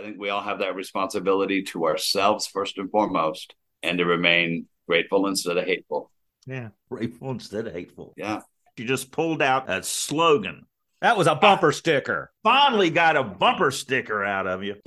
I 0.00 0.02
think 0.02 0.18
we 0.18 0.30
all 0.30 0.40
have 0.40 0.60
that 0.60 0.74
responsibility 0.74 1.62
to 1.64 1.84
ourselves 1.84 2.46
first 2.46 2.78
and 2.78 2.90
foremost, 2.90 3.54
and 3.82 3.98
to 3.98 4.06
remain 4.06 4.66
grateful 4.88 5.26
instead 5.26 5.58
of 5.58 5.66
hateful. 5.66 6.10
Yeah, 6.46 6.70
grateful 6.90 7.30
instead 7.30 7.66
of 7.66 7.74
hateful. 7.74 8.14
Yeah. 8.16 8.40
You 8.78 8.86
just 8.86 9.12
pulled 9.12 9.42
out 9.42 9.68
a 9.68 9.82
slogan. 9.82 10.64
That 11.02 11.18
was 11.18 11.26
a 11.26 11.34
bumper 11.34 11.70
sticker. 11.70 12.32
Finally 12.42 12.88
got 12.88 13.18
a 13.18 13.22
bumper 13.22 13.70
sticker 13.70 14.24
out 14.24 14.46
of 14.46 14.64
you. 14.64 14.76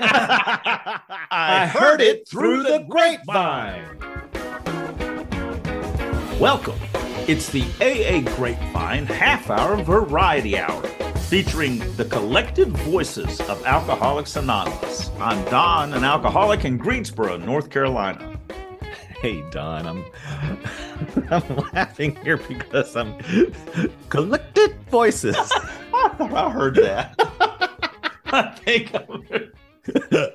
I 0.00 1.70
heard 1.70 2.00
it 2.00 2.26
through 2.26 2.62
the 2.62 2.86
grapevine. 2.88 3.98
Welcome. 6.40 6.78
It's 7.28 7.50
the 7.50 7.64
AA 7.82 8.34
Grapevine 8.34 9.04
Half 9.04 9.50
Hour 9.50 9.76
Variety 9.82 10.58
Hour, 10.58 10.82
featuring 11.28 11.78
the 11.96 12.04
collective 12.04 12.68
voices 12.68 13.40
of 13.42 13.64
Alcoholics 13.64 14.36
Anonymous. 14.36 15.10
I'm 15.18 15.42
Don, 15.46 15.92
an 15.94 16.04
alcoholic 16.04 16.64
in 16.64 16.76
Greensboro, 16.76 17.36
North 17.38 17.70
Carolina. 17.70 18.38
Hey 19.20 19.42
Don, 19.50 19.86
I'm 19.86 20.04
I'm 21.30 21.56
laughing 21.72 22.16
here 22.16 22.36
because 22.36 22.94
I'm 22.94 23.16
collected 24.10 24.76
voices. 24.90 25.36
I 25.36 26.08
thought 26.16 26.32
I 26.34 26.50
heard 26.50 26.74
that. 26.76 27.14
I 28.26 28.50
think 28.50 28.94
I'm, 28.94 29.26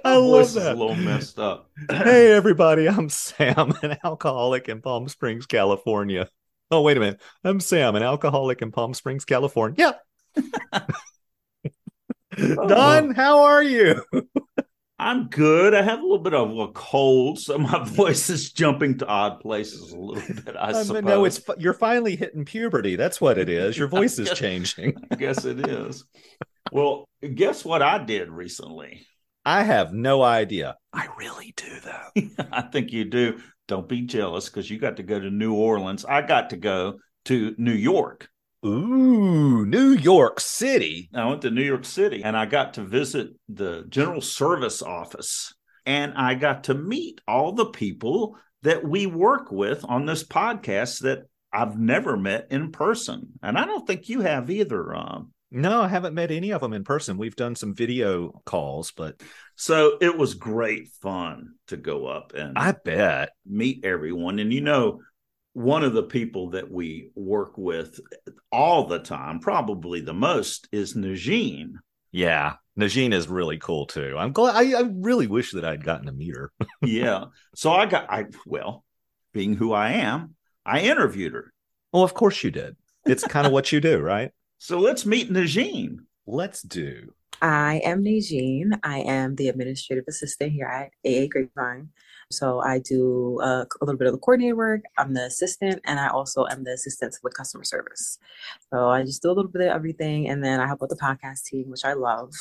I 0.04 0.16
love 0.16 0.50
voice 0.50 0.56
is 0.56 0.64
that. 0.64 0.76
a 0.76 0.80
little 0.80 0.96
messed 0.96 1.38
up. 1.40 1.70
Hey 1.92 2.32
everybody, 2.32 2.90
I'm 2.90 3.10
Sam, 3.10 3.74
an 3.84 3.98
alcoholic 4.04 4.68
in 4.70 4.82
Palm 4.82 5.08
Springs, 5.08 5.46
California. 5.46 6.30
Oh 6.72 6.82
wait 6.82 6.98
a 6.98 7.00
minute, 7.00 7.22
I'm 7.44 7.60
Sam, 7.60 7.96
an 7.96 8.04
alcoholic 8.04 8.62
in 8.62 8.72
Palm 8.72 8.94
Springs, 8.94 9.24
California. 9.26 9.76
Yeah. 9.78 9.92
Don, 12.68 13.12
how 13.16 13.44
are 13.44 13.64
you? 13.64 14.04
I'm 14.98 15.28
good. 15.30 15.74
I 15.74 15.82
have 15.82 16.00
a 16.00 16.02
little 16.02 16.20
bit 16.20 16.34
of 16.34 16.58
a 16.58 16.68
cold, 16.70 17.40
so 17.40 17.58
my 17.58 17.84
voice 17.88 18.30
is 18.30 18.52
jumping 18.52 18.98
to 19.00 19.08
odd 19.08 19.40
places 19.40 19.92
a 19.92 19.98
little 19.98 20.36
bit. 20.46 20.56
I 20.58 20.72
Um, 20.72 20.84
suppose. 20.84 21.04
no, 21.04 21.26
it's 21.26 21.42
you're 21.58 21.74
finally 21.74 22.16
hitting 22.16 22.46
puberty. 22.46 22.96
That's 22.96 23.20
what 23.22 23.38
it 23.38 23.50
is. 23.50 23.78
Your 23.78 23.88
voice 23.88 24.20
is 24.20 24.28
Yes. 24.28 24.38
changing. 24.38 24.94
I 25.12 25.16
guess 25.16 25.46
it 25.46 25.68
is. 25.68 26.04
Well, 26.72 27.08
guess 27.36 27.64
what 27.66 27.82
I 27.82 27.98
did 28.04 28.30
recently? 28.30 29.06
I 29.46 29.64
have 29.64 29.94
no 29.94 30.22
idea. 30.22 30.76
I 30.94 31.08
really 31.18 31.54
do 31.56 31.80
though. 31.80 32.46
I 32.52 32.62
think 32.64 32.92
you 32.92 33.06
do. 33.06 33.40
Don't 33.68 33.88
be 33.88 34.02
jealous 34.02 34.50
because 34.50 34.70
you 34.70 34.78
got 34.80 34.98
to 34.98 35.04
go 35.04 35.20
to 35.20 35.30
New 35.30 35.54
Orleans. 35.54 36.04
I 36.06 36.22
got 36.22 36.50
to 36.52 36.58
go 36.58 37.00
to 37.26 37.56
New 37.58 37.72
York. 37.74 38.29
Ooh, 38.66 39.66
New 39.66 39.92
York 39.92 40.40
City. 40.40 41.10
I 41.14 41.26
went 41.28 41.42
to 41.44 41.52
New 41.52 41.64
York 41.64 41.86
City 41.86 42.24
and 42.24 42.36
I 42.36 42.46
got 42.46 42.74
to 42.74 42.84
visit 42.84 43.30
the 43.48 43.86
General 43.88 44.22
Service 44.22 44.82
Office 44.82 45.54
and 45.86 46.14
I 46.16 46.36
got 46.36 46.66
to 46.66 46.74
meet 46.74 47.22
all 47.28 47.54
the 47.54 47.68
people 47.68 48.36
that 48.64 48.84
we 48.84 49.06
work 49.06 49.52
with 49.52 49.86
on 49.88 50.06
this 50.06 50.24
podcast 50.26 51.02
that 51.02 51.24
I've 51.54 51.80
never 51.80 52.18
met 52.18 52.48
in 52.52 52.72
person. 52.72 53.30
And 53.42 53.58
I 53.58 53.66
don't 53.66 53.88
think 53.88 54.10
you 54.10 54.22
have 54.22 54.50
either. 54.50 54.94
Um, 54.94 55.32
No, 55.52 55.82
I 55.82 55.88
haven't 55.88 56.14
met 56.14 56.30
any 56.30 56.52
of 56.52 56.60
them 56.62 56.74
in 56.74 56.84
person. 56.84 57.18
We've 57.18 57.36
done 57.36 57.56
some 57.56 57.74
video 57.74 58.42
calls, 58.46 58.92
but 58.92 59.22
so 59.56 59.98
it 60.02 60.18
was 60.18 60.34
great 60.34 60.90
fun 61.02 61.54
to 61.68 61.78
go 61.78 62.06
up 62.08 62.34
and 62.36 62.58
I 62.58 62.74
bet. 62.74 63.32
meet 63.48 63.86
everyone. 63.86 64.40
And 64.40 64.54
you 64.54 64.62
know, 64.62 65.00
one 65.60 65.84
of 65.84 65.92
the 65.92 66.04
people 66.04 66.52
that 66.52 66.72
we 66.72 67.12
work 67.16 67.58
with 67.58 68.00
all 68.50 68.88
the 68.88 68.98
time, 68.98 69.42
probably 69.42 70.00
the 70.00 70.14
most, 70.14 70.70
is 70.72 70.94
Najine. 70.94 71.74
Yeah, 72.14 72.54
Najine 72.80 73.14
is 73.14 73.28
really 73.28 73.58
cool 73.58 73.86
too. 73.86 74.16
I'm 74.18 74.32
glad. 74.32 74.56
I, 74.56 74.80
I 74.80 74.84
really 74.90 75.28
wish 75.28 75.52
that 75.52 75.66
I'd 75.66 75.84
gotten 75.84 76.06
to 76.06 76.14
meet 76.14 76.34
her. 76.34 76.54
yeah. 76.82 77.26
So 77.56 77.74
I 77.74 77.88
got 77.88 78.10
I 78.10 78.28
well, 78.46 78.86
being 79.34 79.54
who 79.54 79.74
I 79.74 79.92
am, 79.92 80.36
I 80.66 80.80
interviewed 80.80 81.34
her. 81.34 81.52
Well, 81.92 82.04
of 82.04 82.14
course 82.14 82.42
you 82.42 82.52
did. 82.52 82.78
It's 83.06 83.26
kind 83.26 83.46
of 83.46 83.52
what 83.52 83.74
you 83.74 83.82
do, 83.82 84.00
right? 84.00 84.32
So 84.62 84.78
let's 84.78 85.06
meet 85.06 85.32
Najine. 85.32 86.00
Let's 86.28 86.62
do. 86.62 87.14
I 87.42 87.80
am 87.86 88.04
Najine. 88.04 88.78
I 88.84 89.00
am 89.00 89.36
the 89.36 89.48
administrative 89.48 90.04
assistant 90.10 90.52
here 90.52 90.66
at 90.66 90.92
AA 91.10 91.28
Grapevine. 91.28 91.92
So 92.32 92.60
I 92.60 92.78
do 92.78 93.40
uh, 93.42 93.66
a 93.82 93.86
little 93.86 93.98
bit 93.98 94.08
of 94.08 94.14
the 94.14 94.20
coordinator 94.20 94.56
work. 94.56 94.82
I'm 95.00 95.16
the 95.16 95.26
assistant, 95.26 95.82
and 95.86 96.00
I 96.00 96.10
also 96.10 96.46
am 96.52 96.64
the 96.64 96.74
assistant 96.74 97.14
to 97.14 97.20
the 97.24 97.32
customer 97.32 97.64
service. 97.64 98.20
So 98.72 98.90
I 98.90 99.02
just 99.04 99.24
do 99.24 99.30
a 99.30 99.34
little 99.34 99.50
bit 99.50 99.64
of 99.64 99.70
everything, 99.70 100.30
and 100.30 100.44
then 100.44 100.60
I 100.60 100.68
help 100.68 100.82
with 100.82 100.92
the 100.92 100.96
podcast 100.96 101.46
team, 101.46 101.70
which 101.70 101.84
I 101.84 101.94
love. 101.94 102.32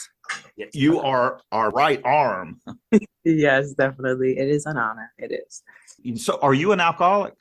You 0.75 1.01
are 1.01 1.41
our 1.53 1.71
right 1.71 2.01
arm. 2.05 2.61
Yes, 3.25 3.75
definitely. 3.75 4.39
It 4.39 4.49
is 4.49 4.65
an 4.65 4.79
honor. 4.79 5.13
It 5.19 5.33
is. 5.33 6.23
So 6.23 6.39
are 6.41 6.55
you 6.55 6.73
an 6.73 6.81
alcoholic? 6.81 7.35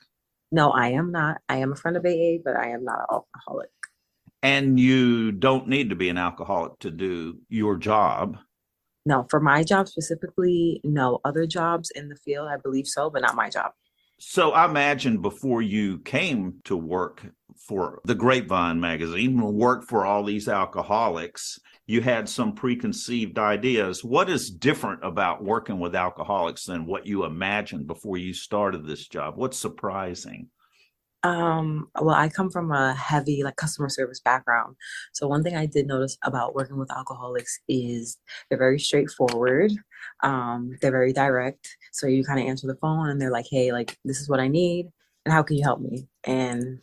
No, 0.52 0.70
I 0.70 0.88
am 0.88 1.12
not. 1.12 1.40
I 1.48 1.58
am 1.58 1.72
a 1.72 1.76
friend 1.76 1.96
of 1.96 2.04
AA, 2.04 2.42
but 2.44 2.56
I 2.56 2.70
am 2.70 2.84
not 2.84 2.98
an 2.98 3.06
alcoholic. 3.10 3.70
And 4.42 4.78
you 4.78 5.32
don't 5.32 5.66
need 5.66 5.88
to 5.88 5.96
be 5.96 6.10
an 6.10 6.18
alcoholic 6.18 6.78
to 6.80 6.90
do 6.90 7.38
your 7.48 7.78
job. 7.78 8.36
No, 9.08 9.26
for 9.30 9.40
my 9.40 9.64
job 9.64 9.88
specifically, 9.88 10.82
no. 10.84 11.18
Other 11.24 11.46
jobs 11.46 11.90
in 11.92 12.10
the 12.10 12.16
field, 12.16 12.46
I 12.46 12.58
believe 12.58 12.86
so, 12.86 13.08
but 13.08 13.22
not 13.22 13.34
my 13.34 13.48
job. 13.48 13.72
So 14.18 14.50
I 14.50 14.66
imagine 14.66 15.22
before 15.22 15.62
you 15.62 16.00
came 16.00 16.60
to 16.64 16.76
work 16.76 17.26
for 17.56 18.02
the 18.04 18.14
Grapevine 18.14 18.78
magazine, 18.78 19.40
work 19.40 19.88
for 19.88 20.04
all 20.04 20.22
these 20.22 20.46
alcoholics, 20.46 21.58
you 21.86 22.02
had 22.02 22.28
some 22.28 22.52
preconceived 22.52 23.38
ideas. 23.38 24.04
What 24.04 24.28
is 24.28 24.50
different 24.50 25.02
about 25.02 25.42
working 25.42 25.80
with 25.80 25.94
alcoholics 25.94 26.66
than 26.66 26.84
what 26.84 27.06
you 27.06 27.24
imagined 27.24 27.86
before 27.86 28.18
you 28.18 28.34
started 28.34 28.86
this 28.86 29.08
job? 29.08 29.38
What's 29.38 29.58
surprising? 29.58 30.50
Um, 31.24 31.88
well, 32.00 32.14
I 32.14 32.28
come 32.28 32.48
from 32.50 32.70
a 32.70 32.94
heavy 32.94 33.42
like 33.42 33.56
customer 33.56 33.88
service 33.88 34.20
background. 34.20 34.76
So 35.12 35.26
one 35.26 35.42
thing 35.42 35.56
I 35.56 35.66
did 35.66 35.86
notice 35.86 36.16
about 36.22 36.54
working 36.54 36.78
with 36.78 36.92
alcoholics 36.92 37.58
is 37.68 38.18
they're 38.48 38.58
very 38.58 38.78
straightforward. 38.78 39.72
Um, 40.22 40.76
they're 40.80 40.92
very 40.92 41.12
direct. 41.12 41.76
So 41.92 42.06
you 42.06 42.24
kind 42.24 42.38
of 42.40 42.46
answer 42.46 42.68
the 42.68 42.76
phone 42.76 43.08
and 43.10 43.20
they're 43.20 43.32
like, 43.32 43.46
"Hey, 43.50 43.72
like 43.72 43.98
this 44.04 44.20
is 44.20 44.28
what 44.28 44.40
I 44.40 44.46
need, 44.48 44.86
and 45.24 45.32
how 45.32 45.42
can 45.42 45.56
you 45.56 45.64
help 45.64 45.80
me?" 45.80 46.08
And 46.24 46.80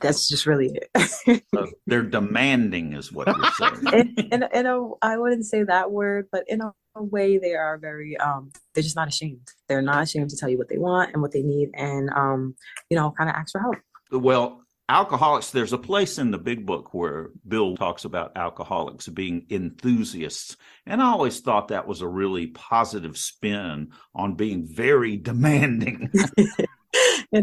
that's 0.00 0.28
just 0.28 0.46
really 0.46 0.78
it. 0.94 1.44
They're 1.86 2.02
demanding, 2.02 2.92
is 2.92 3.12
what 3.12 3.26
you're 3.26 3.50
saying. 3.52 4.14
in, 4.16 4.32
in, 4.32 4.44
in 4.52 4.66
a, 4.66 4.88
I 5.02 5.16
wouldn't 5.16 5.46
say 5.46 5.62
that 5.62 5.90
word, 5.90 6.28
but 6.30 6.44
in 6.48 6.60
a, 6.60 6.72
a 6.94 7.02
way, 7.02 7.38
they 7.38 7.54
are 7.54 7.78
very, 7.78 8.16
um, 8.16 8.50
they're 8.74 8.82
just 8.82 8.96
not 8.96 9.08
ashamed. 9.08 9.48
They're 9.68 9.82
not 9.82 10.02
ashamed 10.02 10.30
to 10.30 10.36
tell 10.36 10.48
you 10.48 10.58
what 10.58 10.68
they 10.68 10.78
want 10.78 11.12
and 11.12 11.22
what 11.22 11.32
they 11.32 11.42
need, 11.42 11.70
and 11.74 12.10
um, 12.10 12.54
you 12.90 12.96
know, 12.96 13.12
kind 13.16 13.30
of 13.30 13.36
ask 13.36 13.52
for 13.52 13.60
help. 13.60 13.76
Well, 14.10 14.62
alcoholics, 14.88 15.50
there's 15.50 15.72
a 15.72 15.78
place 15.78 16.18
in 16.18 16.30
the 16.30 16.38
big 16.38 16.64
book 16.64 16.94
where 16.94 17.30
Bill 17.46 17.76
talks 17.76 18.04
about 18.04 18.36
alcoholics 18.36 19.08
being 19.08 19.46
enthusiasts. 19.50 20.56
And 20.86 21.02
I 21.02 21.06
always 21.06 21.40
thought 21.40 21.68
that 21.68 21.88
was 21.88 22.02
a 22.02 22.08
really 22.08 22.48
positive 22.48 23.16
spin 23.16 23.92
on 24.14 24.34
being 24.34 24.66
very 24.66 25.16
demanding. 25.16 26.10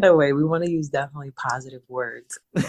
a 0.02 0.16
way, 0.16 0.34
we 0.34 0.44
want 0.44 0.64
to 0.64 0.72
use 0.72 0.90
definitely 0.90 1.32
positive 1.32 1.82
words. 1.88 2.40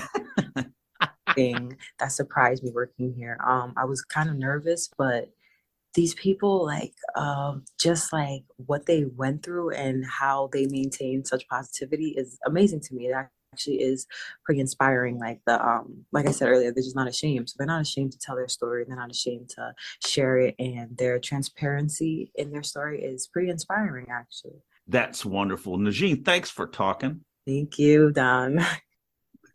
thing 1.35 1.77
that 1.99 2.13
surprised 2.13 2.63
me 2.63 2.71
working 2.73 3.13
here. 3.15 3.39
Um, 3.47 3.75
I 3.77 3.85
was 3.85 4.03
kind 4.03 4.31
of 4.31 4.37
nervous, 4.37 4.89
but 4.97 5.31
these 5.95 6.15
people, 6.15 6.65
like, 6.65 6.95
um, 7.17 7.65
just 7.79 8.13
like 8.13 8.45
what 8.57 8.87
they 8.87 9.05
went 9.17 9.45
through 9.45 9.71
and 9.71 10.05
how 10.05 10.51
they 10.53 10.67
maintain 10.67 11.25
such 11.25 11.49
positivity 11.49 12.15
is 12.17 12.39
amazing 12.47 12.81
to 12.81 12.95
me. 12.95 13.07
It 13.07 13.15
actually 13.53 13.81
is 13.83 14.07
pretty 14.45 14.61
inspiring. 14.61 15.19
Like 15.19 15.41
the, 15.47 15.65
um, 15.65 16.05
like 16.13 16.27
I 16.27 16.33
said 16.33 16.49
earlier, 16.49 16.73
they're 16.73 16.83
just 16.83 16.97
not 16.97 17.09
ashamed. 17.09 17.49
So 17.49 17.55
they're 17.59 17.67
not 17.67 17.83
ashamed 17.83 18.13
to 18.13 18.19
tell 18.19 18.35
their 18.35 18.49
story. 18.49 18.85
They're 18.87 18.97
not 18.97 19.13
ashamed 19.13 19.51
to 19.51 19.73
share 20.05 20.39
it, 20.39 20.57
and 20.59 20.97
their 20.97 21.21
transparency 21.21 22.33
in 22.35 22.51
their 22.51 22.65
story 22.65 23.03
is 23.03 23.29
pretty 23.29 23.51
inspiring, 23.51 24.07
actually. 24.11 24.63
That's 24.89 25.25
wonderful. 25.25 25.79
Najine, 25.79 26.25
thanks 26.25 26.51
for 26.51 26.67
talking. 26.67 27.21
Thank 27.47 27.79
you, 27.79 28.11
Don. 28.13 28.65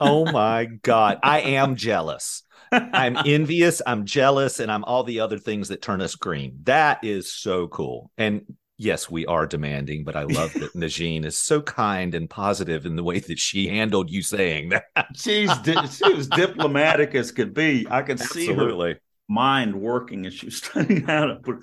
Oh 0.02 0.24
my 0.32 0.64
God. 0.64 1.20
I 1.24 1.42
am 1.42 1.76
jealous. 1.76 2.44
I'm 2.72 3.18
envious. 3.26 3.82
I'm 3.86 4.06
jealous. 4.06 4.62
And 4.62 4.72
I'm 4.72 4.86
all 4.86 5.04
the 5.04 5.20
other 5.20 5.38
things 5.38 5.68
that 5.68 5.82
turn 5.82 6.00
us 6.00 6.16
green. 6.16 6.60
That 6.64 7.04
is 7.04 7.34
so 7.34 7.68
cool. 7.68 8.10
And 8.18 8.44
yes, 8.78 9.10
we 9.12 9.26
are 9.26 9.46
demanding, 9.46 10.06
but 10.06 10.16
I 10.16 10.24
love 10.24 10.54
that 10.54 10.74
Najine 10.76 11.26
is 11.26 11.38
so 11.38 11.62
kind 11.62 12.16
and 12.16 12.30
positive 12.30 12.86
in 12.86 12.96
the 12.96 13.04
way 13.04 13.20
that 13.20 13.40
she 13.40 13.68
handled 13.68 14.10
you 14.10 14.22
saying 14.22 14.70
that. 14.70 14.86
She's 15.16 15.56
di- 15.58 15.88
she 15.88 16.14
was 16.14 16.30
diplomatic 16.30 17.14
as 17.14 17.32
could 17.32 17.54
be. 17.54 17.86
I 17.90 18.02
could 18.02 18.22
see 18.22 18.46
her 18.46 18.54
Absolutely. 18.54 18.96
mind 19.28 19.76
working 19.76 20.26
as 20.26 20.34
she 20.34 20.46
was 20.46 20.58
studying 20.58 21.04
how 21.04 21.26
to 21.26 21.36
put. 21.36 21.58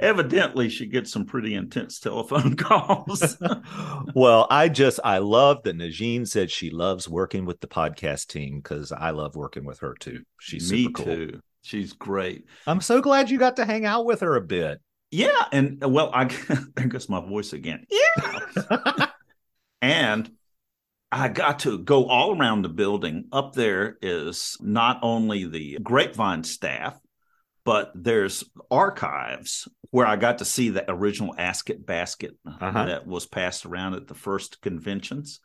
Evidently, 0.00 0.70
she 0.70 0.86
gets 0.86 1.12
some 1.12 1.26
pretty 1.26 1.54
intense 1.54 2.00
telephone 2.00 2.56
calls. 2.56 3.36
well, 4.14 4.46
I 4.50 4.68
just 4.68 4.98
I 5.04 5.18
love 5.18 5.62
that 5.64 5.76
Najine 5.76 6.26
said 6.26 6.50
she 6.50 6.70
loves 6.70 7.08
working 7.08 7.44
with 7.44 7.60
the 7.60 7.66
podcast 7.68 8.28
team 8.28 8.60
because 8.60 8.92
I 8.92 9.10
love 9.10 9.36
working 9.36 9.64
with 9.64 9.80
her 9.80 9.94
too. 9.94 10.22
She's 10.40 10.72
Me 10.72 10.84
super 10.84 11.02
cool. 11.04 11.14
too. 11.16 11.40
She's 11.62 11.92
great. 11.92 12.46
I'm 12.66 12.80
so 12.80 13.02
glad 13.02 13.28
you 13.30 13.38
got 13.38 13.56
to 13.56 13.66
hang 13.66 13.84
out 13.84 14.06
with 14.06 14.20
her 14.20 14.36
a 14.36 14.40
bit. 14.40 14.80
Yeah, 15.10 15.44
and 15.52 15.82
well, 15.84 16.10
I 16.14 16.24
there 16.76 16.86
goes 16.86 17.08
my 17.08 17.20
voice 17.20 17.52
again. 17.52 17.84
Yeah, 17.90 19.06
and 19.82 20.30
I 21.12 21.28
got 21.28 21.60
to 21.60 21.78
go 21.78 22.06
all 22.06 22.38
around 22.38 22.62
the 22.62 22.68
building. 22.68 23.26
Up 23.32 23.52
there 23.52 23.98
is 24.00 24.56
not 24.60 25.00
only 25.02 25.44
the 25.44 25.78
Grapevine 25.82 26.44
staff, 26.44 26.98
but 27.64 27.92
there's 27.94 28.44
archives 28.70 29.68
where 29.90 30.06
I 30.06 30.16
got 30.16 30.38
to 30.38 30.44
see 30.44 30.70
the 30.70 30.90
original 30.90 31.34
Ask 31.36 31.70
It 31.70 31.84
basket 31.84 32.36
uh-huh. 32.46 32.86
that 32.86 33.06
was 33.06 33.26
passed 33.26 33.66
around 33.66 33.94
at 33.94 34.06
the 34.06 34.14
first 34.14 34.60
conventions 34.60 35.40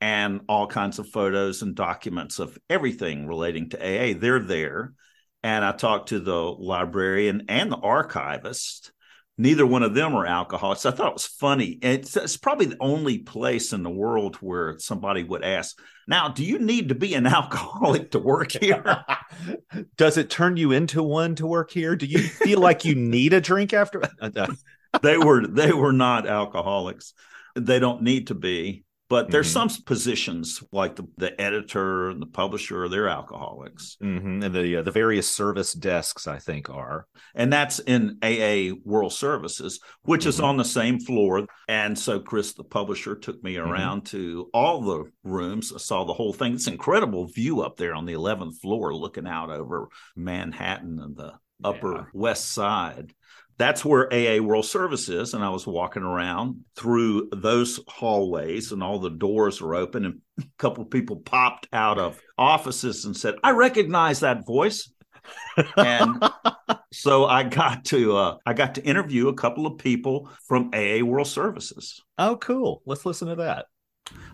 and 0.00 0.40
all 0.48 0.66
kinds 0.66 0.98
of 0.98 1.08
photos 1.08 1.62
and 1.62 1.74
documents 1.74 2.38
of 2.38 2.58
everything 2.68 3.26
relating 3.26 3.68
to 3.70 3.78
AA. 3.78 4.18
They're 4.18 4.40
there. 4.40 4.94
And 5.42 5.64
I 5.64 5.72
talked 5.72 6.10
to 6.10 6.20
the 6.20 6.34
librarian 6.34 7.46
and 7.48 7.70
the 7.72 7.76
archivist 7.76 8.92
neither 9.40 9.64
one 9.66 9.82
of 9.82 9.94
them 9.94 10.14
are 10.14 10.26
alcoholics. 10.26 10.84
I 10.84 10.90
thought 10.90 11.08
it 11.08 11.14
was 11.14 11.26
funny. 11.26 11.78
It's, 11.80 12.14
it's, 12.14 12.36
probably 12.36 12.66
the 12.66 12.76
only 12.78 13.18
place 13.18 13.72
in 13.72 13.82
the 13.82 13.90
world 13.90 14.36
where 14.36 14.78
somebody 14.78 15.24
would 15.24 15.42
ask, 15.42 15.78
"Now, 16.06 16.28
do 16.28 16.44
you 16.44 16.58
need 16.58 16.90
to 16.90 16.94
be 16.94 17.14
an 17.14 17.26
alcoholic 17.38 18.10
to 18.10 18.18
work 18.18 18.52
here?" 18.52 19.04
Does 19.96 20.18
it 20.18 20.30
turn 20.30 20.56
you 20.56 20.72
into 20.72 21.02
one 21.02 21.34
to 21.36 21.46
work 21.46 21.70
here? 21.70 21.96
Do 21.96 22.06
you 22.06 22.18
feel 22.18 22.60
like 22.60 22.84
you 22.84 22.94
need 22.94 23.32
a 23.32 23.40
drink 23.40 23.72
after? 23.72 24.02
they 25.02 25.16
were 25.16 25.46
they 25.46 25.72
were 25.72 25.92
not 25.92 26.26
alcoholics. 26.26 27.14
They 27.56 27.78
don't 27.78 28.02
need 28.02 28.28
to 28.28 28.34
be. 28.34 28.84
But 29.10 29.28
there's 29.28 29.52
mm-hmm. 29.52 29.68
some 29.68 29.82
positions 29.86 30.62
like 30.70 30.94
the, 30.94 31.04
the 31.16 31.38
editor 31.38 32.10
and 32.10 32.22
the 32.22 32.26
publisher, 32.26 32.88
they're 32.88 33.08
alcoholics. 33.08 33.96
Mm-hmm. 34.00 34.44
And 34.44 34.54
the, 34.54 34.76
uh, 34.76 34.82
the 34.82 34.92
various 34.92 35.28
service 35.28 35.72
desks, 35.72 36.28
I 36.28 36.38
think, 36.38 36.70
are. 36.70 37.08
And 37.34 37.52
that's 37.52 37.80
in 37.80 38.18
AA 38.22 38.76
World 38.84 39.12
Services, 39.12 39.80
which 40.02 40.20
mm-hmm. 40.20 40.28
is 40.28 40.38
on 40.38 40.58
the 40.58 40.64
same 40.64 41.00
floor. 41.00 41.44
And 41.66 41.98
so 41.98 42.20
Chris, 42.20 42.52
the 42.52 42.62
publisher, 42.62 43.16
took 43.16 43.42
me 43.42 43.56
mm-hmm. 43.56 43.68
around 43.68 44.06
to 44.06 44.48
all 44.54 44.80
the 44.80 45.10
rooms. 45.24 45.72
I 45.74 45.78
saw 45.78 46.04
the 46.04 46.14
whole 46.14 46.32
thing. 46.32 46.54
It's 46.54 46.68
incredible 46.68 47.26
view 47.26 47.62
up 47.62 47.76
there 47.76 47.94
on 47.94 48.06
the 48.06 48.12
11th 48.14 48.60
floor 48.60 48.94
looking 48.94 49.26
out 49.26 49.50
over 49.50 49.88
Manhattan 50.14 51.00
and 51.00 51.16
the 51.16 51.32
upper 51.64 51.94
yeah. 51.94 52.04
west 52.14 52.52
side 52.52 53.12
that's 53.60 53.84
where 53.84 54.10
AA 54.12 54.42
World 54.42 54.64
Service 54.64 55.10
is. 55.10 55.34
And 55.34 55.44
I 55.44 55.50
was 55.50 55.66
walking 55.66 56.02
around 56.02 56.64
through 56.76 57.28
those 57.30 57.78
hallways, 57.86 58.72
and 58.72 58.82
all 58.82 58.98
the 58.98 59.10
doors 59.10 59.60
were 59.60 59.74
open, 59.74 60.06
and 60.06 60.20
a 60.40 60.44
couple 60.58 60.82
of 60.82 60.90
people 60.90 61.16
popped 61.16 61.68
out 61.72 61.98
of 61.98 62.18
offices 62.38 63.04
and 63.04 63.14
said, 63.14 63.34
I 63.44 63.50
recognize 63.50 64.20
that 64.20 64.46
voice. 64.46 64.90
and 65.76 66.24
so 66.92 67.26
I 67.26 67.42
got 67.42 67.84
to 67.86 68.16
uh, 68.16 68.36
I 68.46 68.54
got 68.54 68.76
to 68.76 68.84
interview 68.84 69.28
a 69.28 69.34
couple 69.34 69.66
of 69.66 69.76
people 69.76 70.30
from 70.48 70.70
AA 70.74 71.04
World 71.04 71.28
Services. 71.28 72.02
Oh, 72.16 72.36
cool! 72.36 72.82
Let's 72.86 73.04
listen 73.04 73.28
to 73.28 73.34
that. 73.36 73.66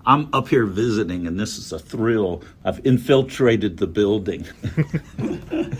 I'm 0.04 0.28
up 0.32 0.48
here 0.48 0.66
visiting, 0.66 1.26
and 1.26 1.38
this 1.38 1.58
is 1.58 1.72
a 1.72 1.78
thrill. 1.78 2.42
I've 2.64 2.84
infiltrated 2.86 3.78
the 3.78 3.86
building. 3.86 4.46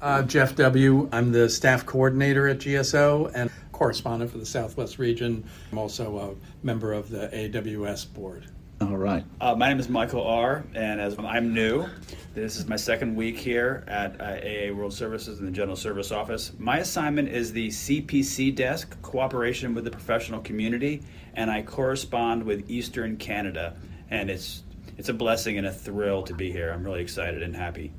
Uh, 0.00 0.22
Jeff 0.22 0.56
W. 0.56 1.08
I'm 1.12 1.30
the 1.30 1.48
staff 1.48 1.84
coordinator 1.84 2.48
at 2.48 2.58
GSO 2.58 3.30
and 3.34 3.50
correspondent 3.70 4.30
for 4.30 4.38
the 4.38 4.46
Southwest 4.46 4.98
region. 4.98 5.44
I'm 5.70 5.78
also 5.78 6.18
a 6.18 6.66
member 6.66 6.92
of 6.92 7.10
the 7.10 7.28
AWS 7.28 8.12
board. 8.12 8.46
All 8.80 8.96
right. 8.96 9.22
Uh, 9.42 9.54
my 9.54 9.68
name 9.68 9.78
is 9.78 9.90
Michael 9.90 10.26
R. 10.26 10.64
And 10.74 11.02
as 11.02 11.14
I'm 11.18 11.52
new, 11.52 11.86
this 12.34 12.56
is 12.56 12.66
my 12.66 12.76
second 12.76 13.14
week 13.14 13.36
here 13.36 13.84
at 13.86 14.18
uh, 14.18 14.38
AA 14.42 14.74
World 14.74 14.94
Services 14.94 15.38
in 15.38 15.44
the 15.44 15.50
General 15.50 15.76
Service 15.76 16.10
Office. 16.10 16.52
My 16.58 16.78
assignment 16.78 17.28
is 17.28 17.52
the 17.52 17.68
CPC 17.68 18.54
desk, 18.54 18.96
cooperation 19.02 19.74
with 19.74 19.84
the 19.84 19.90
professional 19.90 20.40
community, 20.40 21.02
and 21.34 21.50
I 21.50 21.60
correspond 21.60 22.42
with 22.42 22.70
Eastern 22.70 23.18
Canada. 23.18 23.76
And 24.08 24.30
it's 24.30 24.62
it's 24.96 25.10
a 25.10 25.14
blessing 25.14 25.58
and 25.58 25.66
a 25.66 25.72
thrill 25.72 26.22
to 26.22 26.32
be 26.32 26.50
here. 26.50 26.70
I'm 26.70 26.82
really 26.82 27.02
excited 27.02 27.42
and 27.42 27.54
happy. 27.54 27.92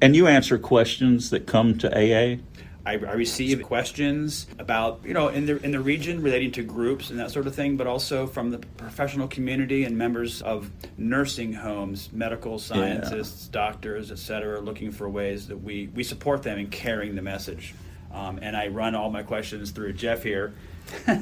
And 0.00 0.16
you 0.16 0.26
answer 0.26 0.58
questions 0.58 1.30
that 1.30 1.46
come 1.46 1.78
to 1.78 1.88
AA? 1.88 2.40
I, 2.86 2.92
I, 2.92 3.12
receive 3.12 3.62
questions 3.62 4.46
about 4.58 5.00
you 5.04 5.14
know 5.14 5.28
in 5.28 5.46
the 5.46 5.62
in 5.64 5.70
the 5.72 5.80
region 5.80 6.22
relating 6.22 6.52
to 6.52 6.62
groups 6.62 7.10
and 7.10 7.18
that 7.18 7.30
sort 7.30 7.46
of 7.46 7.54
thing, 7.54 7.76
but 7.76 7.86
also 7.86 8.26
from 8.26 8.50
the 8.50 8.58
professional 8.58 9.26
community 9.26 9.84
and 9.84 9.96
members 9.96 10.42
of 10.42 10.70
nursing 10.98 11.52
homes, 11.52 12.10
medical 12.12 12.58
scientists, 12.58 13.46
yeah. 13.46 13.52
doctors, 13.52 14.10
etc., 14.10 14.60
looking 14.60 14.92
for 14.92 15.08
ways 15.08 15.48
that 15.48 15.56
we 15.56 15.88
we 15.94 16.04
support 16.04 16.42
them 16.42 16.58
in 16.58 16.68
carrying 16.68 17.14
the 17.14 17.22
message. 17.22 17.74
Um, 18.12 18.38
and 18.42 18.56
I 18.56 18.68
run 18.68 18.94
all 18.94 19.10
my 19.10 19.22
questions 19.22 19.70
through 19.70 19.94
Jeff 19.94 20.22
here. 20.22 20.54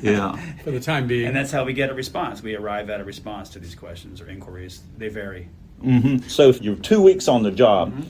yeah, 0.03 0.37
for 0.65 0.73
the 0.73 0.81
time 0.81 1.07
being, 1.07 1.27
and 1.27 1.37
that's 1.37 1.53
how 1.53 1.65
we 1.65 1.73
get 1.73 1.91
a 1.91 1.95
response. 1.95 2.43
We 2.43 2.57
arrive 2.57 2.91
at 2.91 3.01
a 3.01 3.05
response 3.05 3.51
to 3.51 3.61
these 3.61 3.75
questions 3.75 4.21
or 4.21 4.29
inquiries. 4.29 4.83
They 4.99 5.09
vary. 5.09 5.49
Mm-hmm. 5.83 6.29
So 6.29 6.51
you're 6.51 6.77
two 6.77 7.01
weeks 7.01 7.29
on 7.29 7.43
the 7.43 7.51
job. 7.51 7.93
Mm-hmm 7.93 8.09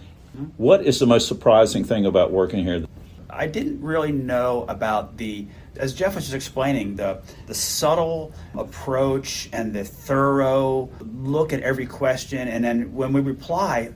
what 0.56 0.84
is 0.84 0.98
the 0.98 1.06
most 1.06 1.28
surprising 1.28 1.84
thing 1.84 2.06
about 2.06 2.30
working 2.30 2.64
here? 2.64 2.86
I 3.32 3.46
didn't 3.46 3.80
really 3.80 4.12
know 4.12 4.64
about 4.68 5.16
the 5.16 5.46
as 5.76 5.94
Jeff 5.94 6.14
was 6.14 6.24
just 6.24 6.34
explaining, 6.34 6.96
the 6.96 7.22
the 7.46 7.54
subtle 7.54 8.32
approach 8.54 9.48
and 9.52 9.72
the 9.72 9.84
thorough 9.84 10.90
look 11.00 11.52
at 11.52 11.60
every 11.60 11.86
question, 11.86 12.48
and 12.48 12.64
then 12.64 12.92
when 12.94 13.12
we 13.12 13.20
reply, 13.20 13.92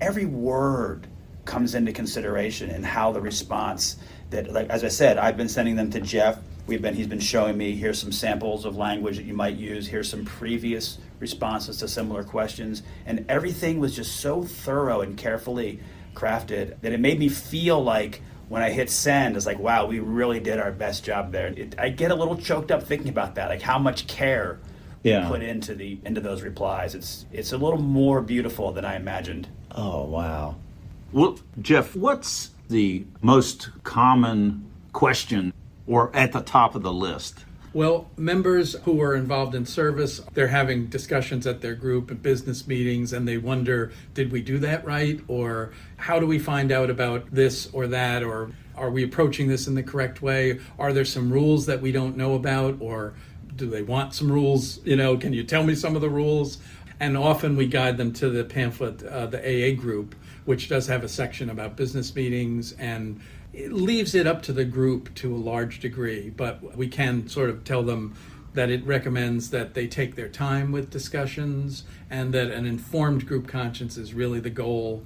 every 0.00 0.24
word 0.24 1.06
comes 1.44 1.74
into 1.74 1.92
consideration 1.92 2.70
and 2.70 2.84
how 2.84 3.12
the 3.12 3.20
response 3.20 3.96
that, 4.30 4.52
like 4.52 4.70
as 4.70 4.84
I 4.84 4.88
said, 4.88 5.18
I've 5.18 5.36
been 5.36 5.48
sending 5.48 5.76
them 5.76 5.90
to 5.90 6.00
Jeff. 6.00 6.38
We've 6.66 6.80
been 6.80 6.94
he's 6.94 7.08
been 7.08 7.20
showing 7.20 7.58
me 7.58 7.74
here's 7.74 8.00
some 8.00 8.12
samples 8.12 8.64
of 8.64 8.76
language 8.76 9.16
that 9.16 9.24
you 9.24 9.34
might 9.34 9.56
use. 9.56 9.86
Here's 9.86 10.08
some 10.08 10.24
previous 10.24 10.98
responses 11.18 11.78
to 11.78 11.88
similar 11.88 12.24
questions, 12.24 12.82
and 13.04 13.26
everything 13.28 13.78
was 13.78 13.94
just 13.94 14.20
so 14.20 14.42
thorough 14.42 15.02
and 15.02 15.18
carefully 15.18 15.80
crafted 16.14 16.80
that 16.80 16.92
it 16.92 17.00
made 17.00 17.18
me 17.18 17.28
feel 17.28 17.82
like 17.82 18.22
when 18.50 18.62
I 18.62 18.70
hit 18.70 18.90
send, 18.90 19.36
it's 19.36 19.46
like, 19.46 19.60
wow, 19.60 19.86
we 19.86 20.00
really 20.00 20.40
did 20.40 20.58
our 20.58 20.72
best 20.72 21.04
job 21.04 21.30
there. 21.30 21.46
It, 21.46 21.76
I 21.78 21.88
get 21.88 22.10
a 22.10 22.16
little 22.16 22.36
choked 22.36 22.72
up 22.72 22.82
thinking 22.82 23.08
about 23.08 23.36
that, 23.36 23.48
like 23.48 23.62
how 23.62 23.78
much 23.78 24.08
care 24.08 24.58
yeah. 25.04 25.22
we 25.22 25.36
put 25.36 25.42
into 25.44 25.72
the 25.72 26.00
into 26.04 26.20
those 26.20 26.42
replies. 26.42 26.96
It's 26.96 27.26
it's 27.30 27.52
a 27.52 27.56
little 27.56 27.78
more 27.78 28.20
beautiful 28.20 28.72
than 28.72 28.84
I 28.84 28.96
imagined. 28.96 29.46
Oh 29.70 30.02
wow. 30.04 30.56
Well, 31.12 31.38
Jeff, 31.62 31.94
what's 31.94 32.50
the 32.68 33.04
most 33.22 33.70
common 33.84 34.68
question 34.92 35.52
or 35.86 36.10
at 36.12 36.32
the 36.32 36.40
top 36.40 36.74
of 36.74 36.82
the 36.82 36.92
list? 36.92 37.44
Well, 37.72 38.10
members 38.16 38.74
who 38.82 39.00
are 39.00 39.14
involved 39.14 39.54
in 39.54 39.64
service, 39.64 40.20
they're 40.34 40.48
having 40.48 40.86
discussions 40.86 41.46
at 41.46 41.60
their 41.60 41.76
group 41.76 42.10
and 42.10 42.20
business 42.20 42.66
meetings, 42.66 43.12
and 43.12 43.28
they 43.28 43.38
wonder, 43.38 43.92
did 44.12 44.32
we 44.32 44.42
do 44.42 44.58
that 44.58 44.84
right? 44.84 45.20
Or 45.28 45.70
how 45.96 46.18
do 46.18 46.26
we 46.26 46.40
find 46.40 46.72
out 46.72 46.90
about 46.90 47.32
this 47.32 47.68
or 47.72 47.86
that? 47.86 48.24
Or 48.24 48.50
are 48.76 48.90
we 48.90 49.04
approaching 49.04 49.46
this 49.46 49.68
in 49.68 49.76
the 49.76 49.84
correct 49.84 50.20
way? 50.20 50.58
Are 50.80 50.92
there 50.92 51.04
some 51.04 51.32
rules 51.32 51.66
that 51.66 51.80
we 51.80 51.92
don't 51.92 52.16
know 52.16 52.34
about? 52.34 52.78
Or 52.80 53.14
do 53.54 53.70
they 53.70 53.82
want 53.82 54.14
some 54.14 54.32
rules? 54.32 54.84
You 54.84 54.96
know, 54.96 55.16
can 55.16 55.32
you 55.32 55.44
tell 55.44 55.62
me 55.62 55.76
some 55.76 55.94
of 55.94 56.02
the 56.02 56.10
rules? 56.10 56.58
And 56.98 57.16
often 57.16 57.56
we 57.56 57.68
guide 57.68 57.98
them 57.98 58.12
to 58.14 58.30
the 58.30 58.42
pamphlet, 58.42 59.04
uh, 59.04 59.26
the 59.26 59.38
AA 59.38 59.76
group, 59.80 60.16
which 60.44 60.68
does 60.68 60.88
have 60.88 61.04
a 61.04 61.08
section 61.08 61.50
about 61.50 61.76
business 61.76 62.12
meetings 62.16 62.72
and 62.72 63.20
it 63.52 63.72
leaves 63.72 64.14
it 64.14 64.26
up 64.26 64.42
to 64.42 64.52
the 64.52 64.64
group 64.64 65.14
to 65.16 65.34
a 65.34 65.38
large 65.38 65.80
degree, 65.80 66.30
but 66.30 66.76
we 66.76 66.88
can 66.88 67.28
sort 67.28 67.50
of 67.50 67.64
tell 67.64 67.82
them 67.82 68.14
that 68.54 68.70
it 68.70 68.84
recommends 68.84 69.50
that 69.50 69.74
they 69.74 69.86
take 69.86 70.16
their 70.16 70.28
time 70.28 70.72
with 70.72 70.90
discussions 70.90 71.84
and 72.08 72.32
that 72.34 72.50
an 72.50 72.66
informed 72.66 73.26
group 73.26 73.46
conscience 73.46 73.96
is 73.96 74.12
really 74.12 74.40
the 74.40 74.50
goal. 74.50 75.04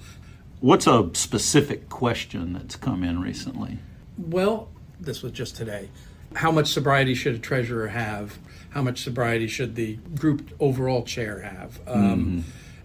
What's 0.61 0.87
a 0.87 1.11
specific 1.15 1.89
question 1.89 2.55
that's 2.55 2.77
come 2.77 3.05
in 3.05 3.21
recently? 3.21 3.79
Well, 4.17 4.71
this 4.99 5.23
was 5.23 5.33
just 5.33 5.57
today. 5.57 5.91
How 6.35 6.51
much 6.51 6.69
sobriety 6.69 7.15
should 7.15 7.35
a 7.35 7.39
treasurer 7.39 7.89
have? 7.89 8.39
How 8.71 8.83
much 8.83 9.03
sobriety 9.03 9.47
should 9.47 9.75
the 9.75 9.97
group 10.17 10.51
overall 10.59 11.03
chair 11.03 11.41
have? 11.41 11.81
Um, 11.87 12.03
mm-hmm 12.03 12.41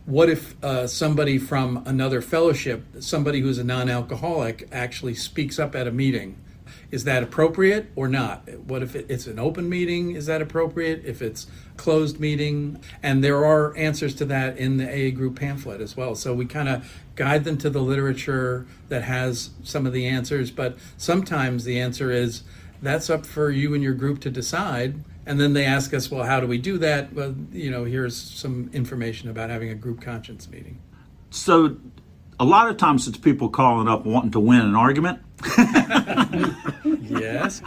what 0.09 0.27
if 0.27 0.61
uh, 0.63 0.87
somebody 0.87 1.37
from 1.37 1.83
another 1.85 2.19
fellowship, 2.19 2.83
somebody 2.99 3.41
who's 3.41 3.59
a 3.59 3.63
non 3.63 3.89
alcoholic, 3.89 4.67
actually 4.71 5.13
speaks 5.13 5.59
up 5.59 5.75
at 5.75 5.87
a 5.87 5.91
meeting? 5.91 6.35
Is 6.89 7.03
that 7.03 7.21
appropriate 7.21 7.91
or 7.95 8.07
not? 8.07 8.49
What 8.65 8.81
if 8.81 8.95
it's 8.95 9.27
an 9.27 9.37
open 9.37 9.69
meeting? 9.69 10.15
Is 10.15 10.25
that 10.25 10.41
appropriate? 10.41 11.05
If 11.05 11.21
it's 11.21 11.45
closed 11.77 12.19
meeting? 12.19 12.83
And 13.03 13.23
there 13.23 13.45
are 13.45 13.77
answers 13.77 14.15
to 14.15 14.25
that 14.25 14.57
in 14.57 14.77
the 14.77 14.87
AA 14.89 15.11
group 15.15 15.39
pamphlet 15.39 15.79
as 15.79 15.95
well. 15.95 16.15
So 16.15 16.33
we 16.33 16.47
kind 16.47 16.67
of 16.67 16.91
guide 17.15 17.43
them 17.43 17.59
to 17.59 17.69
the 17.69 17.81
literature 17.81 18.65
that 18.87 19.03
has 19.03 19.51
some 19.63 19.85
of 19.85 19.93
the 19.93 20.07
answers, 20.07 20.49
but 20.49 20.79
sometimes 20.97 21.65
the 21.65 21.79
answer 21.79 22.11
is 22.11 22.41
that's 22.81 23.09
up 23.09 23.25
for 23.25 23.49
you 23.49 23.73
and 23.73 23.83
your 23.83 23.93
group 23.93 24.19
to 24.21 24.29
decide 24.29 25.03
and 25.29 25.39
then 25.39 25.53
they 25.53 25.63
ask 25.63 25.93
us, 25.93 26.09
well, 26.09 26.23
how 26.23 26.39
do 26.39 26.47
we 26.47 26.57
do 26.57 26.79
that? 26.79 27.13
Well, 27.13 27.35
you 27.51 27.69
know, 27.69 27.83
here's 27.83 28.17
some 28.17 28.67
information 28.73 29.29
about 29.29 29.51
having 29.51 29.69
a 29.69 29.75
group 29.75 30.01
conscience 30.01 30.49
meeting. 30.49 30.79
So, 31.29 31.77
a 32.39 32.45
lot 32.45 32.67
of 32.67 32.77
times 32.77 33.07
it's 33.07 33.19
people 33.19 33.47
calling 33.47 33.87
up 33.87 34.07
wanting 34.07 34.31
to 34.31 34.39
win 34.39 34.61
an 34.61 34.75
argument. 34.75 35.19
yes. 37.07 37.61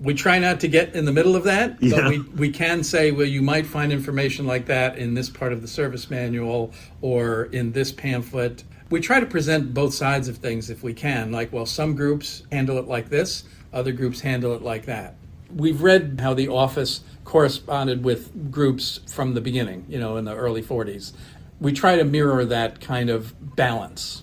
We 0.00 0.14
try 0.14 0.40
not 0.40 0.58
to 0.60 0.68
get 0.68 0.96
in 0.96 1.04
the 1.04 1.12
middle 1.12 1.36
of 1.36 1.44
that, 1.44 1.78
but 1.78 1.86
yeah. 1.86 2.08
we, 2.08 2.18
we 2.20 2.50
can 2.50 2.82
say, 2.82 3.12
well, 3.12 3.26
you 3.28 3.42
might 3.42 3.66
find 3.66 3.92
information 3.92 4.44
like 4.44 4.66
that 4.66 4.98
in 4.98 5.14
this 5.14 5.30
part 5.30 5.52
of 5.52 5.62
the 5.62 5.68
service 5.68 6.10
manual 6.10 6.72
or 7.00 7.44
in 7.52 7.70
this 7.70 7.92
pamphlet. 7.92 8.64
We 8.90 8.98
try 8.98 9.20
to 9.20 9.26
present 9.26 9.72
both 9.72 9.94
sides 9.94 10.26
of 10.26 10.38
things 10.38 10.68
if 10.68 10.82
we 10.82 10.94
can. 10.94 11.30
Like, 11.30 11.52
well, 11.52 11.66
some 11.66 11.94
groups 11.94 12.42
handle 12.50 12.78
it 12.78 12.88
like 12.88 13.08
this, 13.08 13.44
other 13.72 13.92
groups 13.92 14.20
handle 14.20 14.54
it 14.54 14.62
like 14.62 14.86
that. 14.86 15.16
We've 15.54 15.82
read 15.82 16.20
how 16.22 16.34
the 16.34 16.48
office 16.48 17.00
corresponded 17.24 18.04
with 18.04 18.50
groups 18.50 19.00
from 19.06 19.34
the 19.34 19.40
beginning, 19.40 19.84
you 19.88 19.98
know, 19.98 20.16
in 20.16 20.24
the 20.24 20.34
early 20.34 20.62
40s. 20.62 21.12
We 21.60 21.72
try 21.72 21.96
to 21.96 22.04
mirror 22.04 22.44
that 22.44 22.80
kind 22.80 23.10
of 23.10 23.34
balance. 23.56 24.22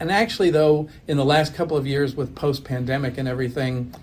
And 0.00 0.10
actually, 0.10 0.50
though, 0.50 0.88
in 1.06 1.16
the 1.16 1.24
last 1.24 1.54
couple 1.54 1.76
of 1.76 1.86
years 1.86 2.16
with 2.16 2.34
post 2.34 2.64
pandemic 2.64 3.18
and 3.18 3.28
everything, 3.28 3.94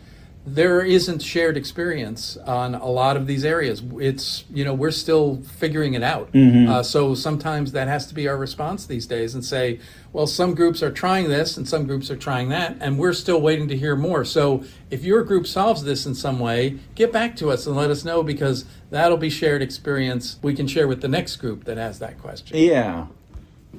there 0.53 0.81
isn't 0.81 1.21
shared 1.21 1.57
experience 1.57 2.37
on 2.37 2.73
a 2.75 2.87
lot 2.87 3.15
of 3.17 3.27
these 3.27 3.45
areas. 3.45 3.83
It's, 3.99 4.45
you 4.51 4.65
know, 4.65 4.73
we're 4.73 4.91
still 4.91 5.41
figuring 5.57 5.93
it 5.93 6.03
out. 6.03 6.31
Mm-hmm. 6.31 6.69
Uh, 6.69 6.83
so 6.83 7.13
sometimes 7.13 7.71
that 7.73 7.87
has 7.87 8.07
to 8.07 8.15
be 8.15 8.27
our 8.27 8.37
response 8.37 8.85
these 8.85 9.05
days 9.05 9.35
and 9.35 9.45
say, 9.45 9.79
well, 10.11 10.25
some 10.25 10.55
groups 10.55 10.81
are 10.81 10.91
trying 10.91 11.29
this 11.29 11.55
and 11.57 11.67
some 11.67 11.85
groups 11.85 12.09
are 12.09 12.15
trying 12.15 12.49
that, 12.49 12.77
and 12.79 12.97
we're 12.97 13.13
still 13.13 13.41
waiting 13.41 13.67
to 13.67 13.77
hear 13.77 13.95
more. 13.95 14.25
So 14.25 14.63
if 14.89 15.03
your 15.03 15.23
group 15.23 15.45
solves 15.45 15.83
this 15.83 16.05
in 16.05 16.15
some 16.15 16.39
way, 16.39 16.79
get 16.95 17.11
back 17.11 17.35
to 17.37 17.51
us 17.51 17.67
and 17.67 17.75
let 17.75 17.91
us 17.91 18.03
know 18.03 18.23
because 18.23 18.65
that'll 18.89 19.17
be 19.17 19.29
shared 19.29 19.61
experience 19.61 20.37
we 20.41 20.55
can 20.55 20.67
share 20.67 20.87
with 20.87 21.01
the 21.01 21.07
next 21.07 21.35
group 21.35 21.65
that 21.65 21.77
has 21.77 21.99
that 21.99 22.19
question. 22.19 22.57
Yeah. 22.57 23.07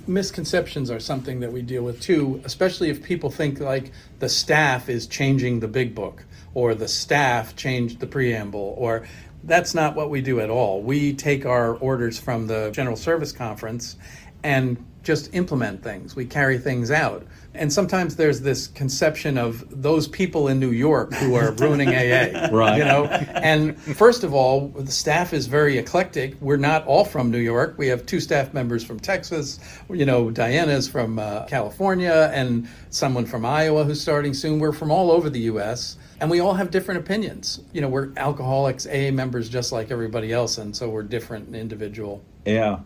Misconceptions 0.06 0.88
are 0.88 1.00
something 1.00 1.40
that 1.40 1.52
we 1.52 1.62
deal 1.62 1.82
with 1.82 2.00
too, 2.00 2.40
especially 2.44 2.90
if 2.90 3.02
people 3.02 3.28
think 3.28 3.58
like 3.58 3.90
the 4.20 4.28
staff 4.28 4.88
is 4.88 5.08
changing 5.08 5.58
the 5.58 5.68
big 5.68 5.96
book 5.96 6.24
or 6.54 6.74
the 6.74 6.88
staff 6.88 7.56
changed 7.56 8.00
the 8.00 8.06
preamble 8.06 8.74
or 8.76 9.06
that's 9.44 9.74
not 9.74 9.94
what 9.94 10.10
we 10.10 10.20
do 10.20 10.40
at 10.40 10.50
all. 10.50 10.82
We 10.82 11.14
take 11.14 11.46
our 11.46 11.74
orders 11.76 12.18
from 12.18 12.46
the 12.46 12.70
General 12.72 12.96
Service 12.96 13.32
Conference 13.32 13.96
and 14.42 14.84
just 15.02 15.34
implement 15.34 15.82
things. 15.82 16.14
We 16.14 16.26
carry 16.26 16.58
things 16.58 16.90
out. 16.90 17.26
And 17.54 17.72
sometimes 17.72 18.16
there's 18.16 18.42
this 18.42 18.66
conception 18.66 19.38
of 19.38 19.64
those 19.70 20.06
people 20.06 20.48
in 20.48 20.60
New 20.60 20.72
York 20.72 21.14
who 21.14 21.34
are 21.34 21.52
ruining 21.58 21.88
AA. 21.88 22.48
right. 22.52 22.76
You 22.76 22.84
know? 22.84 23.06
And 23.06 23.80
first 23.80 24.24
of 24.24 24.34
all, 24.34 24.68
the 24.68 24.92
staff 24.92 25.32
is 25.32 25.46
very 25.46 25.78
eclectic. 25.78 26.36
We're 26.40 26.58
not 26.58 26.86
all 26.86 27.04
from 27.04 27.30
New 27.30 27.38
York. 27.38 27.76
We 27.78 27.88
have 27.88 28.04
two 28.04 28.20
staff 28.20 28.52
members 28.52 28.84
from 28.84 29.00
Texas. 29.00 29.58
You 29.88 30.04
know, 30.04 30.30
Diana's 30.30 30.86
from 30.86 31.18
uh, 31.18 31.46
California 31.46 32.30
and 32.34 32.68
someone 32.90 33.24
from 33.24 33.46
Iowa 33.46 33.84
who's 33.84 34.00
starting 34.00 34.34
soon. 34.34 34.58
We're 34.58 34.72
from 34.72 34.90
all 34.90 35.10
over 35.10 35.30
the 35.30 35.40
U.S 35.40 35.96
and 36.20 36.30
we 36.30 36.40
all 36.40 36.54
have 36.54 36.70
different 36.70 37.00
opinions. 37.00 37.60
You 37.72 37.80
know, 37.80 37.88
we're 37.88 38.12
alcoholics, 38.16 38.86
AA 38.86 39.10
members, 39.10 39.48
just 39.48 39.72
like 39.72 39.90
everybody 39.90 40.32
else, 40.32 40.58
and 40.58 40.76
so 40.76 40.88
we're 40.88 41.02
different 41.02 41.46
and 41.46 41.56
individual. 41.56 42.22
Yeah. 42.44 42.80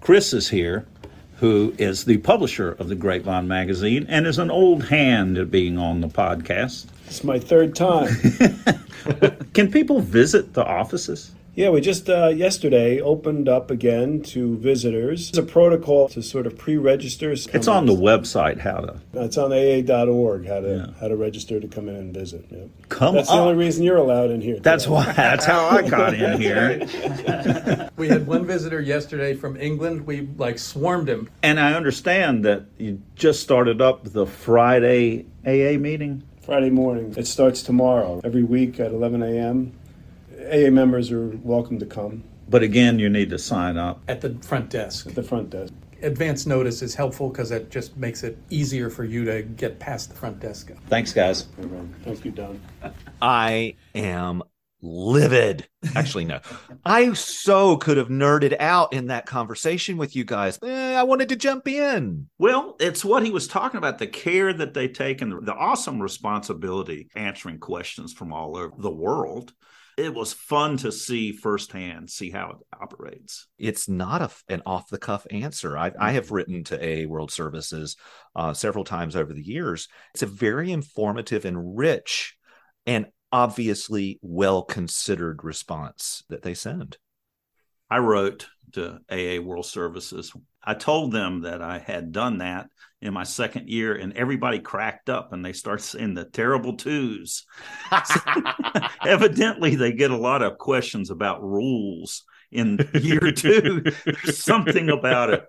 Chris 0.00 0.32
is 0.32 0.48
here, 0.48 0.84
who 1.42 1.74
is 1.76 2.04
the 2.04 2.18
publisher 2.18 2.70
of 2.70 2.88
the 2.88 2.94
Grapevine 2.94 3.48
magazine 3.48 4.06
and 4.08 4.28
is 4.28 4.38
an 4.38 4.48
old 4.48 4.84
hand 4.84 5.36
at 5.36 5.50
being 5.50 5.76
on 5.76 6.00
the 6.00 6.06
podcast. 6.06 6.86
It's 7.06 7.24
my 7.24 7.40
third 7.40 7.74
time. 7.74 8.14
Can 9.52 9.68
people 9.68 9.98
visit 9.98 10.54
the 10.54 10.64
offices? 10.64 11.32
Yeah, 11.54 11.68
we 11.68 11.82
just 11.82 12.08
uh, 12.08 12.28
yesterday 12.28 12.98
opened 12.98 13.46
up 13.46 13.70
again 13.70 14.22
to 14.22 14.56
visitors. 14.56 15.28
It's 15.28 15.38
a 15.38 15.42
protocol 15.42 16.08
to 16.08 16.22
sort 16.22 16.46
of 16.46 16.56
pre-register. 16.56 17.32
It's 17.32 17.68
on 17.68 17.84
the 17.84 17.94
website 17.94 18.58
how 18.58 18.80
to. 18.80 19.00
It's 19.12 19.36
on 19.36 19.52
AA.org 19.52 20.46
how 20.46 20.60
to 20.60 20.86
yeah. 20.88 20.98
how 20.98 21.08
to 21.08 21.16
register 21.16 21.60
to 21.60 21.68
come 21.68 21.90
in 21.90 21.96
and 21.96 22.14
visit. 22.14 22.46
Yeah. 22.50 22.64
Come. 22.88 23.08
On. 23.08 23.14
That's 23.16 23.28
the 23.28 23.34
only 23.34 23.54
reason 23.54 23.84
you're 23.84 23.98
allowed 23.98 24.30
in 24.30 24.40
here. 24.40 24.60
That's 24.60 24.88
why. 24.88 25.12
That's 25.12 25.44
how 25.44 25.66
I 25.66 25.82
got 25.82 26.14
in 26.14 26.40
here. 26.40 27.90
we 27.98 28.08
had 28.08 28.26
one 28.26 28.46
visitor 28.46 28.80
yesterday 28.80 29.34
from 29.34 29.58
England. 29.58 30.06
We 30.06 30.22
like 30.38 30.58
swarmed 30.58 31.08
him. 31.10 31.28
And 31.42 31.60
I 31.60 31.74
understand 31.74 32.46
that 32.46 32.64
you 32.78 33.02
just 33.14 33.42
started 33.42 33.82
up 33.82 34.04
the 34.04 34.24
Friday 34.24 35.26
AA 35.46 35.76
meeting. 35.78 36.22
Friday 36.42 36.70
morning. 36.70 37.14
It 37.16 37.26
starts 37.26 37.62
tomorrow. 37.62 38.20
Every 38.24 38.42
week 38.42 38.80
at 38.80 38.90
11 38.90 39.22
a.m. 39.22 39.74
AA 40.50 40.70
members 40.70 41.10
are 41.10 41.28
welcome 41.42 41.78
to 41.78 41.86
come. 41.86 42.24
But 42.48 42.62
again, 42.62 42.98
you 42.98 43.08
need 43.08 43.30
to 43.30 43.38
sign 43.38 43.76
up 43.76 44.02
at 44.08 44.20
the 44.20 44.34
front 44.42 44.70
desk. 44.70 45.06
At 45.06 45.14
the 45.14 45.22
front 45.22 45.50
desk. 45.50 45.72
Advance 46.02 46.46
notice 46.46 46.82
is 46.82 46.94
helpful 46.94 47.28
because 47.28 47.52
it 47.52 47.70
just 47.70 47.96
makes 47.96 48.24
it 48.24 48.36
easier 48.50 48.90
for 48.90 49.04
you 49.04 49.24
to 49.24 49.42
get 49.42 49.78
past 49.78 50.10
the 50.10 50.16
front 50.16 50.40
desk. 50.40 50.72
Thanks, 50.88 51.12
guys. 51.12 51.46
Thank 52.02 52.24
you, 52.24 52.32
Don. 52.32 52.60
I 53.22 53.76
am 53.94 54.42
livid. 54.82 55.68
Actually, 55.94 56.24
no. 56.24 56.40
I 56.84 57.12
so 57.12 57.76
could 57.76 57.96
have 57.96 58.08
nerded 58.08 58.56
out 58.58 58.92
in 58.92 59.06
that 59.06 59.26
conversation 59.26 59.96
with 59.96 60.16
you 60.16 60.24
guys. 60.24 60.58
Eh, 60.62 60.94
I 60.94 61.04
wanted 61.04 61.28
to 61.30 61.36
jump 61.36 61.68
in. 61.68 62.28
Well, 62.38 62.76
it's 62.80 63.04
what 63.04 63.24
he 63.24 63.30
was 63.30 63.46
talking 63.46 63.78
about 63.78 63.98
the 63.98 64.08
care 64.08 64.52
that 64.52 64.74
they 64.74 64.88
take 64.88 65.22
and 65.22 65.46
the 65.46 65.54
awesome 65.54 66.02
responsibility 66.02 67.08
answering 67.14 67.58
questions 67.58 68.12
from 68.12 68.32
all 68.32 68.56
over 68.56 68.72
the 68.76 68.90
world 68.90 69.52
it 69.98 70.14
was 70.14 70.32
fun 70.32 70.76
to 70.78 70.90
see 70.90 71.32
firsthand, 71.32 72.10
see 72.10 72.30
how 72.30 72.50
it 72.50 72.56
operates. 72.80 73.46
It's 73.58 73.88
not 73.88 74.22
a, 74.22 74.30
an 74.48 74.62
off 74.64 74.88
the 74.88 74.98
cuff 74.98 75.26
answer. 75.30 75.76
I, 75.76 75.92
I, 75.98 76.12
have 76.12 76.26
mm-hmm. 76.26 76.34
written 76.34 76.64
to 76.64 77.04
AA 77.04 77.06
World 77.06 77.30
Services 77.30 77.96
uh, 78.34 78.54
several 78.54 78.84
times 78.84 79.16
over 79.16 79.32
the 79.32 79.42
years. 79.42 79.88
It's 80.14 80.22
a 80.22 80.26
very 80.26 80.72
informative 80.72 81.44
and 81.44 81.76
rich 81.76 82.36
and 82.86 83.06
obviously 83.30 84.18
well 84.22 84.62
considered 84.62 85.44
response 85.44 86.24
that 86.28 86.42
they 86.42 86.54
send. 86.54 86.98
I 87.90 87.98
wrote 87.98 88.46
to 88.72 89.00
AA 89.10 89.40
World 89.42 89.66
Services. 89.66 90.32
I 90.64 90.74
told 90.74 91.12
them 91.12 91.42
that 91.42 91.62
I 91.62 91.78
had 91.78 92.12
done 92.12 92.38
that 92.38 92.68
in 93.00 93.12
my 93.12 93.24
second 93.24 93.68
year, 93.68 93.94
and 93.94 94.12
everybody 94.12 94.60
cracked 94.60 95.08
up 95.08 95.32
and 95.32 95.44
they 95.44 95.52
start 95.52 95.80
saying 95.82 96.14
the 96.14 96.24
terrible 96.24 96.76
twos. 96.76 97.44
Evidently, 99.06 99.74
they 99.74 99.92
get 99.92 100.10
a 100.10 100.16
lot 100.16 100.42
of 100.42 100.58
questions 100.58 101.10
about 101.10 101.42
rules 101.42 102.24
in 102.52 102.78
year 102.94 103.32
two. 103.32 103.82
something 104.24 104.90
about 104.90 105.30
it. 105.30 105.44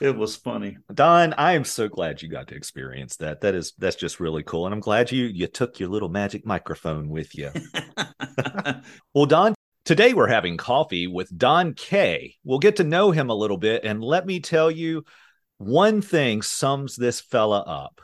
It 0.00 0.16
was 0.16 0.36
funny. 0.36 0.76
Don, 0.92 1.32
I 1.32 1.54
am 1.54 1.64
so 1.64 1.88
glad 1.88 2.22
you 2.22 2.28
got 2.28 2.48
to 2.48 2.54
experience 2.54 3.16
that. 3.16 3.40
That 3.40 3.54
is 3.54 3.72
that's 3.78 3.96
just 3.96 4.20
really 4.20 4.42
cool. 4.42 4.66
And 4.66 4.74
I'm 4.74 4.80
glad 4.80 5.10
you 5.10 5.24
you 5.24 5.46
took 5.46 5.80
your 5.80 5.88
little 5.88 6.10
magic 6.10 6.46
microphone 6.46 7.08
with 7.08 7.34
you. 7.36 7.50
well, 9.14 9.26
Don, 9.26 9.54
Today 9.86 10.14
we're 10.14 10.26
having 10.26 10.56
coffee 10.56 11.06
with 11.06 11.38
Don 11.38 11.72
Kay. 11.72 12.34
We'll 12.42 12.58
get 12.58 12.74
to 12.76 12.84
know 12.84 13.12
him 13.12 13.30
a 13.30 13.34
little 13.34 13.56
bit, 13.56 13.84
and 13.84 14.02
let 14.02 14.26
me 14.26 14.40
tell 14.40 14.68
you, 14.68 15.04
one 15.58 16.02
thing 16.02 16.42
sums 16.42 16.96
this 16.96 17.20
fella 17.20 17.60
up. 17.60 18.00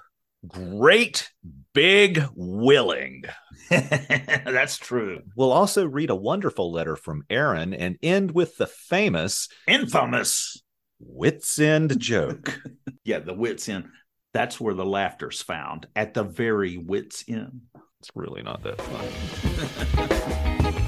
Great 0.47 1.29
big 1.75 2.23
willing. 2.37 3.25
That's 3.69 4.79
true. 4.79 5.23
We'll 5.35 5.51
also 5.51 5.85
read 5.85 6.11
a 6.11 6.15
wonderful 6.15 6.71
letter 6.71 6.95
from 6.95 7.25
Aaron 7.29 7.75
and 7.75 7.99
end 8.01 8.31
with 8.31 8.57
the 8.59 8.69
famous, 8.69 9.49
infamous 9.67 10.63
wits 11.01 11.59
end 11.59 11.99
joke. 11.99 12.61
yeah, 13.05 13.19
the 13.19 13.35
wits 13.35 13.69
end. 13.69 13.87
That's 14.33 14.61
where 14.61 14.75
the 14.75 14.87
laughter's 14.87 15.43
found 15.43 15.89
at 15.97 16.15
the 16.15 16.23
very 16.23 16.79
wits 16.79 17.25
end. 17.27 17.63
It's 17.99 18.13
really 18.15 18.43
not 18.43 18.63
that 18.63 18.81
funny. 18.81 20.79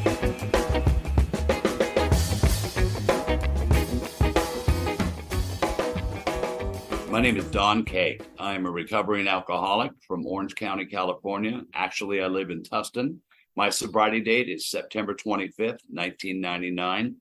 My 7.14 7.20
name 7.20 7.36
is 7.36 7.44
Don 7.44 7.84
Kay. 7.84 8.18
I'm 8.40 8.66
a 8.66 8.70
recovering 8.72 9.28
alcoholic 9.28 9.92
from 10.04 10.26
Orange 10.26 10.56
County, 10.56 10.84
California. 10.84 11.62
Actually, 11.72 12.20
I 12.20 12.26
live 12.26 12.50
in 12.50 12.64
Tustin. 12.64 13.18
My 13.54 13.70
sobriety 13.70 14.20
date 14.20 14.48
is 14.48 14.68
September 14.68 15.14
25th, 15.14 15.78
1999. 15.88 17.14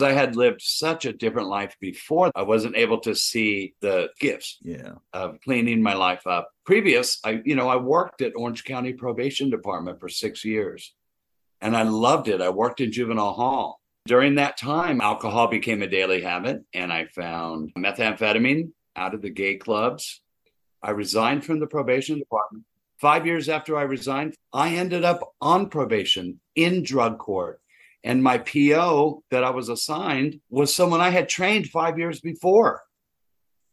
I 0.00 0.12
had 0.12 0.36
lived 0.36 0.62
such 0.62 1.04
a 1.04 1.12
different 1.12 1.48
life 1.48 1.74
before. 1.80 2.30
I 2.36 2.42
wasn't 2.42 2.76
able 2.76 3.00
to 3.00 3.16
see 3.16 3.74
the 3.80 4.10
gifts 4.20 4.58
yeah. 4.62 4.92
of 5.12 5.40
cleaning 5.40 5.82
my 5.82 5.94
life 5.94 6.28
up. 6.28 6.48
Previous, 6.64 7.18
I 7.24 7.42
you 7.44 7.56
know, 7.56 7.68
I 7.68 7.74
worked 7.74 8.22
at 8.22 8.36
Orange 8.36 8.62
County 8.62 8.92
Probation 8.92 9.50
Department 9.50 9.98
for 9.98 10.08
6 10.08 10.44
years. 10.44 10.94
And 11.60 11.76
I 11.76 11.82
loved 11.82 12.28
it. 12.28 12.40
I 12.40 12.50
worked 12.50 12.80
in 12.80 12.92
juvenile 12.92 13.32
hall. 13.32 13.80
During 14.06 14.36
that 14.36 14.56
time, 14.56 15.00
alcohol 15.00 15.48
became 15.48 15.82
a 15.82 15.88
daily 15.88 16.22
habit 16.22 16.62
and 16.72 16.92
I 16.92 17.06
found 17.06 17.72
methamphetamine 17.76 18.70
out 18.96 19.14
of 19.14 19.22
the 19.22 19.30
gay 19.30 19.56
clubs. 19.56 20.20
I 20.82 20.90
resigned 20.90 21.44
from 21.44 21.60
the 21.60 21.66
probation 21.66 22.18
department. 22.18 22.64
Five 23.00 23.26
years 23.26 23.48
after 23.48 23.76
I 23.76 23.82
resigned, 23.82 24.34
I 24.52 24.74
ended 24.74 25.04
up 25.04 25.34
on 25.40 25.68
probation 25.68 26.40
in 26.54 26.82
drug 26.82 27.18
court. 27.18 27.60
And 28.02 28.22
my 28.22 28.38
PO 28.38 29.22
that 29.30 29.44
I 29.44 29.50
was 29.50 29.68
assigned 29.68 30.40
was 30.50 30.74
someone 30.74 31.00
I 31.00 31.10
had 31.10 31.28
trained 31.28 31.68
five 31.68 31.98
years 31.98 32.20
before. 32.20 32.82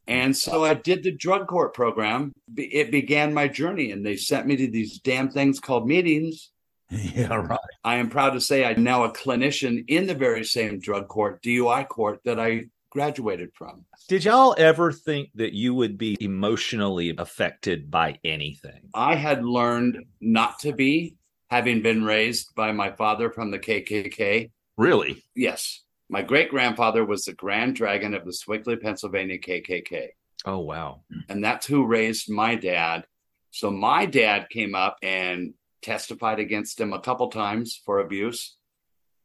And 0.07 0.35
so 0.35 0.65
I 0.65 0.73
did 0.73 1.03
the 1.03 1.11
drug 1.11 1.47
court 1.47 1.73
program. 1.73 2.33
It 2.57 2.91
began 2.91 3.33
my 3.33 3.47
journey, 3.47 3.91
and 3.91 4.05
they 4.05 4.15
sent 4.15 4.47
me 4.47 4.55
to 4.55 4.69
these 4.69 4.99
damn 4.99 5.29
things 5.29 5.59
called 5.59 5.87
meetings. 5.87 6.51
Yeah, 6.91 7.35
right. 7.35 7.57
I 7.85 7.95
am 7.95 8.09
proud 8.09 8.31
to 8.31 8.41
say 8.41 8.65
I'm 8.65 8.83
now 8.83 9.05
a 9.05 9.13
clinician 9.13 9.85
in 9.87 10.07
the 10.07 10.13
very 10.13 10.43
same 10.43 10.77
drug 10.77 11.07
court, 11.07 11.41
DUI 11.41 11.87
court, 11.87 12.19
that 12.25 12.37
I 12.37 12.65
graduated 12.91 13.50
from. 13.55 13.86
Did 14.07 14.25
y'all 14.25 14.53
ever 14.57 14.91
think 14.91 15.29
that 15.36 15.53
you 15.53 15.74
would 15.74 15.98
be 15.98 16.17
emotionally 16.19 17.15
affected 17.17 17.89
by 17.89 18.19
anything? 18.24 18.89
I 18.93 19.15
had 19.15 19.43
learned 19.43 20.05
not 20.19 20.60
to 20.60 20.74
be, 20.74 21.15
having 21.50 21.81
been 21.81 22.03
raised 22.03 22.53
by 22.53 22.71
my 22.71 22.91
father 22.91 23.31
from 23.31 23.50
the 23.50 23.60
KKK. 23.60 24.51
Really? 24.77 25.24
Yes. 25.36 25.81
My 26.10 26.21
great 26.21 26.50
grandfather 26.50 27.05
was 27.05 27.24
the 27.24 27.33
Grand 27.33 27.75
Dragon 27.75 28.13
of 28.13 28.25
the 28.25 28.33
Sewickley, 28.33 28.79
Pennsylvania 28.79 29.39
KKK. 29.39 30.10
Oh, 30.45 30.60
wow. 30.60 31.01
And 31.29 31.43
that's 31.43 31.65
who 31.65 31.86
raised 31.86 32.29
my 32.29 32.55
dad. 32.55 33.05
So 33.51 33.71
my 33.71 34.05
dad 34.05 34.50
came 34.50 34.75
up 34.75 34.98
and 35.01 35.53
testified 35.81 36.39
against 36.39 36.79
him 36.79 36.93
a 36.93 37.00
couple 37.00 37.29
times 37.29 37.81
for 37.86 38.00
abuse. 38.00 38.55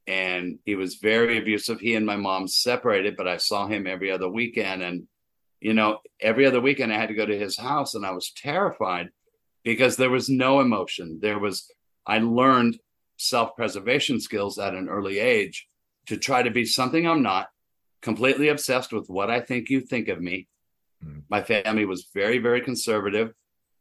And 0.07 0.59
he 0.65 0.75
was 0.77 0.97
very 0.97 1.39
abusive. 1.39 1.81
He 1.81 1.95
and 1.95 2.07
my 2.07 2.17
mom 2.17 2.47
separated, 2.47 3.17
but 3.17 3.27
I 3.27 3.39
saw 3.39 3.67
him 3.67 3.87
every 3.87 4.11
other 4.11 4.29
weekend. 4.29 4.83
And, 4.83 5.09
you 5.61 5.75
know, 5.75 5.99
every 6.21 6.47
other 6.47 6.61
weekend 6.61 6.93
I 6.93 6.99
had 6.99 7.09
to 7.09 7.15
go 7.15 7.27
to 7.27 7.39
his 7.39 7.59
house 7.59 7.95
and 7.95 8.07
I 8.07 8.13
was 8.13 8.31
terrified 8.31 9.09
because 9.65 9.97
there 9.97 10.11
was 10.11 10.29
no 10.29 10.61
emotion. 10.61 11.19
There 11.21 11.41
was, 11.41 11.69
I 12.07 12.19
learned 12.19 12.79
self 13.17 13.57
preservation 13.57 14.21
skills 14.21 14.59
at 14.59 14.75
an 14.75 14.89
early 14.89 15.19
age 15.19 15.67
to 16.07 16.17
try 16.17 16.43
to 16.43 16.51
be 16.51 16.65
something 16.65 17.07
I'm 17.07 17.23
not, 17.23 17.49
completely 18.03 18.49
obsessed 18.49 18.93
with 18.93 19.09
what 19.09 19.31
I 19.31 19.41
think 19.41 19.69
you 19.69 19.81
think 19.81 20.07
of 20.09 20.21
me. 20.21 20.47
Mm. 21.05 21.23
My 21.29 21.43
family 21.43 21.85
was 21.85 22.09
very, 22.15 22.39
very 22.39 22.61
conservative. 22.61 23.33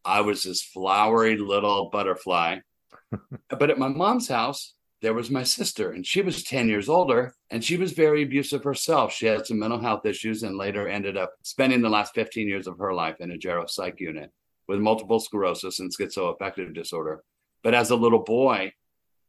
I 0.03 0.21
was 0.21 0.43
this 0.43 0.63
flowery 0.63 1.37
little 1.37 1.89
butterfly. 1.91 2.59
but 3.49 3.69
at 3.69 3.77
my 3.77 3.87
mom's 3.87 4.27
house, 4.27 4.73
there 5.01 5.13
was 5.13 5.29
my 5.29 5.43
sister, 5.43 5.91
and 5.91 6.05
she 6.05 6.21
was 6.21 6.43
10 6.43 6.67
years 6.67 6.89
older, 6.89 7.35
and 7.51 7.63
she 7.63 7.77
was 7.77 7.91
very 7.91 8.23
abusive 8.23 8.63
herself. 8.63 9.13
She 9.13 9.25
had 9.25 9.45
some 9.45 9.59
mental 9.59 9.79
health 9.79 10.05
issues 10.05 10.43
and 10.43 10.57
later 10.57 10.87
ended 10.87 11.17
up 11.17 11.33
spending 11.43 11.81
the 11.81 11.89
last 11.89 12.15
15 12.15 12.47
years 12.47 12.67
of 12.67 12.77
her 12.79 12.93
life 12.93 13.17
in 13.19 13.31
a 13.31 13.37
gero 13.37 13.65
psych 13.67 13.99
unit 13.99 14.31
with 14.67 14.79
multiple 14.79 15.19
sclerosis 15.19 15.79
and 15.79 15.91
schizoaffective 15.95 16.73
disorder. 16.73 17.23
But 17.63 17.75
as 17.75 17.91
a 17.91 17.95
little 17.95 18.23
boy, 18.23 18.73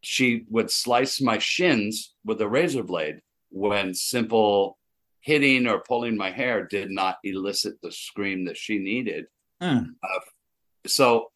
she 0.00 0.44
would 0.48 0.70
slice 0.70 1.20
my 1.20 1.38
shins 1.38 2.14
with 2.24 2.40
a 2.40 2.48
razor 2.48 2.82
blade 2.82 3.20
when 3.50 3.94
simple 3.94 4.78
hitting 5.20 5.66
or 5.66 5.80
pulling 5.80 6.16
my 6.16 6.30
hair 6.30 6.64
did 6.64 6.90
not 6.90 7.16
elicit 7.24 7.74
the 7.82 7.90
scream 7.90 8.44
that 8.44 8.56
she 8.56 8.78
needed. 8.78 9.26
Mm. 9.60 9.94
Uh, 10.02 10.20
so 10.86 11.32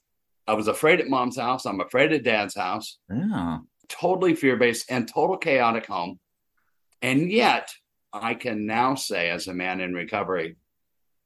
I 0.47 0.55
was 0.55 0.69
afraid 0.69 1.01
at 1.01 1.09
mom's 1.09 1.37
house. 1.37 1.67
I'm 1.67 1.81
afraid 1.81 2.13
at 2.13 2.23
dad's 2.23 2.55
house. 2.55 2.99
Yeah. 3.11 3.59
Totally 3.90 4.35
fear 4.35 4.56
based 4.56 4.90
and 4.90 5.06
total 5.06 5.37
chaotic 5.37 5.87
home. 5.87 6.18
And 7.02 7.30
yet, 7.30 7.70
I 8.12 8.35
can 8.35 8.66
now 8.66 8.94
say, 8.94 9.28
as 9.28 9.47
a 9.47 9.54
man 9.54 9.80
in 9.80 9.92
recovery, 9.92 10.56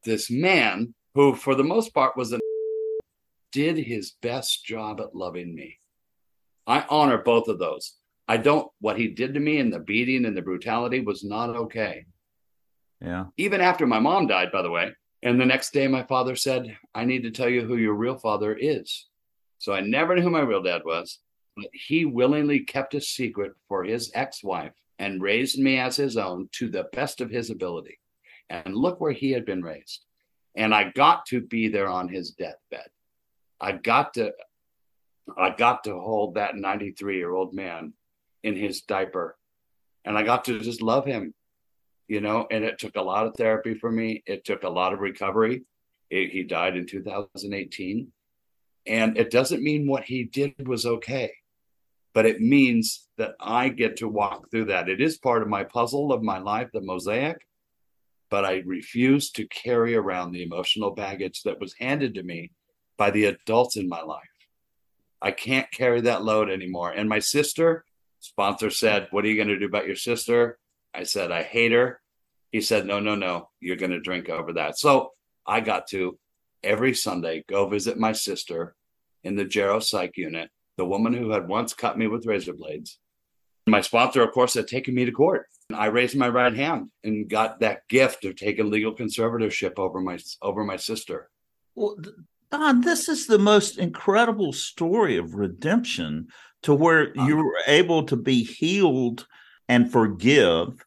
this 0.05 0.31
man 0.31 0.95
who, 1.15 1.35
for 1.35 1.55
the 1.55 1.65
most 1.65 1.95
part, 1.95 2.17
was 2.17 2.33
a 2.33 2.41
did 3.53 3.77
his 3.77 4.11
best 4.21 4.65
job 4.65 5.01
at 5.01 5.15
loving 5.15 5.55
me. 5.55 5.79
I 6.67 6.85
honor 6.91 7.19
both 7.19 7.47
of 7.47 7.61
those. 7.61 7.95
I 8.27 8.37
don't, 8.37 8.69
what 8.81 8.99
he 8.99 9.07
did 9.09 9.35
to 9.35 9.41
me 9.41 9.61
and 9.61 9.73
the 9.73 9.79
beating 9.79 10.25
and 10.25 10.37
the 10.37 10.43
brutality 10.43 11.01
was 11.01 11.23
not 11.23 11.51
okay. 11.51 12.07
Yeah. 13.01 13.27
Even 13.37 13.61
after 13.61 13.87
my 13.87 14.01
mom 14.01 14.27
died, 14.27 14.51
by 14.51 14.63
the 14.63 14.71
way. 14.71 14.93
And 15.23 15.41
the 15.41 15.47
next 15.47 15.73
day, 15.73 15.87
my 15.87 16.03
father 16.03 16.35
said, 16.35 16.77
I 16.95 17.05
need 17.05 17.23
to 17.23 17.31
tell 17.31 17.49
you 17.49 17.65
who 17.65 17.77
your 17.77 17.95
real 17.95 18.17
father 18.17 18.55
is. 18.55 19.07
So 19.59 19.73
I 19.73 19.81
never 19.81 20.17
knew 20.17 20.23
who 20.23 20.31
my 20.31 20.41
real 20.41 20.63
dad 20.63 20.83
was, 20.85 21.21
but 21.57 21.67
he 21.73 22.05
willingly 22.05 22.61
kept 22.61 22.95
a 22.95 23.01
secret 23.01 23.53
for 23.69 23.85
his 23.85 24.11
ex 24.15 24.43
wife 24.43 24.73
and 24.99 25.23
raised 25.23 25.59
me 25.59 25.79
as 25.79 25.97
his 25.97 26.17
own 26.17 26.49
to 26.53 26.69
the 26.69 26.89
best 26.93 27.21
of 27.21 27.31
his 27.31 27.51
ability. 27.51 27.99
And 28.51 28.77
look 28.77 29.01
where 29.01 29.13
he 29.13 29.31
had 29.33 29.45
been 29.45 29.63
raised. 29.63 30.05
And 30.55 30.75
I 30.75 30.91
got 30.91 31.27
to 31.27 31.41
be 31.41 31.69
there 31.69 31.89
on 31.89 32.09
his 32.09 32.33
deathbed. 32.33 32.89
I 33.61 33.73
got 33.73 34.15
to 34.15 34.33
I 35.39 35.51
got 35.51 35.85
to 35.85 35.99
hold 35.99 36.35
that 36.35 36.55
93 36.55 37.17
year 37.17 37.33
old 37.33 37.55
man 37.55 37.95
in 38.43 38.55
his 38.57 38.83
diaper 38.83 39.39
and 40.05 40.19
I 40.19 40.23
got 40.23 40.45
to 40.47 40.59
just 40.61 40.83
love 40.83 41.07
him, 41.07 41.35
you 42.09 42.21
know. 42.21 42.47
And 42.51 42.65
it 42.65 42.79
took 42.79 42.97
a 42.97 43.03
lot 43.03 43.27
of 43.27 43.35
therapy 43.37 43.75
for 43.75 43.91
me, 43.91 44.23
it 44.27 44.45
took 44.45 44.63
a 44.63 44.69
lot 44.69 44.93
of 44.93 45.01
recovery. 45.01 45.63
It, 46.11 46.31
he 46.31 46.43
died 46.43 46.77
in 46.77 46.87
2018. 46.87 48.13
And 48.87 49.17
it 49.17 49.31
doesn't 49.31 49.63
mean 49.63 49.87
what 49.87 50.05
he 50.05 50.25
did 50.25 50.69
was 50.69 50.85
okay, 50.85 51.33
but 52.15 52.27
it 52.27 52.41
means 52.41 53.09
that 53.19 53.35
I 53.41 53.69
get 53.69 53.97
to 53.99 54.09
walk 54.09 54.51
through 54.51 54.67
that. 54.67 54.89
It 54.89 55.01
is 55.01 55.19
part 55.19 55.43
of 55.43 55.49
my 55.49 55.65
puzzle 55.65 56.13
of 56.13 56.23
my 56.23 56.39
life, 56.39 56.71
the 56.73 56.81
mosaic, 56.81 57.47
but 58.31 58.45
I 58.45 58.63
refuse 58.65 59.31
to 59.33 59.47
carry 59.49 59.95
around 59.95 60.33
the 60.33 60.43
emotional 60.43 60.93
baggage 60.93 61.43
that 61.43 61.61
was 61.61 61.75
handed 61.79 62.15
to 62.15 62.23
me 62.23 62.53
by 62.97 63.11
the 63.11 63.27
adults 63.27 63.77
in 63.77 63.89
my 63.89 64.01
life. 64.01 64.23
I 65.21 65.33
can't 65.33 65.71
carry 65.71 66.03
that 66.03 66.25
load 66.25 66.51
anymore. 66.51 66.93
And 66.93 67.09
my 67.09 67.19
sister, 67.19 67.85
sponsor 68.21 68.71
said, 68.71 69.09
What 69.11 69.25
are 69.25 69.29
you 69.29 69.37
going 69.37 69.49
to 69.49 69.59
do 69.59 69.67
about 69.67 69.87
your 69.87 69.97
sister? 69.97 70.59
I 70.95 71.03
said, 71.03 71.33
I 71.33 71.43
hate 71.43 71.73
her. 71.73 72.01
He 72.53 72.61
said, 72.61 72.87
No, 72.87 73.01
no, 73.01 73.15
no, 73.15 73.51
you're 73.61 73.77
going 73.77 73.91
to 73.91 74.01
drink 74.01 74.29
over 74.29 74.53
that. 74.55 74.79
So 74.79 75.13
I 75.47 75.61
got 75.61 75.89
to 75.89 76.19
every 76.63 76.95
Sunday 76.95 77.45
go 77.49 77.67
visit 77.69 77.99
my 77.99 78.13
sister 78.13 78.75
in 79.23 79.37
the 79.37 79.45
Gero 79.45 79.81
Psych 79.81 80.17
unit, 80.17 80.51
the 80.77 80.85
woman 80.85 81.13
who 81.13 81.31
had 81.31 81.49
once 81.49 81.75
cut 81.75 81.99
me 81.99 82.07
with 82.07 82.27
razor 82.27 82.53
blades. 82.53 82.99
My 83.67 83.81
sponsor, 83.81 84.23
of 84.23 84.33
course, 84.33 84.55
had 84.55 84.69
taken 84.69 84.95
me 84.95 85.05
to 85.05 85.13
court. 85.13 85.47
I 85.73 85.87
raised 85.87 86.17
my 86.17 86.29
right 86.29 86.55
hand 86.55 86.91
and 87.03 87.29
got 87.29 87.61
that 87.61 87.89
gift 87.89 88.25
of 88.25 88.37
taking 88.37 88.71
legal 88.71 88.95
conservatorship 88.95 89.79
over 89.79 90.01
my 90.01 90.19
over 90.43 90.65
my 90.65 90.77
sister. 90.77 91.31
Well, 91.75 91.97
Don, 92.51 92.83
this 92.83 93.09
is 93.09 93.27
the 93.27 93.39
most 93.39 93.79
incredible 93.79 94.53
story 94.53 95.17
of 95.17 95.35
redemption 95.35 96.29
to 96.63 96.75
where 96.75 97.13
uh-huh. 97.17 97.27
you 97.27 97.37
were 97.37 97.59
able 97.67 98.05
to 98.05 98.17
be 98.17 98.45
healed 98.45 99.27
and 99.69 99.91
forgive 99.91 100.85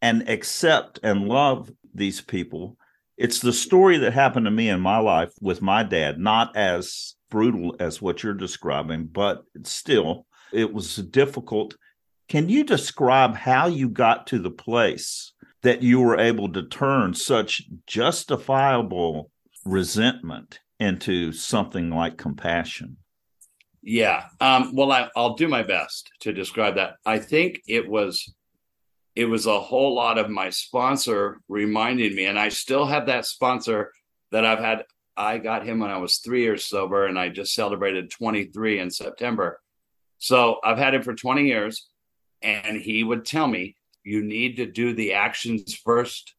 and 0.00 0.28
accept 0.28 1.00
and 1.02 1.28
love 1.28 1.70
these 1.94 2.20
people. 2.20 2.76
It's 3.20 3.40
the 3.40 3.52
story 3.52 3.98
that 3.98 4.14
happened 4.14 4.46
to 4.46 4.50
me 4.50 4.70
in 4.70 4.80
my 4.80 4.96
life 4.96 5.30
with 5.42 5.60
my 5.60 5.82
dad, 5.82 6.18
not 6.18 6.56
as 6.56 7.16
brutal 7.28 7.76
as 7.78 8.00
what 8.00 8.22
you're 8.22 8.32
describing, 8.32 9.10
but 9.12 9.44
still, 9.64 10.26
it 10.54 10.72
was 10.72 10.96
difficult. 10.96 11.76
Can 12.30 12.48
you 12.48 12.64
describe 12.64 13.36
how 13.36 13.66
you 13.66 13.90
got 13.90 14.26
to 14.28 14.38
the 14.38 14.50
place 14.50 15.34
that 15.60 15.82
you 15.82 16.00
were 16.00 16.18
able 16.18 16.50
to 16.54 16.62
turn 16.62 17.12
such 17.12 17.64
justifiable 17.86 19.30
resentment 19.66 20.60
into 20.78 21.30
something 21.30 21.90
like 21.90 22.16
compassion? 22.16 22.96
Yeah. 23.82 24.28
Um, 24.40 24.74
well, 24.74 24.92
I, 24.92 25.10
I'll 25.14 25.34
do 25.34 25.46
my 25.46 25.62
best 25.62 26.10
to 26.20 26.32
describe 26.32 26.76
that. 26.76 26.94
I 27.04 27.18
think 27.18 27.60
it 27.68 27.86
was 27.86 28.32
it 29.14 29.24
was 29.24 29.46
a 29.46 29.60
whole 29.60 29.94
lot 29.94 30.18
of 30.18 30.30
my 30.30 30.50
sponsor 30.50 31.40
reminding 31.48 32.14
me, 32.14 32.26
and 32.26 32.38
I 32.38 32.48
still 32.48 32.86
have 32.86 33.06
that 33.06 33.26
sponsor 33.26 33.92
that 34.30 34.44
I've 34.44 34.60
had. 34.60 34.84
I 35.16 35.38
got 35.38 35.66
him 35.66 35.80
when 35.80 35.90
I 35.90 35.98
was 35.98 36.18
three 36.18 36.42
years 36.42 36.64
sober, 36.64 37.06
and 37.06 37.18
I 37.18 37.28
just 37.28 37.54
celebrated 37.54 38.10
23 38.10 38.78
in 38.78 38.90
September. 38.90 39.60
So 40.18 40.60
I've 40.62 40.78
had 40.78 40.94
him 40.94 41.02
for 41.02 41.14
20 41.14 41.46
years, 41.46 41.88
and 42.40 42.76
he 42.76 43.02
would 43.04 43.24
tell 43.24 43.46
me, 43.46 43.76
"You 44.04 44.22
need 44.22 44.56
to 44.56 44.66
do 44.66 44.94
the 44.94 45.14
actions 45.14 45.74
first, 45.74 46.34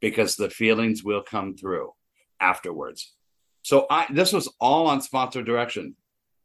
because 0.00 0.36
the 0.36 0.50
feelings 0.50 1.04
will 1.04 1.22
come 1.22 1.56
through 1.56 1.92
afterwards." 2.40 3.14
So 3.62 3.86
I 3.90 4.06
this 4.10 4.32
was 4.32 4.48
all 4.60 4.86
on 4.86 5.02
sponsor 5.02 5.42
direction. 5.42 5.96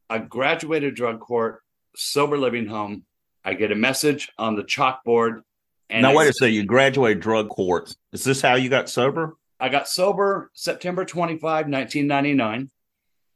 I 0.10 0.18
graduated 0.18 0.96
drug 0.96 1.20
court, 1.20 1.62
sober 1.96 2.38
living 2.38 2.68
home. 2.68 3.06
I 3.44 3.54
get 3.54 3.72
a 3.72 3.76
message 3.76 4.30
on 4.38 4.56
the 4.56 4.64
chalkboard. 4.64 5.44
And 5.92 6.04
now, 6.04 6.16
wait 6.16 6.30
a 6.30 6.34
second. 6.34 6.54
You 6.54 6.64
graduated 6.64 7.22
drug 7.22 7.50
court. 7.50 7.94
Is 8.14 8.24
this 8.24 8.42
how 8.42 8.56
you 8.56 8.70
got 8.70 8.90
sober? 8.90 9.36
I 9.60 9.68
got 9.68 9.90
sober 9.90 10.50
September 10.54 11.04
25, 11.04 11.42
1999. 11.68 12.72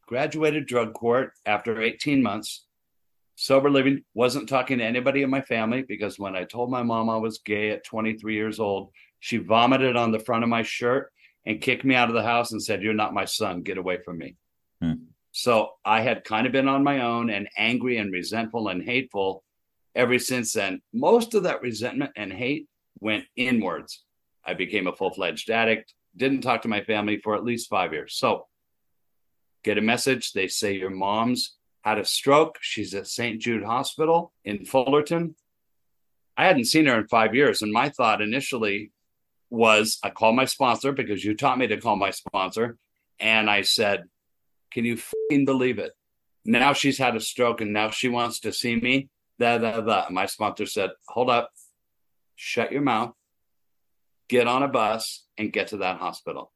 Graduated 0.07 0.65
drug 0.65 0.93
court 0.93 1.33
after 1.45 1.81
18 1.81 2.23
months. 2.23 2.65
Sober 3.35 3.69
living, 3.69 4.03
wasn't 4.13 4.47
talking 4.47 4.77
to 4.77 4.85
anybody 4.85 5.21
in 5.21 5.29
my 5.29 5.41
family 5.41 5.81
because 5.81 6.17
when 6.17 6.35
I 6.35 6.45
told 6.45 6.71
my 6.71 6.81
mom 6.81 7.09
I 7.09 7.17
was 7.17 7.39
gay 7.39 7.71
at 7.71 7.83
23 7.83 8.33
years 8.33 8.61
old, 8.61 8.91
she 9.19 9.37
vomited 9.37 9.97
on 9.97 10.13
the 10.13 10.19
front 10.19 10.43
of 10.43 10.49
my 10.49 10.63
shirt 10.63 11.11
and 11.45 11.59
kicked 11.59 11.83
me 11.83 11.95
out 11.95 12.07
of 12.07 12.15
the 12.15 12.23
house 12.23 12.53
and 12.53 12.63
said, 12.63 12.81
You're 12.81 12.93
not 12.93 13.13
my 13.13 13.25
son. 13.25 13.63
Get 13.63 13.77
away 13.77 13.97
from 13.97 14.17
me. 14.17 14.37
Hmm. 14.81 14.93
So 15.33 15.71
I 15.83 15.99
had 15.99 16.23
kind 16.23 16.47
of 16.47 16.53
been 16.53 16.69
on 16.69 16.85
my 16.85 17.01
own 17.01 17.29
and 17.29 17.49
angry 17.57 17.97
and 17.97 18.13
resentful 18.13 18.69
and 18.69 18.81
hateful 18.81 19.43
ever 19.95 20.19
since 20.19 20.53
then. 20.53 20.81
Most 20.93 21.33
of 21.33 21.43
that 21.43 21.61
resentment 21.61 22.11
and 22.15 22.31
hate 22.31 22.67
went 22.99 23.25
inwards. 23.35 24.03
I 24.45 24.53
became 24.53 24.87
a 24.87 24.95
full 24.95 25.11
fledged 25.11 25.49
addict, 25.49 25.93
Didn't 26.15 26.41
talk 26.41 26.61
to 26.61 26.67
my 26.67 26.81
family 26.81 27.17
for 27.17 27.35
at 27.35 27.43
least 27.43 27.69
five 27.69 27.93
years. 27.93 28.15
So 28.15 28.47
get 29.63 29.77
a 29.77 29.81
message. 29.81 30.33
They 30.33 30.47
say 30.47 30.73
your 30.73 30.91
mom's 30.91 31.55
had 31.83 31.97
a 31.97 32.05
stroke. 32.05 32.57
She's 32.61 32.93
at 32.93 33.07
St. 33.07 33.41
Jude 33.41 33.63
Hospital 33.63 34.33
in 34.43 34.65
Fullerton. 34.65 35.35
I 36.37 36.45
hadn't 36.45 36.65
seen 36.65 36.85
her 36.87 36.99
in 36.99 37.07
five 37.07 37.33
years. 37.33 37.61
And 37.61 37.71
my 37.71 37.89
thought 37.89 38.21
initially 38.21 38.91
was 39.49 39.99
I 40.03 40.09
called 40.09 40.35
my 40.35 40.45
sponsor 40.45 40.91
because 40.91 41.23
you 41.23 41.35
taught 41.35 41.57
me 41.57 41.67
to 41.67 41.77
call 41.77 41.95
my 41.95 42.11
sponsor. 42.11 42.77
And 43.19 43.49
I 43.49 43.61
said, 43.61 44.05
Can 44.71 44.85
you 44.85 44.97
believe 45.29 45.79
it? 45.79 45.93
Now 46.43 46.73
she's 46.73 46.97
had 46.97 47.15
a 47.15 47.19
stroke 47.19 47.61
and 47.61 47.73
now 47.73 47.89
she 47.89 48.09
wants 48.09 48.41
to 48.41 48.51
see 48.51 48.75
me. 48.75 49.09
Da, 49.39 49.57
da, 49.57 49.81
da. 49.81 50.05
My 50.09 50.25
sponsor 50.25 50.65
said, 50.65 50.91
Hold 51.09 51.29
up, 51.29 51.51
shut 52.35 52.71
your 52.71 52.81
mouth, 52.81 53.13
get 54.29 54.47
on 54.47 54.63
a 54.63 54.67
bus, 54.67 55.25
and 55.37 55.51
get 55.51 55.67
to 55.67 55.77
that 55.77 55.97
hospital. 55.97 56.51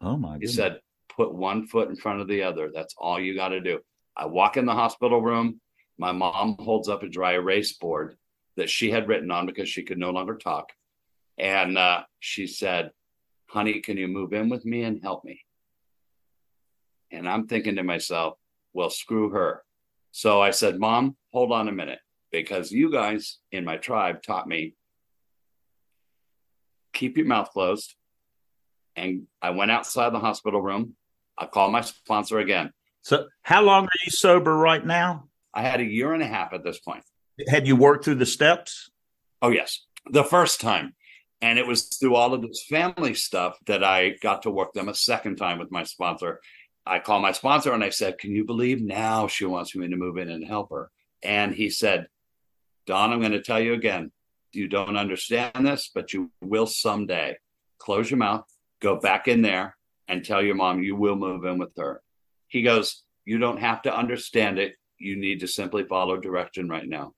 Oh 0.00 0.16
my 0.16 0.34
god. 0.34 0.40
He 0.40 0.46
said, 0.48 0.80
Put 1.14 1.32
one 1.32 1.66
foot 1.66 1.88
in 1.88 1.96
front 1.96 2.20
of 2.20 2.28
the 2.28 2.42
other. 2.42 2.70
That's 2.74 2.94
all 2.98 3.20
you 3.20 3.34
got 3.34 3.48
to 3.48 3.60
do. 3.60 3.80
I 4.16 4.26
walk 4.26 4.56
in 4.56 4.66
the 4.66 4.74
hospital 4.74 5.22
room. 5.22 5.60
My 5.96 6.10
mom 6.10 6.56
holds 6.58 6.88
up 6.88 7.04
a 7.04 7.08
dry 7.08 7.34
erase 7.34 7.72
board 7.74 8.16
that 8.56 8.68
she 8.68 8.90
had 8.90 9.08
written 9.08 9.30
on 9.30 9.46
because 9.46 9.68
she 9.68 9.84
could 9.84 9.98
no 9.98 10.10
longer 10.10 10.36
talk. 10.36 10.72
And 11.38 11.78
uh, 11.78 12.02
she 12.18 12.46
said, 12.46 12.90
Honey, 13.48 13.80
can 13.80 13.96
you 13.96 14.08
move 14.08 14.32
in 14.32 14.48
with 14.48 14.64
me 14.64 14.82
and 14.82 15.02
help 15.02 15.24
me? 15.24 15.40
And 17.12 17.28
I'm 17.28 17.46
thinking 17.46 17.76
to 17.76 17.84
myself, 17.84 18.34
Well, 18.72 18.90
screw 18.90 19.30
her. 19.30 19.62
So 20.10 20.40
I 20.40 20.50
said, 20.50 20.78
Mom, 20.78 21.16
hold 21.32 21.52
on 21.52 21.68
a 21.68 21.72
minute, 21.72 21.98
because 22.34 22.72
you 22.72 22.90
guys 22.90 23.38
in 23.52 23.64
my 23.64 23.76
tribe 23.76 24.22
taught 24.22 24.48
me 24.48 24.74
keep 26.92 27.16
your 27.16 27.26
mouth 27.26 27.50
closed. 27.50 27.94
And 28.96 29.26
I 29.42 29.50
went 29.50 29.70
outside 29.70 30.12
the 30.12 30.20
hospital 30.20 30.60
room. 30.60 30.94
I 31.38 31.46
called 31.46 31.72
my 31.72 31.80
sponsor 31.80 32.38
again. 32.38 32.72
So, 33.02 33.26
how 33.42 33.62
long 33.62 33.84
are 33.84 34.00
you 34.04 34.10
sober 34.10 34.56
right 34.56 34.84
now? 34.84 35.28
I 35.52 35.62
had 35.62 35.80
a 35.80 35.84
year 35.84 36.12
and 36.12 36.22
a 36.22 36.26
half 36.26 36.52
at 36.52 36.64
this 36.64 36.78
point. 36.78 37.04
Had 37.48 37.66
you 37.66 37.76
worked 37.76 38.04
through 38.04 38.16
the 38.16 38.26
steps? 38.26 38.90
Oh, 39.42 39.50
yes. 39.50 39.84
The 40.10 40.24
first 40.24 40.60
time. 40.60 40.94
And 41.40 41.58
it 41.58 41.66
was 41.66 41.84
through 41.84 42.14
all 42.14 42.32
of 42.34 42.42
this 42.42 42.64
family 42.68 43.14
stuff 43.14 43.58
that 43.66 43.84
I 43.84 44.16
got 44.22 44.42
to 44.42 44.50
work 44.50 44.72
them 44.72 44.88
a 44.88 44.94
second 44.94 45.36
time 45.36 45.58
with 45.58 45.70
my 45.70 45.84
sponsor. 45.84 46.40
I 46.86 47.00
called 47.00 47.22
my 47.22 47.32
sponsor 47.32 47.72
and 47.72 47.84
I 47.84 47.90
said, 47.90 48.18
Can 48.18 48.32
you 48.32 48.44
believe 48.44 48.80
now 48.80 49.26
she 49.26 49.44
wants 49.44 49.74
me 49.74 49.88
to 49.88 49.96
move 49.96 50.16
in 50.16 50.30
and 50.30 50.44
help 50.44 50.70
her? 50.70 50.90
And 51.22 51.54
he 51.54 51.70
said, 51.70 52.06
Don, 52.86 53.12
I'm 53.12 53.20
going 53.20 53.32
to 53.32 53.42
tell 53.42 53.60
you 53.60 53.74
again, 53.74 54.12
you 54.52 54.68
don't 54.68 54.96
understand 54.96 55.66
this, 55.66 55.90
but 55.92 56.12
you 56.12 56.30
will 56.40 56.66
someday. 56.66 57.36
Close 57.78 58.10
your 58.10 58.18
mouth, 58.18 58.44
go 58.80 58.96
back 58.96 59.28
in 59.28 59.42
there 59.42 59.76
and 60.08 60.24
tell 60.24 60.42
your 60.42 60.54
mom 60.54 60.82
you 60.82 60.96
will 60.96 61.16
move 61.16 61.44
in 61.44 61.58
with 61.58 61.76
her. 61.76 62.02
He 62.48 62.62
goes, 62.62 63.02
You 63.24 63.38
don't 63.38 63.60
have 63.60 63.82
to 63.82 63.96
understand 63.96 64.58
it. 64.58 64.74
You 64.98 65.16
need 65.16 65.40
to 65.40 65.48
simply 65.48 65.84
follow 65.84 66.16
direction 66.16 66.68
right 66.68 66.88
now. 66.88 67.14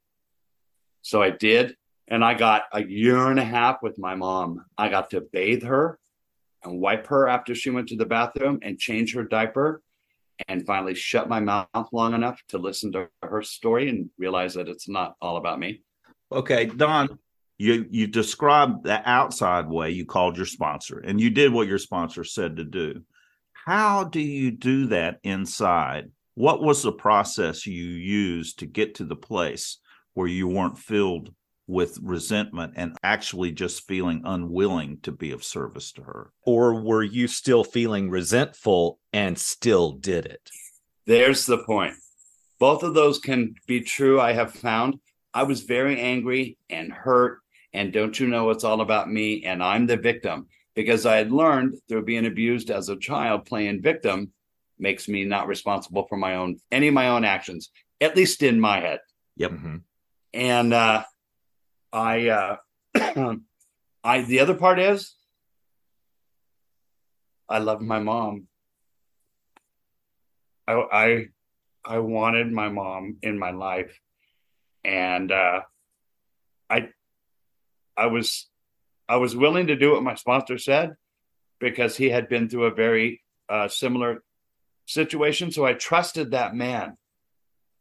So 1.02 1.22
I 1.22 1.30
did. 1.30 1.76
And 2.08 2.24
I 2.24 2.34
got 2.34 2.62
a 2.72 2.82
year 2.82 3.28
and 3.30 3.38
a 3.38 3.44
half 3.44 3.82
with 3.82 3.98
my 3.98 4.14
mom. 4.14 4.64
I 4.78 4.88
got 4.88 5.10
to 5.10 5.20
bathe 5.20 5.64
her 5.64 5.98
and 6.62 6.80
wipe 6.80 7.08
her 7.08 7.28
after 7.28 7.54
she 7.54 7.70
went 7.70 7.88
to 7.88 7.96
the 7.96 8.06
bathroom 8.06 8.60
and 8.62 8.78
change 8.78 9.14
her 9.14 9.24
diaper 9.24 9.82
and 10.48 10.66
finally 10.66 10.94
shut 10.94 11.28
my 11.28 11.40
mouth 11.40 11.88
long 11.92 12.14
enough 12.14 12.40
to 12.48 12.58
listen 12.58 12.92
to 12.92 13.08
her 13.22 13.42
story 13.42 13.88
and 13.88 14.10
realize 14.18 14.54
that 14.54 14.68
it's 14.68 14.88
not 14.88 15.16
all 15.20 15.36
about 15.36 15.58
me. 15.58 15.82
Okay, 16.32 16.66
Don, 16.66 17.18
you 17.58 17.86
you 17.90 18.06
described 18.06 18.84
the 18.84 19.00
outside 19.08 19.68
way 19.68 19.90
you 19.90 20.04
called 20.04 20.36
your 20.36 20.46
sponsor 20.46 20.98
and 20.98 21.20
you 21.20 21.30
did 21.30 21.52
what 21.52 21.68
your 21.68 21.78
sponsor 21.78 22.24
said 22.24 22.56
to 22.56 22.64
do. 22.64 23.02
How 23.52 24.04
do 24.04 24.20
you 24.20 24.50
do 24.50 24.86
that 24.88 25.18
inside? 25.22 26.10
What 26.34 26.62
was 26.62 26.82
the 26.82 26.92
process 26.92 27.66
you 27.66 27.84
used 27.84 28.58
to 28.58 28.66
get 28.66 28.96
to 28.96 29.04
the 29.04 29.16
place 29.16 29.78
where 30.14 30.28
you 30.28 30.48
weren't 30.48 30.78
filled 30.78 31.32
with 31.66 31.98
resentment 32.02 32.74
and 32.76 32.96
actually 33.02 33.52
just 33.52 33.86
feeling 33.86 34.22
unwilling 34.24 34.98
to 35.02 35.12
be 35.12 35.32
of 35.32 35.44
service 35.44 35.92
to 35.92 36.02
her? 36.02 36.32
Or 36.42 36.80
were 36.80 37.02
you 37.02 37.26
still 37.26 37.64
feeling 37.64 38.10
resentful 38.10 38.98
and 39.12 39.38
still 39.38 39.92
did 39.92 40.26
it? 40.26 40.50
There's 41.06 41.46
the 41.46 41.58
point. 41.58 41.94
Both 42.58 42.82
of 42.82 42.94
those 42.94 43.18
can 43.18 43.54
be 43.66 43.80
true, 43.80 44.20
I 44.20 44.32
have 44.32 44.52
found. 44.52 44.98
I 45.34 45.42
was 45.42 45.62
very 45.62 46.00
angry 46.00 46.56
and 46.70 46.92
hurt. 46.92 47.40
And 47.72 47.92
don't 47.92 48.18
you 48.18 48.26
know 48.26 48.50
it's 48.50 48.64
all 48.64 48.80
about 48.80 49.10
me? 49.10 49.44
And 49.44 49.62
I'm 49.62 49.86
the 49.86 49.98
victim 49.98 50.46
because 50.74 51.04
I 51.04 51.16
had 51.16 51.32
learned 51.32 51.76
through 51.88 52.04
being 52.04 52.26
abused 52.26 52.70
as 52.70 52.88
a 52.88 52.96
child, 52.96 53.44
playing 53.44 53.82
victim 53.82 54.32
makes 54.78 55.08
me 55.08 55.24
not 55.24 55.48
responsible 55.48 56.06
for 56.08 56.16
my 56.16 56.36
own, 56.36 56.58
any 56.70 56.88
of 56.88 56.94
my 56.94 57.08
own 57.08 57.24
actions, 57.24 57.70
at 58.00 58.16
least 58.16 58.42
in 58.42 58.60
my 58.60 58.80
head. 58.80 59.00
Yep. 59.36 59.50
Mm-hmm. 59.52 59.76
And 60.34 60.72
uh, 60.72 61.04
I, 61.96 62.28
uh, 62.28 62.56
I, 64.04 64.22
the 64.22 64.40
other 64.40 64.54
part 64.54 64.78
is, 64.78 65.14
I 67.48 67.58
love 67.58 67.80
my 67.80 68.00
mom. 68.00 68.48
I, 70.68 70.72
I, 70.74 71.26
I 71.86 71.98
wanted 72.00 72.52
my 72.52 72.68
mom 72.68 73.16
in 73.22 73.38
my 73.38 73.52
life, 73.52 73.98
and 74.84 75.32
uh, 75.32 75.60
I, 76.68 76.88
I 77.96 78.06
was, 78.06 78.46
I 79.08 79.16
was 79.16 79.34
willing 79.34 79.68
to 79.68 79.76
do 79.76 79.92
what 79.92 80.02
my 80.02 80.16
sponsor 80.16 80.58
said 80.58 80.96
because 81.60 81.96
he 81.96 82.10
had 82.10 82.28
been 82.28 82.50
through 82.50 82.66
a 82.66 82.74
very 82.74 83.22
uh, 83.48 83.68
similar 83.68 84.22
situation. 84.84 85.50
So 85.50 85.64
I 85.64 85.72
trusted 85.72 86.32
that 86.32 86.54
man, 86.54 86.98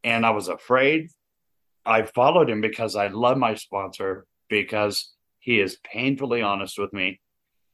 and 0.06 0.26
I 0.26 0.30
was 0.30 0.48
afraid 0.48 1.10
I 1.86 2.04
followed 2.04 2.50
him 2.50 2.62
because 2.62 2.96
I 2.96 3.08
love 3.08 3.38
my 3.38 3.56
sponsor 3.56 4.26
because 4.50 5.14
he 5.40 5.60
is 5.60 5.78
painfully 5.84 6.42
honest 6.42 6.80
with 6.80 6.92
me. 6.94 7.20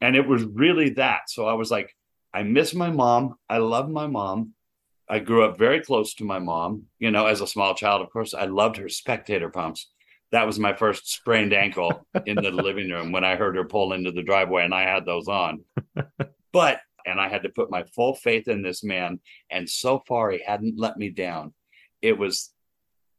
And 0.02 0.15
it 0.15 0.28
was 0.28 0.43
really 0.43 0.89
that. 0.91 1.30
So 1.30 1.47
I 1.47 1.54
was 1.54 1.71
like, 1.71 1.95
I 2.34 2.43
miss 2.43 2.74
my 2.74 2.89
mom. 2.89 3.36
I 3.50 3.58
love 3.58 3.89
my 3.89 4.08
mom. 4.08 4.54
I 5.08 5.19
grew 5.19 5.43
up 5.43 5.58
very 5.58 5.82
close 5.82 6.13
to 6.15 6.24
my 6.24 6.39
mom. 6.39 6.84
You 7.00 7.12
know, 7.12 7.28
as 7.28 7.41
a 7.41 7.47
small 7.47 7.76
child, 7.76 8.02
of 8.02 8.10
course, 8.12 8.34
I 8.34 8.45
loved 8.45 8.78
her 8.78 8.89
spectator 8.89 9.50
pumps. 9.50 9.89
That 10.32 10.47
was 10.47 10.58
my 10.58 10.74
first 10.74 11.12
sprained 11.12 11.54
ankle 11.54 12.08
in 12.26 12.36
the 12.36 12.52
living 12.52 12.89
room 12.89 13.12
when 13.12 13.26
I 13.26 13.36
heard 13.36 13.56
her 13.58 13.65
pull 13.65 13.93
into 13.93 14.12
the 14.12 14.24
driveway 14.24 14.63
and 14.63 14.74
I 14.74 14.84
had 14.84 15.06
those 15.06 15.28
on. 15.28 15.63
But, 16.54 16.80
and 17.06 17.19
I 17.19 17.30
had 17.30 17.43
to 17.43 17.50
put 17.50 17.71
my 17.71 17.84
full 17.95 18.15
faith 18.15 18.47
in 18.47 18.62
this 18.62 18.84
man. 18.84 19.19
And 19.50 19.69
so 19.69 20.02
far, 20.08 20.32
he 20.32 20.41
hadn't 20.45 20.78
let 20.78 20.97
me 20.97 21.10
down. 21.10 21.54
It 22.02 22.17
was 22.17 22.52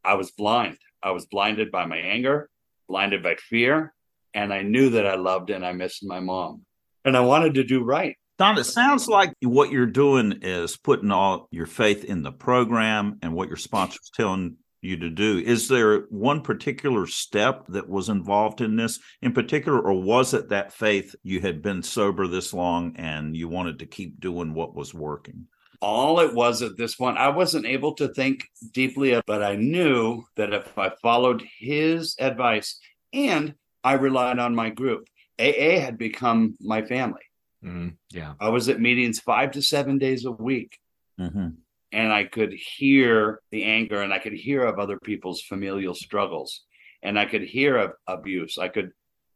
I 0.05 0.15
was 0.15 0.31
blind. 0.31 0.79
I 1.03 1.11
was 1.11 1.27
blinded 1.27 1.71
by 1.71 1.87
my 1.87 1.97
anger, 1.97 2.49
blinded 2.89 3.23
by 3.23 3.37
fear, 3.37 3.93
and 4.35 4.53
I 4.53 4.63
knew 4.63 4.91
that 4.91 5.07
I 5.07 5.17
loved 5.17 5.51
and 5.51 5.65
I 5.65 5.73
missed 5.73 6.05
my 6.05 6.21
mom. 6.21 6.63
And 7.05 7.17
I 7.17 7.21
wanted 7.21 7.55
to 7.55 7.65
do 7.65 7.83
right. 7.83 8.17
Don, 8.39 8.59
it 8.59 8.65
sounds 8.65 9.09
like 9.09 9.33
what 9.43 9.71
you're 9.71 9.87
doing 9.87 10.41
is 10.43 10.77
putting 10.77 11.11
all 11.11 11.49
your 11.51 11.67
faith 11.67 12.05
in 12.05 12.23
the 12.23 12.33
program 12.33 13.19
and 13.23 13.35
what 13.35 13.49
your 13.49 13.57
sponsor's 13.57 14.11
telling 14.15 14.57
you 14.81 14.97
to 14.97 15.11
do. 15.11 15.39
Is 15.39 15.69
there 15.69 16.01
one 16.11 16.41
particular 16.41 17.07
step 17.07 17.67
that 17.69 17.89
was 17.89 18.09
involved 18.09 18.61
in 18.61 18.77
this 18.77 18.99
in 19.21 19.33
particular, 19.33 19.81
or 19.81 20.03
was 20.03 20.35
it 20.35 20.49
that 20.49 20.73
faith 20.73 21.15
you 21.23 21.41
had 21.41 21.63
been 21.63 21.83
sober 21.83 22.27
this 22.27 22.53
long 22.53 22.95
and 22.97 23.37
you 23.37 23.49
wanted 23.49 23.79
to 23.79 23.87
keep 23.87 24.19
doing 24.19 24.55
what 24.55 24.75
was 24.75 24.93
working? 24.93 25.47
All 25.83 26.21
it 26.21 26.33
was 26.33 26.63
at 26.63 26.77
this 26.77 26.95
point, 26.95 27.19
I 27.19 27.29
wasn't 27.29 27.67
able 27.67 27.95
to 27.95 28.09
think 28.09 28.49
deeply, 28.73 29.21
but 29.27 29.43
I 29.43 29.57
knew 29.57 30.23
that 30.37 30.53
if 30.53 30.79
I 30.79 30.93
followed 31.03 31.45
his 31.59 32.15
advice 32.21 32.79
and 33.13 33.55
I 33.83 33.95
relied 33.95 34.39
on 34.39 34.55
my 34.55 34.71
group, 34.71 35.09
AA 35.41 35.81
had 35.81 35.99
become 35.99 36.57
my 36.61 36.83
family. 36.83 37.23
Mm, 37.65 37.97
yeah. 38.11 38.35
I 38.41 38.49
was 38.51 38.69
at 38.69 38.81
meetings 38.81 39.19
five 39.19 39.51
to 39.53 39.63
seven 39.63 39.99
days 39.99 40.25
a 40.25 40.31
week. 40.31 40.79
Mm-hmm. 41.19 41.49
And 41.91 42.13
I 42.13 42.25
could 42.25 42.53
hear 42.53 43.41
the 43.51 43.65
anger 43.65 44.01
and 44.01 44.15
I 44.15 44.19
could 44.19 44.33
hear 44.33 44.65
of 44.65 44.79
other 44.79 44.99
people's 44.99 45.43
familial 45.43 45.95
struggles 45.95 46.63
and 47.03 47.19
I 47.19 47.27
could 47.27 47.43
hear 47.43 47.77
of 47.77 47.93
abuse. 48.07 48.57
I 48.57 48.69
could, 48.69 48.93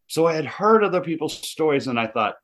so 0.07 0.27
I 0.27 0.35
had 0.35 0.47
heard 0.47 0.85
other 0.85 1.03
people's 1.03 1.37
stories 1.37 1.89
and 1.89 2.01
I 2.01 2.07
thought, 2.07 2.37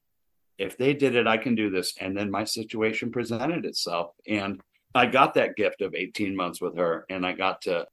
if 0.58 0.76
they 0.76 0.94
did 0.94 1.16
it, 1.16 1.26
I 1.26 1.36
can 1.36 1.54
do 1.54 1.70
this. 1.70 1.94
And 2.00 2.16
then 2.16 2.30
my 2.30 2.44
situation 2.44 3.10
presented 3.10 3.64
itself. 3.64 4.12
And 4.26 4.60
I 4.94 5.06
got 5.06 5.34
that 5.34 5.56
gift 5.56 5.80
of 5.80 5.94
18 5.94 6.36
months 6.36 6.60
with 6.60 6.76
her. 6.76 7.04
And 7.08 7.26
I 7.26 7.32
got 7.32 7.62
to, 7.62 7.86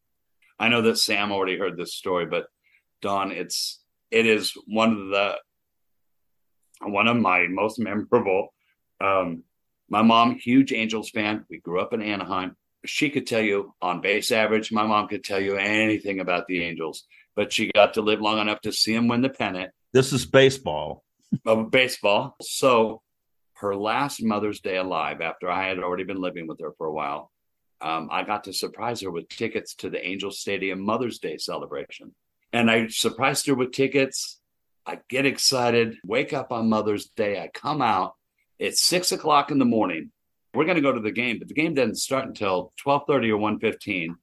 I 0.59 0.69
know 0.69 0.81
that 0.83 0.97
Sam 0.97 1.31
already 1.31 1.57
heard 1.57 1.77
this 1.77 1.93
story, 1.93 2.25
but 2.25 2.45
Don, 3.01 3.31
it's, 3.31 3.79
it 4.11 4.25
is 4.25 4.53
one 4.67 4.91
of 4.91 5.09
the, 5.09 5.37
one 6.81 7.07
of 7.07 7.17
my 7.17 7.47
most 7.47 7.79
memorable. 7.79 8.53
Um, 9.01 9.43
my 9.89 10.01
mom, 10.01 10.35
huge 10.35 10.73
Angels 10.73 11.09
fan. 11.09 11.45
We 11.49 11.59
grew 11.59 11.79
up 11.79 11.93
in 11.93 12.01
Anaheim. 12.01 12.55
She 12.85 13.09
could 13.09 13.27
tell 13.27 13.41
you 13.41 13.73
on 13.81 14.01
base 14.01 14.31
average, 14.31 14.71
my 14.71 14.85
mom 14.85 15.07
could 15.07 15.23
tell 15.23 15.39
you 15.39 15.57
anything 15.57 16.19
about 16.19 16.47
the 16.47 16.63
Angels, 16.63 17.05
but 17.35 17.51
she 17.51 17.71
got 17.73 17.95
to 17.95 18.01
live 18.01 18.21
long 18.21 18.39
enough 18.39 18.61
to 18.61 18.71
see 18.71 18.93
them 18.93 19.07
win 19.07 19.21
the 19.21 19.29
pennant. 19.29 19.71
This 19.91 20.13
is 20.13 20.25
baseball 20.25 21.03
of 21.45 21.71
baseball. 21.71 22.35
So 22.41 23.01
her 23.55 23.75
last 23.75 24.23
Mother's 24.23 24.61
Day 24.61 24.77
alive, 24.77 25.21
after 25.21 25.49
I 25.49 25.67
had 25.67 25.79
already 25.79 26.03
been 26.03 26.21
living 26.21 26.47
with 26.47 26.59
her 26.61 26.73
for 26.77 26.87
a 26.87 26.93
while, 26.93 27.31
um, 27.81 28.09
I 28.11 28.23
got 28.23 28.45
to 28.45 28.53
surprise 28.53 29.01
her 29.01 29.11
with 29.11 29.29
tickets 29.29 29.75
to 29.75 29.89
the 29.89 30.05
Angel 30.05 30.31
Stadium 30.31 30.81
Mother's 30.81 31.19
Day 31.19 31.37
celebration. 31.37 32.13
And 32.51 32.69
I 32.69 32.87
surprised 32.87 33.47
her 33.47 33.55
with 33.55 33.71
tickets. 33.71 34.39
I 34.85 34.99
get 35.09 35.25
excited, 35.25 35.97
wake 36.03 36.33
up 36.33 36.51
on 36.51 36.69
Mother's 36.69 37.07
Day. 37.09 37.39
I 37.39 37.49
come 37.53 37.81
out. 37.81 38.15
It's 38.57 38.81
six 38.81 39.11
o'clock 39.11 39.51
in 39.51 39.59
the 39.59 39.65
morning. 39.65 40.11
We're 40.53 40.65
going 40.65 40.75
to 40.75 40.81
go 40.81 40.91
to 40.91 40.99
the 40.99 41.11
game, 41.11 41.37
but 41.39 41.47
the 41.47 41.53
game 41.53 41.75
doesn't 41.75 41.97
start 41.97 42.25
until 42.25 42.73
1230 42.83 43.31
or 43.31 43.37
115. 43.37 44.15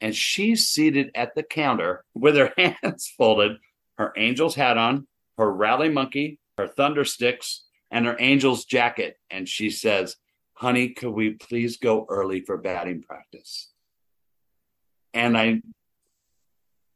And 0.00 0.14
she's 0.14 0.68
seated 0.68 1.10
at 1.14 1.34
the 1.34 1.42
counter 1.42 2.04
with 2.14 2.36
her 2.36 2.52
hands 2.82 3.12
folded, 3.16 3.56
her 3.96 4.16
angel's 4.16 4.54
hat 4.54 4.76
on, 4.76 5.06
her 5.38 5.50
rally 5.50 5.88
monkey, 5.88 6.38
her 6.58 6.68
thunder 6.68 7.04
sticks, 7.04 7.64
and 7.90 8.06
her 8.06 8.18
angel's 8.20 8.64
jacket. 8.64 9.16
And 9.30 9.48
she 9.48 9.70
says, 9.70 10.16
honey, 10.54 10.90
could 10.90 11.10
we 11.10 11.30
please 11.30 11.76
go 11.76 12.06
early 12.08 12.40
for 12.40 12.56
batting 12.56 13.02
practice? 13.02 13.70
And 15.14 15.36
I 15.36 15.62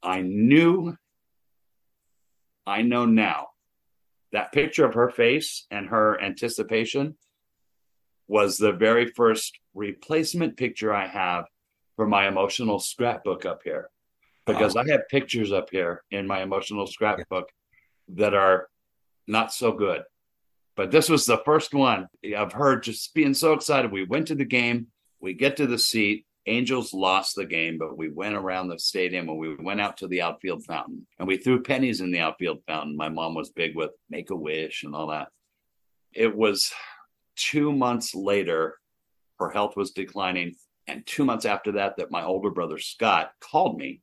I 0.02 0.22
knew 0.22 0.96
I 2.66 2.82
know 2.82 3.04
now 3.04 3.48
that 4.32 4.52
picture 4.52 4.84
of 4.84 4.94
her 4.94 5.10
face 5.10 5.66
and 5.70 5.88
her 5.88 6.20
anticipation 6.20 7.16
was 8.28 8.56
the 8.56 8.72
very 8.72 9.06
first 9.06 9.58
replacement 9.74 10.56
picture 10.56 10.94
I 10.94 11.06
have 11.06 11.46
for 11.96 12.06
my 12.06 12.28
emotional 12.28 12.78
scrapbook 12.78 13.44
up 13.44 13.62
here. 13.64 13.90
Because 14.46 14.76
I 14.76 14.88
have 14.88 15.08
pictures 15.08 15.52
up 15.52 15.68
here 15.70 16.02
in 16.10 16.26
my 16.26 16.42
emotional 16.42 16.86
scrapbook 16.86 17.50
that 18.16 18.34
are 18.34 18.68
not 19.26 19.52
so 19.52 19.72
good. 19.72 20.02
But 20.76 20.90
this 20.90 21.08
was 21.08 21.26
the 21.26 21.42
first 21.44 21.74
one 21.74 22.08
of 22.34 22.52
her 22.52 22.76
just 22.76 23.14
being 23.14 23.34
so 23.34 23.52
excited. 23.52 23.92
We 23.92 24.04
went 24.04 24.28
to 24.28 24.34
the 24.34 24.44
game, 24.44 24.86
we 25.20 25.34
get 25.34 25.56
to 25.58 25.66
the 25.66 25.78
seat. 25.78 26.26
Angels 26.46 26.94
lost 26.94 27.36
the 27.36 27.44
game, 27.44 27.76
but 27.76 27.98
we 27.98 28.08
went 28.08 28.34
around 28.34 28.68
the 28.68 28.78
stadium 28.78 29.28
and 29.28 29.38
we 29.38 29.56
went 29.56 29.80
out 29.80 29.98
to 29.98 30.08
the 30.08 30.22
outfield 30.22 30.64
fountain 30.64 31.06
and 31.18 31.28
we 31.28 31.36
threw 31.36 31.62
pennies 31.62 32.00
in 32.00 32.10
the 32.10 32.20
outfield 32.20 32.62
fountain. 32.66 32.96
My 32.96 33.10
mom 33.10 33.34
was 33.34 33.50
big 33.50 33.76
with 33.76 33.90
Make 34.08 34.30
a 34.30 34.34
Wish 34.34 34.82
and 34.82 34.94
all 34.94 35.08
that. 35.08 35.28
It 36.12 36.34
was 36.34 36.72
two 37.36 37.72
months 37.72 38.14
later, 38.14 38.78
her 39.38 39.50
health 39.50 39.76
was 39.76 39.90
declining. 39.90 40.54
And 40.86 41.06
two 41.06 41.24
months 41.24 41.44
after 41.44 41.72
that, 41.72 41.98
that 41.98 42.10
my 42.10 42.24
older 42.24 42.50
brother 42.50 42.78
Scott 42.78 43.32
called 43.40 43.78
me 43.78 44.00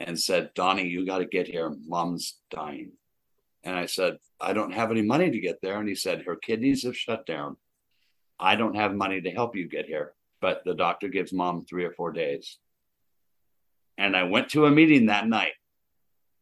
and 0.00 0.18
said, 0.18 0.50
Donnie, 0.54 0.88
you 0.88 1.06
got 1.06 1.18
to 1.18 1.26
get 1.26 1.46
here. 1.46 1.72
Mom's 1.86 2.38
dying. 2.50 2.92
And 3.64 3.76
I 3.76 3.86
said, 3.86 4.18
I 4.40 4.52
don't 4.52 4.74
have 4.74 4.90
any 4.90 5.02
money 5.02 5.30
to 5.30 5.40
get 5.40 5.60
there. 5.62 5.80
And 5.80 5.88
he 5.88 5.94
said, 5.94 6.22
Her 6.22 6.36
kidneys 6.36 6.84
have 6.84 6.96
shut 6.96 7.26
down. 7.26 7.56
I 8.38 8.56
don't 8.56 8.76
have 8.76 8.94
money 8.94 9.22
to 9.22 9.30
help 9.30 9.56
you 9.56 9.68
get 9.68 9.86
here, 9.86 10.12
but 10.40 10.62
the 10.64 10.74
doctor 10.74 11.08
gives 11.08 11.32
mom 11.32 11.64
three 11.64 11.84
or 11.84 11.92
four 11.92 12.12
days. 12.12 12.58
And 13.96 14.16
I 14.16 14.24
went 14.24 14.50
to 14.50 14.66
a 14.66 14.70
meeting 14.70 15.06
that 15.06 15.26
night 15.26 15.52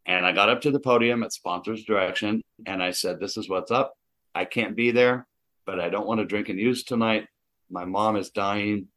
and 0.04 0.26
I 0.26 0.32
got 0.32 0.48
up 0.48 0.62
to 0.62 0.70
the 0.70 0.80
podium 0.80 1.22
at 1.22 1.32
sponsor's 1.32 1.84
direction 1.84 2.42
and 2.66 2.82
I 2.82 2.90
said, 2.90 3.20
This 3.20 3.36
is 3.36 3.48
what's 3.48 3.70
up. 3.70 3.94
I 4.34 4.44
can't 4.44 4.74
be 4.74 4.90
there, 4.90 5.26
but 5.64 5.78
I 5.78 5.90
don't 5.90 6.06
want 6.06 6.20
to 6.20 6.26
drink 6.26 6.48
and 6.48 6.58
use 6.58 6.82
tonight. 6.82 7.26
My 7.70 7.84
mom 7.84 8.16
is 8.16 8.30
dying. 8.30 8.88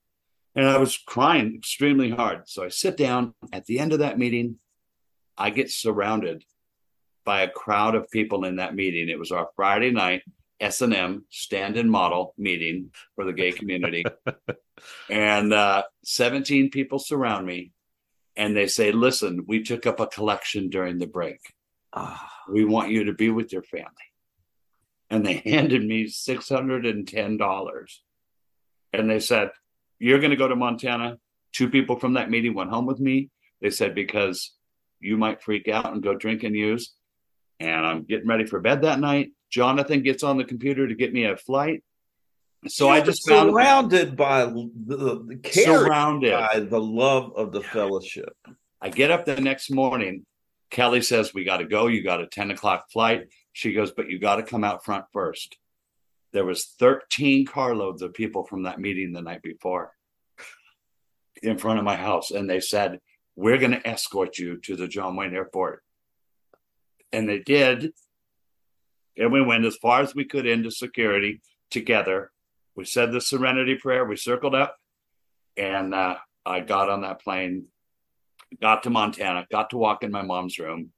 And 0.56 0.66
I 0.66 0.78
was 0.78 0.98
crying 0.98 1.54
extremely 1.54 2.10
hard. 2.10 2.48
So 2.48 2.64
I 2.64 2.70
sit 2.70 2.96
down 2.96 3.34
at 3.52 3.66
the 3.66 3.78
end 3.78 3.92
of 3.92 4.00
that 4.00 4.18
meeting. 4.18 4.58
I 5.38 5.50
get 5.50 5.70
surrounded 5.70 6.46
by 7.26 7.42
a 7.42 7.50
crowd 7.50 7.96
of 7.96 8.10
people 8.12 8.46
in 8.46 8.58
that 8.58 8.76
meeting. 8.76 9.10
It 9.10 9.20
was 9.20 9.32
our 9.32 9.50
Friday 9.56 9.92
night 9.92 10.22
S&M 10.60 11.26
stand 11.30 11.78
and 11.78 11.92
model 11.92 12.34
meeting 12.38 12.92
for 13.16 13.26
the 13.26 13.34
gay 13.34 13.52
community. 13.52 14.06
and 15.10 15.54
uh, 15.54 15.84
17 16.04 16.70
people 16.70 17.00
surround 17.00 17.46
me 17.46 17.72
and 18.38 18.56
they 18.56 18.68
say, 18.68 18.92
listen, 18.92 19.46
we 19.48 19.64
took 19.64 19.86
up 19.86 20.00
a 20.00 20.08
collection 20.08 20.70
during 20.70 20.98
the 20.98 21.08
break. 21.08 21.40
Ah. 21.94 22.32
We 22.50 22.66
want 22.66 22.92
you 22.92 23.06
to 23.06 23.14
be 23.14 23.30
with 23.30 23.52
your 23.52 23.64
family. 23.64 23.90
And 25.10 25.26
they 25.26 25.36
handed 25.46 25.86
me 25.86 26.06
$610. 26.06 28.00
And 28.94 29.10
they 29.10 29.20
said, 29.20 29.50
you're 30.00 30.20
going 30.20 30.32
to 30.32 30.38
go 30.38 30.48
to 30.48 30.56
Montana. 30.56 31.18
Two 31.54 31.70
people 31.70 32.00
from 32.00 32.14
that 32.14 32.30
meeting 32.30 32.54
went 32.54 32.70
home 32.70 32.86
with 32.86 33.00
me. 33.00 33.30
They 33.62 33.70
said, 33.70 33.96
because 33.96 34.52
you 35.00 35.18
might 35.18 35.42
freak 35.42 35.68
out 35.68 35.92
and 35.92 36.04
go 36.04 36.16
drink 36.16 36.44
and 36.44 36.56
use 36.56 36.94
and 37.60 37.86
I'm 37.86 38.04
getting 38.04 38.28
ready 38.28 38.46
for 38.46 38.60
bed 38.60 38.82
that 38.82 39.00
night. 39.00 39.32
Jonathan 39.50 40.02
gets 40.02 40.24
on 40.24 40.38
the 40.38 40.44
computer 40.44 40.88
to 40.88 40.96
get 40.96 41.14
me 41.14 41.26
a 41.26 41.38
flight. 41.38 41.84
So 42.68 42.90
I 42.90 43.02
just 43.02 43.24
surrounded 43.24 44.16
by 44.16 44.46
the, 44.46 45.24
the 45.28 45.40
care, 45.44 45.86
surrounded 45.86 46.32
by 46.32 46.60
the 46.62 46.82
love 46.82 47.34
of 47.36 47.52
the 47.52 47.62
fellowship. 47.62 48.36
I 48.82 48.90
get 48.90 49.12
up 49.12 49.26
the 49.26 49.40
next 49.40 49.70
morning. 49.70 50.26
Kelly 50.72 51.02
says, 51.02 51.34
We 51.34 51.44
got 51.44 51.58
to 51.58 51.66
go. 51.66 51.88
You 51.88 52.04
got 52.04 52.22
a 52.22 52.28
10 52.28 52.52
o'clock 52.52 52.92
flight. 52.92 53.28
She 53.54 53.74
goes, 53.74 53.92
But 53.92 54.10
you 54.10 54.20
got 54.20 54.38
to 54.38 54.44
come 54.44 54.64
out 54.64 54.84
front 54.84 55.06
first. 55.14 55.58
There 56.34 56.46
was 56.46 56.66
13 56.80 57.46
carloads 57.46 58.02
of 58.02 58.14
people 58.14 58.44
from 58.44 58.64
that 58.64 58.80
meeting 58.80 59.14
the 59.14 59.22
night 59.22 59.42
before 59.42 59.92
in 61.44 61.58
front 61.58 61.80
of 61.80 61.86
my 61.86 61.96
house. 61.96 62.32
And 62.32 62.50
they 62.50 62.60
said, 62.60 63.00
We're 63.36 63.60
going 63.60 63.72
to 63.72 63.88
escort 63.88 64.40
you 64.40 64.60
to 64.62 64.76
the 64.76 64.88
John 64.88 65.16
Wayne 65.16 65.36
Airport 65.36 65.84
and 67.12 67.28
they 67.28 67.40
did. 67.40 67.94
And 69.18 69.32
we 69.32 69.42
went 69.42 69.66
as 69.66 69.78
far 69.78 70.02
as 70.02 70.14
we 70.14 70.26
could 70.26 70.46
into 70.46 70.72
security 70.72 71.42
together. 71.72 72.32
We 72.76 72.86
said 72.86 73.12
the 73.12 73.22
serenity 73.22 73.76
prayer, 73.76 74.06
we 74.06 74.18
circled 74.18 74.56
up, 74.56 74.76
and 75.56 75.94
uh, 75.94 76.18
I 76.46 76.60
got 76.60 76.90
on 76.90 77.02
that 77.02 77.22
plane, 77.22 77.68
got 78.62 78.84
to 78.84 78.90
Montana, 78.90 79.48
got 79.50 79.70
to 79.70 79.78
walk 79.78 80.04
in 80.04 80.12
my 80.12 80.22
mom's 80.22 80.60
room. 80.60 80.92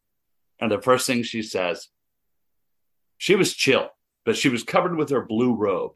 And 0.60 0.72
the 0.72 0.82
first 0.82 1.06
thing 1.06 1.24
she 1.24 1.44
says, 1.44 1.88
she 3.18 3.36
was 3.36 3.54
chill, 3.54 3.90
but 4.26 4.36
she 4.36 4.50
was 4.50 4.64
covered 4.64 4.96
with 4.96 5.10
her 5.10 5.26
blue 5.26 5.54
robe, 5.54 5.94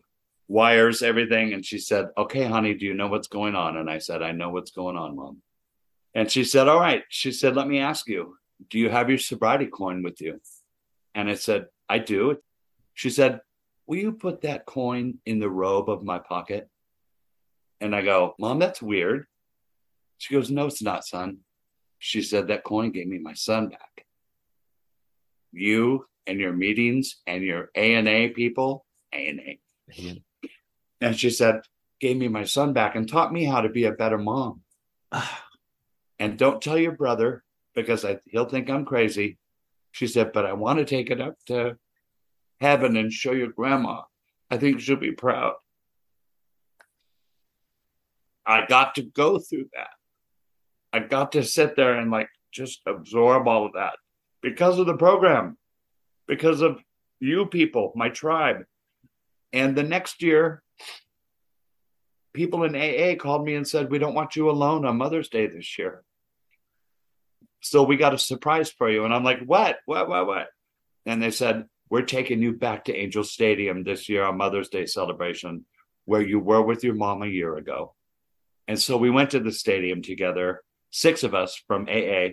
wires, 0.48 1.02
everything. 1.02 1.54
And 1.54 1.66
she 1.66 1.80
said, 1.80 2.10
Okay, 2.18 2.46
honey, 2.46 2.74
do 2.76 2.86
you 2.86 2.94
know 2.94 3.08
what's 3.08 3.28
going 3.28 3.56
on? 3.56 3.78
And 3.78 3.90
I 3.90 3.98
said, 3.98 4.22
I 4.22 4.32
know 4.32 4.50
what's 4.50 4.72
going 4.72 4.98
on, 4.98 5.16
mom. 5.16 5.42
And 6.14 6.30
she 6.30 6.44
said, 6.44 6.68
All 6.68 6.80
right. 6.80 7.04
She 7.10 7.32
said, 7.32 7.56
Let 7.56 7.68
me 7.68 7.80
ask 7.80 8.08
you, 8.08 8.38
do 8.70 8.80
you 8.80 8.90
have 8.90 9.10
your 9.10 9.18
sobriety 9.18 9.68
coin 9.68 10.04
with 10.04 10.22
you? 10.22 10.40
And 11.16 11.30
I 11.30 11.36
said, 11.36 11.68
I 11.90 12.00
do. 12.00 12.38
She 12.94 13.10
said, 13.10 13.42
Will 13.88 13.98
you 13.98 14.12
put 14.14 14.42
that 14.42 14.66
coin 14.66 15.20
in 15.26 15.40
the 15.40 15.50
robe 15.50 15.90
of 15.90 16.04
my 16.04 16.20
pocket? 16.20 16.70
And 17.80 17.96
I 17.96 18.02
go, 18.04 18.36
Mom, 18.40 18.60
that's 18.60 18.82
weird. 18.82 19.26
She 20.18 20.34
goes, 20.34 20.52
No, 20.52 20.68
it's 20.68 20.82
not, 20.82 21.06
son. 21.06 21.40
She 22.00 22.22
said, 22.22 22.48
That 22.48 22.64
coin 22.64 22.92
gave 22.92 23.08
me 23.08 23.20
my 23.20 23.34
son 23.34 23.70
back. 23.70 24.06
You 25.52 26.06
and 26.28 26.40
your 26.40 26.54
meetings 26.54 27.18
and 27.28 27.44
your 27.44 27.70
ANA 27.76 28.30
people, 28.30 28.86
ANA. 29.12 29.56
And 31.02 31.20
she 31.20 31.30
said, 31.30 31.62
Gave 32.00 32.18
me 32.18 32.28
my 32.28 32.46
son 32.46 32.74
back 32.74 32.96
and 32.96 33.10
taught 33.10 33.34
me 33.34 33.44
how 33.44 33.62
to 33.62 33.70
be 33.70 33.86
a 33.86 33.92
better 33.92 34.18
mom. 34.18 34.62
Ah. 35.12 35.46
and 36.20 36.38
don't 36.38 36.62
tell 36.62 36.78
your 36.78 36.94
brother 36.94 37.44
because 37.76 38.06
I, 38.06 38.20
he'll 38.26 38.46
think 38.46 38.70
I'm 38.70 38.86
crazy. 38.86 39.38
She 39.92 40.08
said, 40.08 40.32
but 40.34 40.46
I 40.46 40.54
want 40.54 40.80
to 40.80 40.86
take 40.86 41.10
it 41.10 41.22
up 41.22 41.36
to 41.48 41.78
heaven 42.60 42.96
and 42.98 43.12
show 43.12 43.32
your 43.32 43.50
grandma. 43.50 44.02
I 44.50 44.58
think 44.58 44.80
she'll 44.80 44.96
be 44.96 45.12
proud. 45.12 45.54
I 48.46 48.66
got 48.66 48.96
to 48.96 49.04
go 49.04 49.40
through 49.40 49.70
that. 49.74 49.90
I 50.94 51.00
got 51.00 51.34
to 51.34 51.44
sit 51.44 51.76
there 51.76 51.96
and 51.96 52.12
like 52.12 52.30
just 52.52 52.82
absorb 52.86 53.48
all 53.48 53.66
of 53.66 53.74
that 53.74 53.94
because 54.42 54.80
of 54.80 54.88
the 54.88 54.98
program, 54.98 55.58
because 56.28 56.62
of 56.62 56.82
you 57.20 57.46
people, 57.46 57.94
my 57.96 58.10
tribe. 58.10 58.66
And 59.54 59.76
the 59.76 59.84
next 59.84 60.22
year, 60.22 60.64
people 62.34 62.64
in 62.64 62.76
AA 62.76 63.16
called 63.16 63.46
me 63.46 63.56
and 63.56 63.68
said, 63.68 63.92
We 63.92 64.00
don't 64.00 64.16
want 64.16 64.36
you 64.36 64.50
alone 64.50 64.86
on 64.86 64.98
Mother's 64.98 65.30
Day 65.30 65.48
this 65.48 65.78
year 65.78 66.04
so 67.62 67.84
we 67.84 67.96
got 67.96 68.14
a 68.14 68.20
surprise 68.20 68.72
for 68.72 68.90
you. 68.90 69.06
And 69.06 69.14
I'm 69.14 69.24
like, 69.24 69.42
what, 69.46 69.78
what, 69.86 70.10
what, 70.10 70.28
what? 70.28 70.48
And 71.06 71.22
they 71.22 71.32
said, 71.32 71.66
we're 71.90 72.02
taking 72.04 72.42
you 72.42 72.54
back 72.54 72.86
to 72.86 72.96
Angel 72.96 73.24
Stadium 73.24 73.84
this 73.84 74.10
year 74.10 74.24
on 74.24 74.38
Mother's 74.38 74.70
Day 74.70 74.86
celebration, 74.86 75.66
where 76.06 76.22
you 76.22 76.40
were 76.40 76.62
with 76.62 76.84
your 76.84 76.96
mom 76.96 77.22
a 77.22 77.28
year 77.28 77.56
ago. 77.58 77.94
And 78.68 78.80
so 78.80 78.98
we 78.98 79.10
went 79.10 79.32
to 79.32 79.40
the 79.40 79.52
stadium 79.52 80.02
together, 80.02 80.64
six 80.90 81.24
of 81.24 81.36
us 81.36 81.62
from 81.68 81.88
AA. 81.90 82.30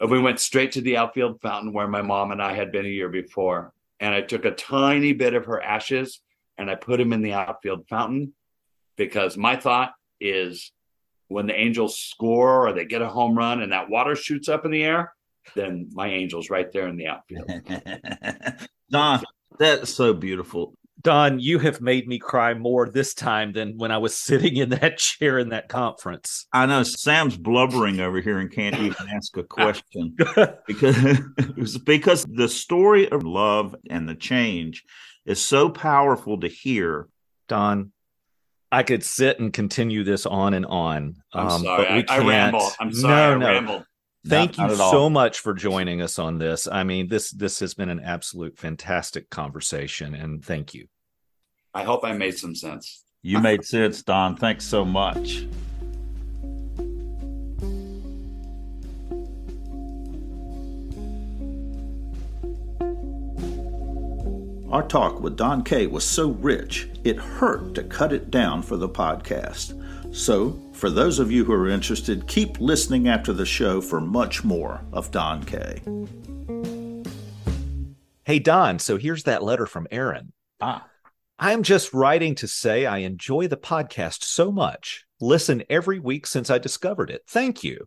And 0.00 0.10
we 0.10 0.20
went 0.20 0.40
straight 0.40 0.72
to 0.72 0.80
the 0.80 0.96
outfield 0.96 1.40
fountain 1.40 1.72
where 1.72 1.86
my 1.88 2.02
mom 2.02 2.32
and 2.32 2.42
I 2.42 2.54
had 2.54 2.72
been 2.72 2.86
a 2.86 2.88
year 2.88 3.08
before. 3.08 3.72
And 4.00 4.14
I 4.14 4.22
took 4.22 4.44
a 4.44 4.50
tiny 4.50 5.12
bit 5.12 5.34
of 5.34 5.46
her 5.46 5.62
ashes 5.62 6.20
and 6.56 6.70
I 6.70 6.74
put 6.74 6.98
them 6.98 7.12
in 7.12 7.22
the 7.22 7.34
outfield 7.34 7.86
fountain 7.88 8.32
because 8.96 9.36
my 9.36 9.56
thought 9.56 9.92
is 10.20 10.72
when 11.28 11.46
the 11.46 11.54
Angels 11.54 11.98
score 11.98 12.68
or 12.68 12.72
they 12.72 12.84
get 12.84 13.02
a 13.02 13.08
home 13.08 13.36
run 13.36 13.62
and 13.62 13.72
that 13.72 13.90
water 13.90 14.14
shoots 14.14 14.48
up 14.48 14.64
in 14.64 14.70
the 14.70 14.84
air, 14.84 15.12
then 15.54 15.88
my 15.92 16.08
Angel's 16.08 16.50
right 16.50 16.70
there 16.72 16.88
in 16.88 16.96
the 16.96 17.06
outfield. 17.06 17.50
Don, 18.90 19.22
that's 19.58 19.92
so 19.92 20.14
beautiful. 20.14 20.74
Don, 21.04 21.38
you 21.38 21.58
have 21.58 21.82
made 21.82 22.08
me 22.08 22.18
cry 22.18 22.54
more 22.54 22.88
this 22.88 23.12
time 23.12 23.52
than 23.52 23.76
when 23.76 23.90
I 23.90 23.98
was 23.98 24.16
sitting 24.24 24.56
in 24.56 24.70
that 24.70 24.98
chair 24.98 25.38
in 25.38 25.50
that 25.50 25.68
conference. 25.68 26.46
I 26.52 26.66
know 26.66 26.82
Sam's 26.82 27.36
blubbering 27.36 28.00
over 28.00 28.20
here 28.20 28.38
and 28.38 28.50
can't 28.50 28.78
even 28.78 29.08
ask 29.14 29.36
a 29.36 29.42
question 29.44 30.16
because 30.66 31.78
because 31.78 32.24
the 32.24 32.48
story 32.48 33.10
of 33.10 33.22
love 33.22 33.76
and 33.90 34.08
the 34.08 34.14
change 34.14 34.82
is 35.26 35.42
so 35.42 35.68
powerful 35.68 36.40
to 36.40 36.48
hear. 36.48 37.08
Don, 37.48 37.92
I 38.74 38.82
could 38.82 39.04
sit 39.04 39.38
and 39.38 39.52
continue 39.52 40.02
this 40.02 40.26
on 40.26 40.52
and 40.52 40.66
on. 40.66 41.14
I'm 41.32 41.46
um, 41.46 41.62
sorry, 41.62 41.86
I, 41.86 42.04
I, 42.08 42.18
ramble. 42.18 42.72
I'm 42.80 42.92
sorry, 42.92 43.38
no, 43.38 43.38
no. 43.38 43.46
I 43.46 43.52
ramble. 43.52 43.84
Thank 44.26 44.58
not, 44.58 44.70
you 44.72 44.76
not 44.76 44.90
so 44.90 45.08
much 45.08 45.38
for 45.38 45.54
joining 45.54 46.02
us 46.02 46.18
on 46.18 46.38
this. 46.38 46.66
I 46.66 46.82
mean, 46.82 47.06
this 47.06 47.30
this 47.30 47.60
has 47.60 47.74
been 47.74 47.88
an 47.88 48.00
absolute 48.00 48.58
fantastic 48.58 49.30
conversation, 49.30 50.16
and 50.16 50.44
thank 50.44 50.74
you. 50.74 50.88
I 51.72 51.84
hope 51.84 52.04
I 52.04 52.14
made 52.14 52.36
some 52.36 52.56
sense. 52.56 53.04
You 53.22 53.38
made 53.38 53.64
sense, 53.64 54.02
Don. 54.02 54.36
Thanks 54.36 54.64
so 54.64 54.84
much. 54.84 55.46
Our 64.74 64.82
talk 64.82 65.20
with 65.20 65.36
Don 65.36 65.62
Kay 65.62 65.86
was 65.86 66.04
so 66.04 66.30
rich, 66.30 66.88
it 67.04 67.16
hurt 67.16 67.76
to 67.76 67.84
cut 67.84 68.12
it 68.12 68.32
down 68.32 68.60
for 68.60 68.76
the 68.76 68.88
podcast. 68.88 69.80
So, 70.12 70.60
for 70.72 70.90
those 70.90 71.20
of 71.20 71.30
you 71.30 71.44
who 71.44 71.52
are 71.52 71.68
interested, 71.68 72.26
keep 72.26 72.58
listening 72.58 73.06
after 73.06 73.32
the 73.32 73.46
show 73.46 73.80
for 73.80 74.00
much 74.00 74.42
more 74.42 74.80
of 74.92 75.12
Don 75.12 75.44
Kay. 75.44 75.80
Hey, 78.24 78.40
Don, 78.40 78.80
so 78.80 78.96
here's 78.96 79.22
that 79.22 79.44
letter 79.44 79.66
from 79.66 79.86
Aaron. 79.92 80.32
Ah. 80.60 80.84
I'm 81.38 81.62
just 81.62 81.94
writing 81.94 82.34
to 82.34 82.48
say 82.48 82.84
I 82.84 82.98
enjoy 82.98 83.46
the 83.46 83.56
podcast 83.56 84.24
so 84.24 84.50
much. 84.50 85.04
Listen 85.20 85.62
every 85.70 86.00
week 86.00 86.26
since 86.26 86.50
I 86.50 86.58
discovered 86.58 87.10
it. 87.10 87.22
Thank 87.28 87.62
you. 87.62 87.86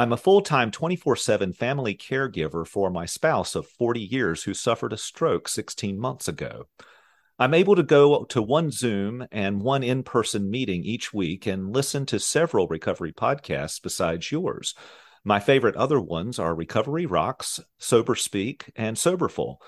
I'm 0.00 0.14
a 0.14 0.16
full 0.16 0.40
time 0.40 0.70
24 0.70 1.14
7 1.14 1.52
family 1.52 1.94
caregiver 1.94 2.66
for 2.66 2.88
my 2.88 3.04
spouse 3.04 3.54
of 3.54 3.68
40 3.68 4.00
years 4.00 4.42
who 4.42 4.54
suffered 4.54 4.94
a 4.94 4.96
stroke 4.96 5.46
16 5.46 5.98
months 6.00 6.26
ago. 6.26 6.68
I'm 7.38 7.52
able 7.52 7.76
to 7.76 7.82
go 7.82 8.24
to 8.24 8.40
one 8.40 8.70
Zoom 8.70 9.26
and 9.30 9.60
one 9.60 9.82
in 9.82 10.02
person 10.02 10.50
meeting 10.50 10.84
each 10.84 11.12
week 11.12 11.44
and 11.44 11.74
listen 11.74 12.06
to 12.06 12.18
several 12.18 12.66
recovery 12.66 13.12
podcasts 13.12 13.78
besides 13.82 14.32
yours. 14.32 14.74
My 15.22 15.38
favorite 15.38 15.76
other 15.76 16.00
ones 16.00 16.38
are 16.38 16.54
Recovery 16.54 17.04
Rocks, 17.04 17.60
Sober 17.76 18.14
Speak, 18.14 18.72
and 18.76 18.96
Soberful. 18.96 19.60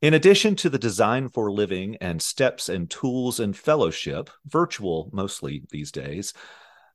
In 0.00 0.14
addition 0.14 0.54
to 0.54 0.70
the 0.70 0.78
design 0.78 1.28
for 1.28 1.50
living 1.50 1.96
and 2.00 2.22
steps 2.22 2.68
and 2.68 2.88
tools 2.88 3.40
and 3.40 3.56
fellowship, 3.56 4.30
virtual 4.46 5.10
mostly 5.12 5.64
these 5.70 5.90
days, 5.90 6.32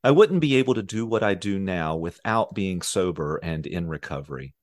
I 0.05 0.11
wouldn't 0.11 0.39
be 0.39 0.57
able 0.57 0.75
to 0.75 0.83
do 0.83 1.03
what 1.07 1.23
I 1.23 1.33
do 1.33 1.57
now 1.57 1.95
without 1.95 2.53
being 2.53 2.83
sober 2.83 3.37
and 3.37 3.65
in 3.65 3.87
recovery. 3.87 4.53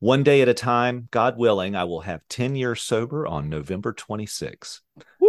One 0.00 0.24
day 0.24 0.42
at 0.42 0.48
a 0.48 0.52
time, 0.52 1.06
God 1.12 1.38
willing, 1.38 1.76
I 1.76 1.84
will 1.84 2.00
have 2.00 2.26
10 2.28 2.56
years 2.56 2.82
sober 2.82 3.24
on 3.24 3.48
November 3.48 3.92
26. 3.92 4.80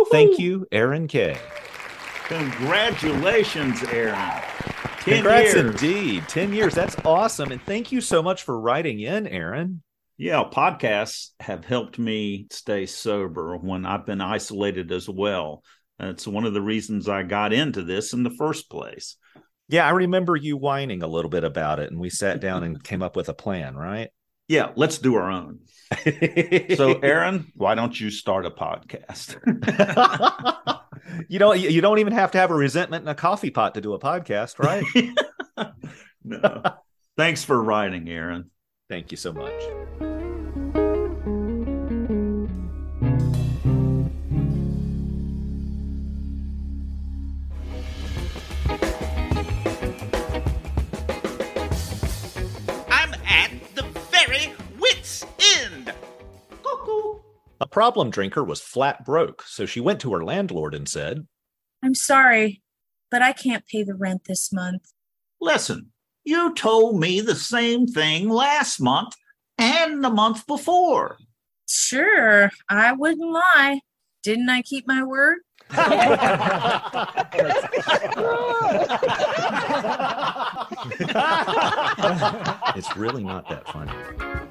Thank 0.10 0.40
you, 0.40 0.66
Aaron 0.72 1.08
K. 1.08 1.38
Congratulations, 2.26 3.84
Aaron. 3.84 4.42
Congrats 5.02 5.54
years. 5.54 5.80
indeed. 5.84 6.28
10 6.28 6.54
years. 6.54 6.74
That's 6.74 6.96
awesome. 7.06 7.52
And 7.52 7.62
thank 7.62 7.92
you 7.92 8.02
so 8.02 8.24
much 8.24 8.42
for 8.42 8.60
writing 8.60 9.00
in, 9.00 9.28
Aaron. 9.28 9.84
Yeah, 10.18 10.44
podcasts 10.52 11.34
have 11.40 11.66
helped 11.66 12.00
me 12.00 12.48
stay 12.50 12.88
sober 12.88 13.58
when 13.58 13.86
I've 13.86 14.08
been 14.08 14.22
isolated 14.22 14.92
as 14.92 15.08
well. 15.08 15.64
That's 16.00 16.26
one 16.26 16.46
of 16.46 16.56
the 16.56 16.64
reasons 16.64 17.08
I 17.08 17.22
got 17.22 17.54
into 17.54 17.84
this 17.84 18.14
in 18.14 18.24
the 18.24 18.36
first 18.40 18.68
place. 18.68 19.18
Yeah, 19.72 19.88
I 19.88 19.92
remember 19.92 20.36
you 20.36 20.58
whining 20.58 21.02
a 21.02 21.08
little 21.08 21.30
bit 21.30 21.46
about 21.46 21.80
it, 21.80 21.90
and 21.90 22.00
we 22.00 22.10
sat 22.10 22.42
down 22.42 22.64
and 22.64 22.84
came 22.84 23.02
up 23.02 23.16
with 23.16 23.30
a 23.30 23.34
plan, 23.34 23.76
right? 23.76 24.10
Yeah, 24.48 24.72
let's 24.76 24.98
do 24.98 25.16
our 25.16 25.32
own. 25.32 25.60
so, 26.76 27.00
Aaron, 27.04 27.50
why 27.56 27.74
don't 27.74 27.98
you 27.98 28.10
start 28.10 28.46
a 28.46 28.52
podcast? 28.52 29.38
you 31.30 31.40
don't. 31.40 31.58
You 31.58 31.80
don't 31.80 32.00
even 32.00 32.12
have 32.12 32.32
to 32.32 32.38
have 32.38 32.52
a 32.52 32.56
resentment 32.56 33.04
in 33.04 33.08
a 33.08 33.16
coffee 33.16 33.50
pot 33.50 33.76
to 33.76 33.82
do 33.82 33.94
a 33.94 34.00
podcast, 34.00 34.60
right? 34.60 35.74
no. 36.26 36.64
Thanks 37.16 37.46
for 37.46 37.62
writing, 37.64 38.10
Aaron. 38.10 38.52
Thank 38.90 39.12
you 39.12 39.18
so 39.18 39.32
much. 39.32 40.11
A 57.62 57.68
problem 57.68 58.10
drinker 58.10 58.44
was 58.44 58.60
flat 58.60 59.06
broke, 59.06 59.44
so 59.44 59.68
she 59.68 59.80
went 59.80 60.02
to 60.02 60.12
her 60.14 60.24
landlord 60.24 60.74
and 60.74 60.90
said, 60.90 61.28
I'm 61.84 61.94
sorry, 61.94 62.64
but 63.12 63.22
I 63.22 63.34
can't 63.34 63.68
pay 63.68 63.84
the 63.84 63.94
rent 63.94 64.24
this 64.26 64.52
month. 64.52 64.92
Listen, 65.40 65.92
you 66.24 66.56
told 66.56 67.00
me 67.00 67.22
the 67.22 67.36
same 67.36 67.86
thing 67.86 68.30
last 68.30 68.82
month 68.82 69.14
and 69.60 70.04
the 70.04 70.10
month 70.10 70.48
before. 70.48 71.18
Sure, 71.70 72.50
I 72.68 72.94
wouldn't 72.94 73.32
lie. 73.32 73.82
Didn't 74.24 74.50
I 74.50 74.64
keep 74.64 74.88
my 74.88 75.04
word? 75.04 75.38
it's 82.76 82.98
really 82.98 83.24
not 83.24 83.48
that 83.50 83.68
funny. 83.68 84.51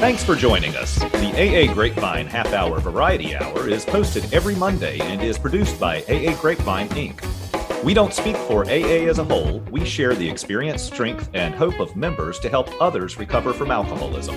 Thanks 0.00 0.24
for 0.24 0.34
joining 0.34 0.74
us. 0.76 0.98
The 0.98 1.68
AA 1.68 1.74
Grapevine 1.74 2.26
Half 2.26 2.54
Hour 2.54 2.80
Variety 2.80 3.36
Hour 3.36 3.68
is 3.68 3.84
posted 3.84 4.32
every 4.32 4.54
Monday 4.54 4.98
and 4.98 5.20
is 5.20 5.38
produced 5.38 5.78
by 5.78 5.98
AA 6.04 6.34
Grapevine 6.40 6.88
Inc. 6.88 7.84
We 7.84 7.92
don't 7.92 8.14
speak 8.14 8.34
for 8.34 8.64
AA 8.64 9.06
as 9.10 9.18
a 9.18 9.24
whole, 9.24 9.58
we 9.70 9.84
share 9.84 10.14
the 10.14 10.26
experience, 10.26 10.82
strength, 10.82 11.28
and 11.34 11.54
hope 11.54 11.78
of 11.80 11.96
members 11.96 12.38
to 12.38 12.48
help 12.48 12.70
others 12.80 13.18
recover 13.18 13.52
from 13.52 13.70
alcoholism. 13.70 14.34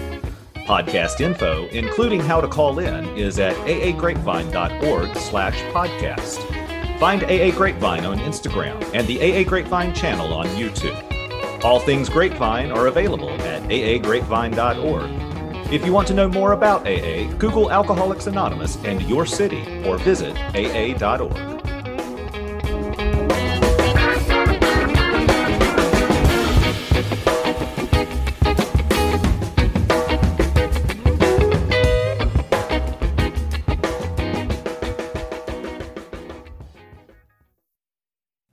Podcast 0.66 1.22
info, 1.22 1.66
including 1.68 2.20
how 2.20 2.42
to 2.42 2.48
call 2.50 2.80
in, 2.80 3.06
is 3.16 3.40
at 3.40 3.56
aagrapevine.org 3.66 5.16
slash 5.16 5.56
podcast. 5.74 7.00
Find 7.00 7.24
AA 7.24 7.56
Grapevine 7.58 8.04
on 8.04 8.20
Instagram 8.20 8.84
and 8.94 9.08
the 9.08 9.18
AA 9.18 9.48
Grapevine 9.48 9.94
channel 9.96 10.34
on 10.34 10.46
YouTube. 10.48 11.64
All 11.64 11.80
things 11.80 12.10
Grapevine 12.10 12.70
are 12.70 12.88
available 12.88 13.30
at 13.30 13.64
aagrapevine.org 13.70 15.33
if 15.74 15.84
you 15.84 15.92
want 15.92 16.08
to 16.08 16.14
know 16.14 16.28
more 16.28 16.52
about 16.52 16.86
AA, 16.86 17.34
Google 17.40 17.72
Alcoholics 17.72 18.28
Anonymous 18.28 18.78
and 18.86 19.02
your 19.10 19.26
city 19.26 19.64
or 19.88 19.98
visit 19.98 20.38
aa.org. 20.54 21.36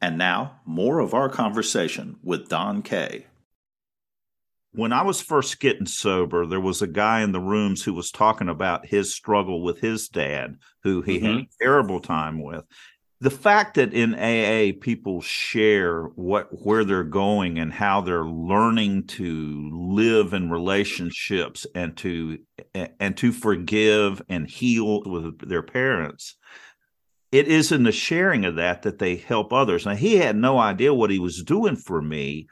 And 0.01 0.17
now, 0.17 0.61
more 0.65 1.01
of 1.01 1.13
our 1.13 1.29
conversation 1.29 2.19
with 2.23 2.49
Don 2.49 2.81
Kay 2.81 3.27
when 4.73 4.93
I 4.93 5.03
was 5.03 5.21
first 5.21 5.59
getting 5.61 5.87
sober, 5.87 6.47
there 6.47 6.61
was 6.61 6.81
a 6.81 6.87
guy 6.87 7.23
in 7.23 7.33
the 7.33 7.41
rooms 7.41 7.83
who 7.83 7.93
was 7.93 8.11
talking 8.11 8.49
about 8.49 8.87
his 8.87 9.15
struggle 9.15 9.63
with 9.63 9.81
his 9.81 10.09
dad, 10.09 10.57
who 10.83 11.03
he 11.03 11.19
mm-hmm. 11.19 11.27
had 11.27 11.37
a 11.37 11.49
terrible 11.61 12.01
time 12.01 12.43
with. 12.43 12.65
The 13.23 13.31
fact 13.31 13.75
that 13.75 13.93
in 13.93 14.15
AA 14.15 14.73
people 14.81 15.21
share 15.21 16.05
what 16.15 16.49
where 16.65 16.85
they're 16.85 17.05
going 17.05 17.59
and 17.59 17.71
how 17.71 18.01
they're 18.01 18.25
learning 18.25 19.09
to 19.09 19.71
live 19.73 20.33
in 20.33 20.51
relationships 20.51 21.67
and 21.75 21.95
to 21.99 22.39
and 22.75 23.17
to 23.19 23.33
forgive 23.33 24.23
and 24.31 24.49
heal 24.49 25.03
with 25.05 25.47
their 25.47 25.63
parents, 25.63 26.37
it 27.31 27.47
is 27.47 27.73
in 27.73 27.83
the 27.83 27.93
sharing 27.93 28.47
of 28.47 28.57
that 28.57 28.83
that 28.83 28.99
they 28.99 29.17
help 29.17 29.53
others. 29.53 29.85
Now 29.85 29.97
he 29.97 30.17
had 30.17 30.37
no 30.37 30.59
idea 30.59 30.95
what 30.95 31.11
he 31.11 31.19
was 31.19 31.43
doing 31.43 31.77
for 31.77 32.01
me, 32.01 32.49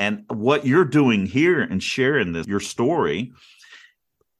and 0.00 0.24
what 0.28 0.64
you're 0.64 0.86
doing 0.86 1.26
here 1.26 1.60
and 1.60 1.82
sharing 1.82 2.32
this, 2.32 2.46
your 2.46 2.58
story, 2.58 3.32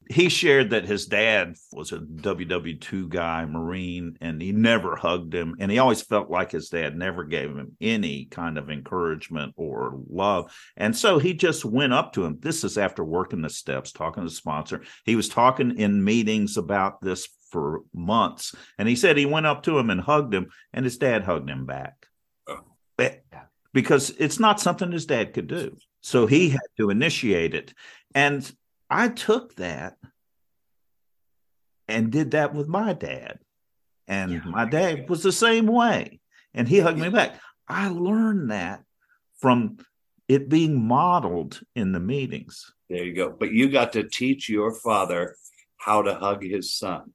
he 0.08 0.30
shared 0.30 0.70
that 0.70 0.86
his 0.86 1.04
dad 1.04 1.54
was 1.70 1.92
a 1.92 1.98
WW2 1.98 3.10
guy, 3.10 3.44
Marine, 3.44 4.16
and 4.22 4.40
he 4.40 4.52
never 4.52 4.96
hugged 4.96 5.34
him. 5.34 5.56
And 5.60 5.70
he 5.70 5.78
always 5.78 6.00
felt 6.00 6.30
like 6.30 6.50
his 6.50 6.70
dad 6.70 6.96
never 6.96 7.24
gave 7.24 7.50
him 7.50 7.76
any 7.78 8.24
kind 8.24 8.56
of 8.56 8.70
encouragement 8.70 9.52
or 9.56 10.00
love. 10.08 10.50
And 10.78 10.96
so 10.96 11.18
he 11.18 11.34
just 11.34 11.66
went 11.66 11.92
up 11.92 12.14
to 12.14 12.24
him. 12.24 12.38
This 12.40 12.64
is 12.64 12.78
after 12.78 13.04
working 13.04 13.42
the 13.42 13.50
steps, 13.50 13.92
talking 13.92 14.22
to 14.22 14.30
the 14.30 14.34
sponsor. 14.34 14.80
He 15.04 15.14
was 15.14 15.28
talking 15.28 15.78
in 15.78 16.02
meetings 16.02 16.56
about 16.56 17.02
this 17.02 17.28
for 17.50 17.82
months. 17.92 18.54
And 18.78 18.88
he 18.88 18.96
said 18.96 19.18
he 19.18 19.26
went 19.26 19.44
up 19.44 19.62
to 19.64 19.78
him 19.78 19.90
and 19.90 20.00
hugged 20.00 20.32
him, 20.32 20.48
and 20.72 20.86
his 20.86 20.96
dad 20.96 21.24
hugged 21.24 21.50
him 21.50 21.66
back. 21.66 22.06
Oh. 22.48 22.64
Because 23.72 24.10
it's 24.18 24.40
not 24.40 24.60
something 24.60 24.90
his 24.90 25.06
dad 25.06 25.32
could 25.32 25.46
do. 25.46 25.76
So 26.00 26.26
he 26.26 26.46
mm-hmm. 26.46 26.52
had 26.52 26.68
to 26.78 26.90
initiate 26.90 27.54
it. 27.54 27.72
And 28.14 28.50
I 28.88 29.08
took 29.08 29.54
that 29.56 29.96
and 31.86 32.10
did 32.10 32.32
that 32.32 32.54
with 32.54 32.68
my 32.68 32.92
dad. 32.92 33.38
And 34.08 34.32
yeah. 34.32 34.40
my 34.44 34.64
dad 34.64 35.08
was 35.08 35.22
the 35.22 35.32
same 35.32 35.66
way. 35.66 36.20
And 36.52 36.66
he 36.66 36.80
hugged 36.80 36.98
me 36.98 37.10
back. 37.10 37.38
I 37.68 37.88
learned 37.88 38.50
that 38.50 38.82
from 39.38 39.78
it 40.26 40.48
being 40.48 40.86
modeled 40.86 41.60
in 41.76 41.92
the 41.92 42.00
meetings. 42.00 42.72
There 42.88 43.04
you 43.04 43.14
go. 43.14 43.30
But 43.30 43.52
you 43.52 43.68
got 43.68 43.92
to 43.92 44.02
teach 44.02 44.48
your 44.48 44.74
father 44.74 45.36
how 45.76 46.02
to 46.02 46.14
hug 46.14 46.42
his 46.42 46.74
son. 46.74 47.12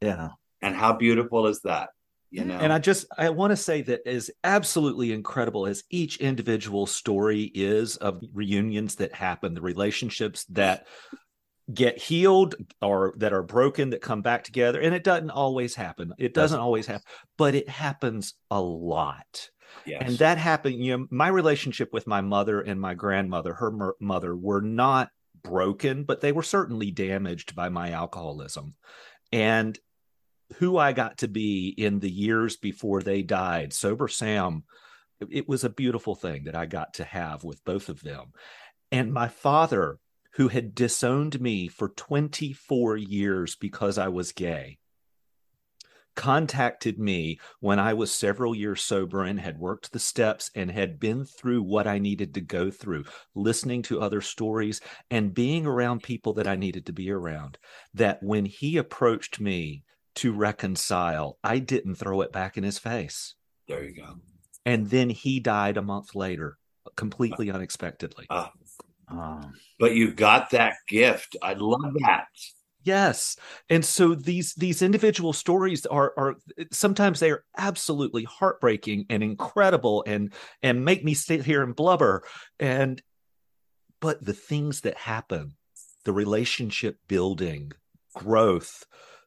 Yeah. 0.00 0.30
And 0.60 0.74
how 0.74 0.94
beautiful 0.94 1.46
is 1.46 1.60
that? 1.62 1.90
You 2.32 2.46
know? 2.46 2.56
And 2.58 2.72
I 2.72 2.78
just 2.78 3.06
I 3.16 3.28
want 3.28 3.50
to 3.50 3.56
say 3.56 3.82
that 3.82 4.06
as 4.06 4.30
absolutely 4.42 5.12
incredible 5.12 5.66
as 5.66 5.84
each 5.90 6.16
individual 6.16 6.86
story 6.86 7.42
is 7.54 7.96
of 7.98 8.22
reunions 8.32 8.94
that 8.96 9.12
happen, 9.12 9.52
the 9.52 9.60
relationships 9.60 10.44
that 10.46 10.86
get 11.72 11.98
healed 11.98 12.54
or 12.80 13.12
that 13.18 13.34
are 13.34 13.42
broken 13.42 13.90
that 13.90 14.00
come 14.00 14.22
back 14.22 14.44
together 14.44 14.80
and 14.80 14.94
it 14.94 15.04
doesn't 15.04 15.30
always 15.30 15.76
happen 15.76 16.12
it 16.18 16.34
doesn't 16.34 16.58
always 16.58 16.86
happen 16.86 17.04
but 17.38 17.54
it 17.54 17.68
happens 17.68 18.34
a 18.50 18.60
lot 18.60 19.48
yes. 19.86 20.02
and 20.04 20.18
that 20.18 20.38
happened 20.38 20.74
you 20.74 20.98
know 20.98 21.06
my 21.10 21.28
relationship 21.28 21.92
with 21.92 22.04
my 22.04 22.20
mother 22.20 22.60
and 22.60 22.80
my 22.80 22.94
grandmother 22.94 23.54
her 23.54 23.94
mother 24.00 24.34
were 24.34 24.60
not 24.60 25.08
broken 25.44 26.02
but 26.02 26.20
they 26.20 26.32
were 26.32 26.42
certainly 26.42 26.90
damaged 26.90 27.54
by 27.54 27.68
my 27.68 27.92
alcoholism 27.92 28.74
and 29.30 29.78
who 30.58 30.76
i 30.76 30.92
got 30.92 31.18
to 31.18 31.28
be 31.28 31.68
in 31.76 31.98
the 32.00 32.10
years 32.10 32.56
before 32.56 33.02
they 33.02 33.22
died 33.22 33.72
sober 33.72 34.08
sam 34.08 34.64
it 35.30 35.48
was 35.48 35.62
a 35.62 35.70
beautiful 35.70 36.14
thing 36.14 36.44
that 36.44 36.56
i 36.56 36.66
got 36.66 36.94
to 36.94 37.04
have 37.04 37.44
with 37.44 37.64
both 37.64 37.88
of 37.88 38.02
them 38.02 38.32
and 38.90 39.12
my 39.12 39.28
father 39.28 39.98
who 40.32 40.48
had 40.48 40.74
disowned 40.74 41.40
me 41.40 41.68
for 41.68 41.88
24 41.88 42.96
years 42.96 43.54
because 43.56 43.98
I 43.98 44.08
was 44.08 44.32
gay, 44.32 44.78
contacted 46.14 46.98
me 46.98 47.38
when 47.60 47.78
I 47.78 47.94
was 47.94 48.10
several 48.10 48.54
years 48.54 48.82
sober 48.82 49.22
and 49.24 49.40
had 49.40 49.58
worked 49.58 49.92
the 49.92 49.98
steps 49.98 50.50
and 50.54 50.70
had 50.70 50.98
been 50.98 51.24
through 51.24 51.62
what 51.62 51.86
I 51.86 51.98
needed 51.98 52.34
to 52.34 52.40
go 52.40 52.70
through, 52.70 53.04
listening 53.34 53.82
to 53.82 54.00
other 54.00 54.20
stories 54.20 54.80
and 55.10 55.34
being 55.34 55.66
around 55.66 56.02
people 56.02 56.32
that 56.34 56.46
I 56.46 56.56
needed 56.56 56.86
to 56.86 56.92
be 56.92 57.10
around. 57.10 57.58
That 57.94 58.22
when 58.22 58.46
he 58.46 58.76
approached 58.78 59.40
me 59.40 59.84
to 60.16 60.32
reconcile, 60.32 61.38
I 61.42 61.58
didn't 61.58 61.96
throw 61.96 62.20
it 62.22 62.32
back 62.32 62.56
in 62.56 62.64
his 62.64 62.78
face. 62.78 63.34
There 63.68 63.84
you 63.84 63.94
go. 63.94 64.16
And 64.64 64.88
then 64.88 65.10
he 65.10 65.40
died 65.40 65.76
a 65.76 65.82
month 65.82 66.14
later, 66.14 66.58
completely 66.96 67.50
uh, 67.50 67.54
unexpectedly. 67.54 68.26
Uh, 68.30 68.48
um, 69.08 69.54
but 69.78 69.94
you 69.94 70.12
got 70.12 70.50
that 70.50 70.74
gift. 70.88 71.36
I 71.42 71.54
love 71.54 71.94
that. 72.00 72.26
Yes. 72.84 73.36
And 73.70 73.84
so 73.84 74.14
these 74.14 74.54
these 74.54 74.82
individual 74.82 75.32
stories 75.32 75.86
are 75.86 76.12
are 76.16 76.34
sometimes 76.72 77.20
they 77.20 77.30
are 77.30 77.44
absolutely 77.56 78.24
heartbreaking 78.24 79.06
and 79.08 79.22
incredible 79.22 80.02
and 80.06 80.32
and 80.62 80.84
make 80.84 81.04
me 81.04 81.14
sit 81.14 81.44
here 81.44 81.62
and 81.62 81.76
blubber 81.76 82.24
and 82.58 83.00
but 84.00 84.24
the 84.24 84.32
things 84.32 84.80
that 84.80 84.96
happen, 84.96 85.54
the 86.04 86.12
relationship 86.12 86.98
building, 87.06 87.70
growth, 88.14 88.84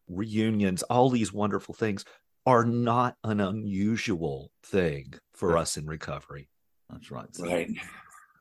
reunions, 0.08 0.84
all 0.84 1.10
these 1.10 1.34
wonderful 1.34 1.74
things 1.74 2.06
are 2.46 2.66
not 2.66 3.16
an 3.24 3.40
unusual 3.40 4.52
thing 4.64 5.14
for 5.34 5.58
us 5.58 5.78
in 5.78 5.86
recovery. 5.86 6.48
That's 6.90 7.12
right. 7.12 7.28
Right. 7.40 7.72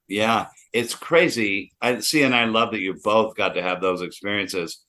Yeah, 0.08 0.48
it's 0.72 0.94
crazy. 0.94 1.72
I 1.80 2.00
see, 2.00 2.22
and 2.22 2.34
I 2.34 2.44
love 2.44 2.72
that 2.72 2.80
you 2.80 2.94
both 3.02 3.34
got 3.34 3.54
to 3.54 3.62
have 3.62 3.80
those 3.80 4.02
experiences. 4.02 4.84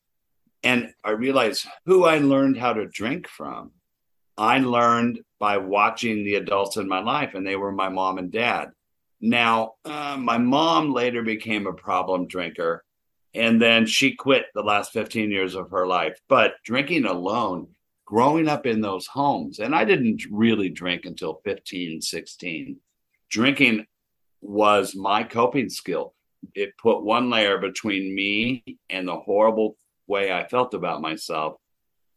And 0.63 0.93
I 1.03 1.11
realized 1.11 1.67
who 1.85 2.05
I 2.05 2.17
learned 2.17 2.57
how 2.57 2.73
to 2.73 2.87
drink 2.87 3.27
from. 3.27 3.71
I 4.37 4.59
learned 4.59 5.21
by 5.39 5.57
watching 5.57 6.23
the 6.23 6.35
adults 6.35 6.77
in 6.77 6.87
my 6.87 6.99
life, 6.99 7.35
and 7.35 7.47
they 7.47 7.55
were 7.55 7.71
my 7.71 7.87
mom 7.87 8.17
and 8.17 8.31
dad. 8.31 8.71
Now, 9.21 9.73
uh, 9.85 10.17
my 10.19 10.37
mom 10.37 10.91
later 10.93 11.23
became 11.23 11.67
a 11.67 11.73
problem 11.73 12.27
drinker, 12.27 12.83
and 13.35 13.61
then 13.61 13.85
she 13.85 14.15
quit 14.15 14.45
the 14.55 14.63
last 14.63 14.93
15 14.93 15.29
years 15.29 15.55
of 15.55 15.71
her 15.71 15.85
life. 15.85 16.17
But 16.29 16.53
drinking 16.63 17.05
alone, 17.05 17.67
growing 18.05 18.47
up 18.47 18.65
in 18.65 18.79
those 18.81 19.07
homes, 19.07 19.59
and 19.59 19.75
I 19.75 19.83
didn't 19.83 20.23
really 20.31 20.69
drink 20.69 21.05
until 21.05 21.41
15, 21.43 22.01
16. 22.01 22.77
Drinking 23.29 23.85
was 24.41 24.95
my 24.95 25.23
coping 25.23 25.69
skill. 25.69 26.13
It 26.53 26.77
put 26.77 27.03
one 27.03 27.29
layer 27.29 27.57
between 27.57 28.15
me 28.15 28.63
and 28.89 29.07
the 29.07 29.17
horrible 29.17 29.77
way 30.07 30.31
I 30.31 30.47
felt 30.47 30.73
about 30.73 31.01
myself 31.01 31.55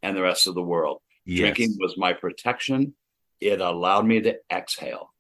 and 0.03 0.17
the 0.17 0.23
rest 0.23 0.47
of 0.47 0.55
the 0.55 0.63
world. 0.63 1.01
Yes. 1.25 1.41
Drinking 1.41 1.77
was 1.81 1.97
my 1.99 2.13
protection. 2.13 2.95
It 3.41 3.61
allowed 3.61 4.07
me 4.07 4.21
to 4.21 4.37
exhale. 4.53 5.13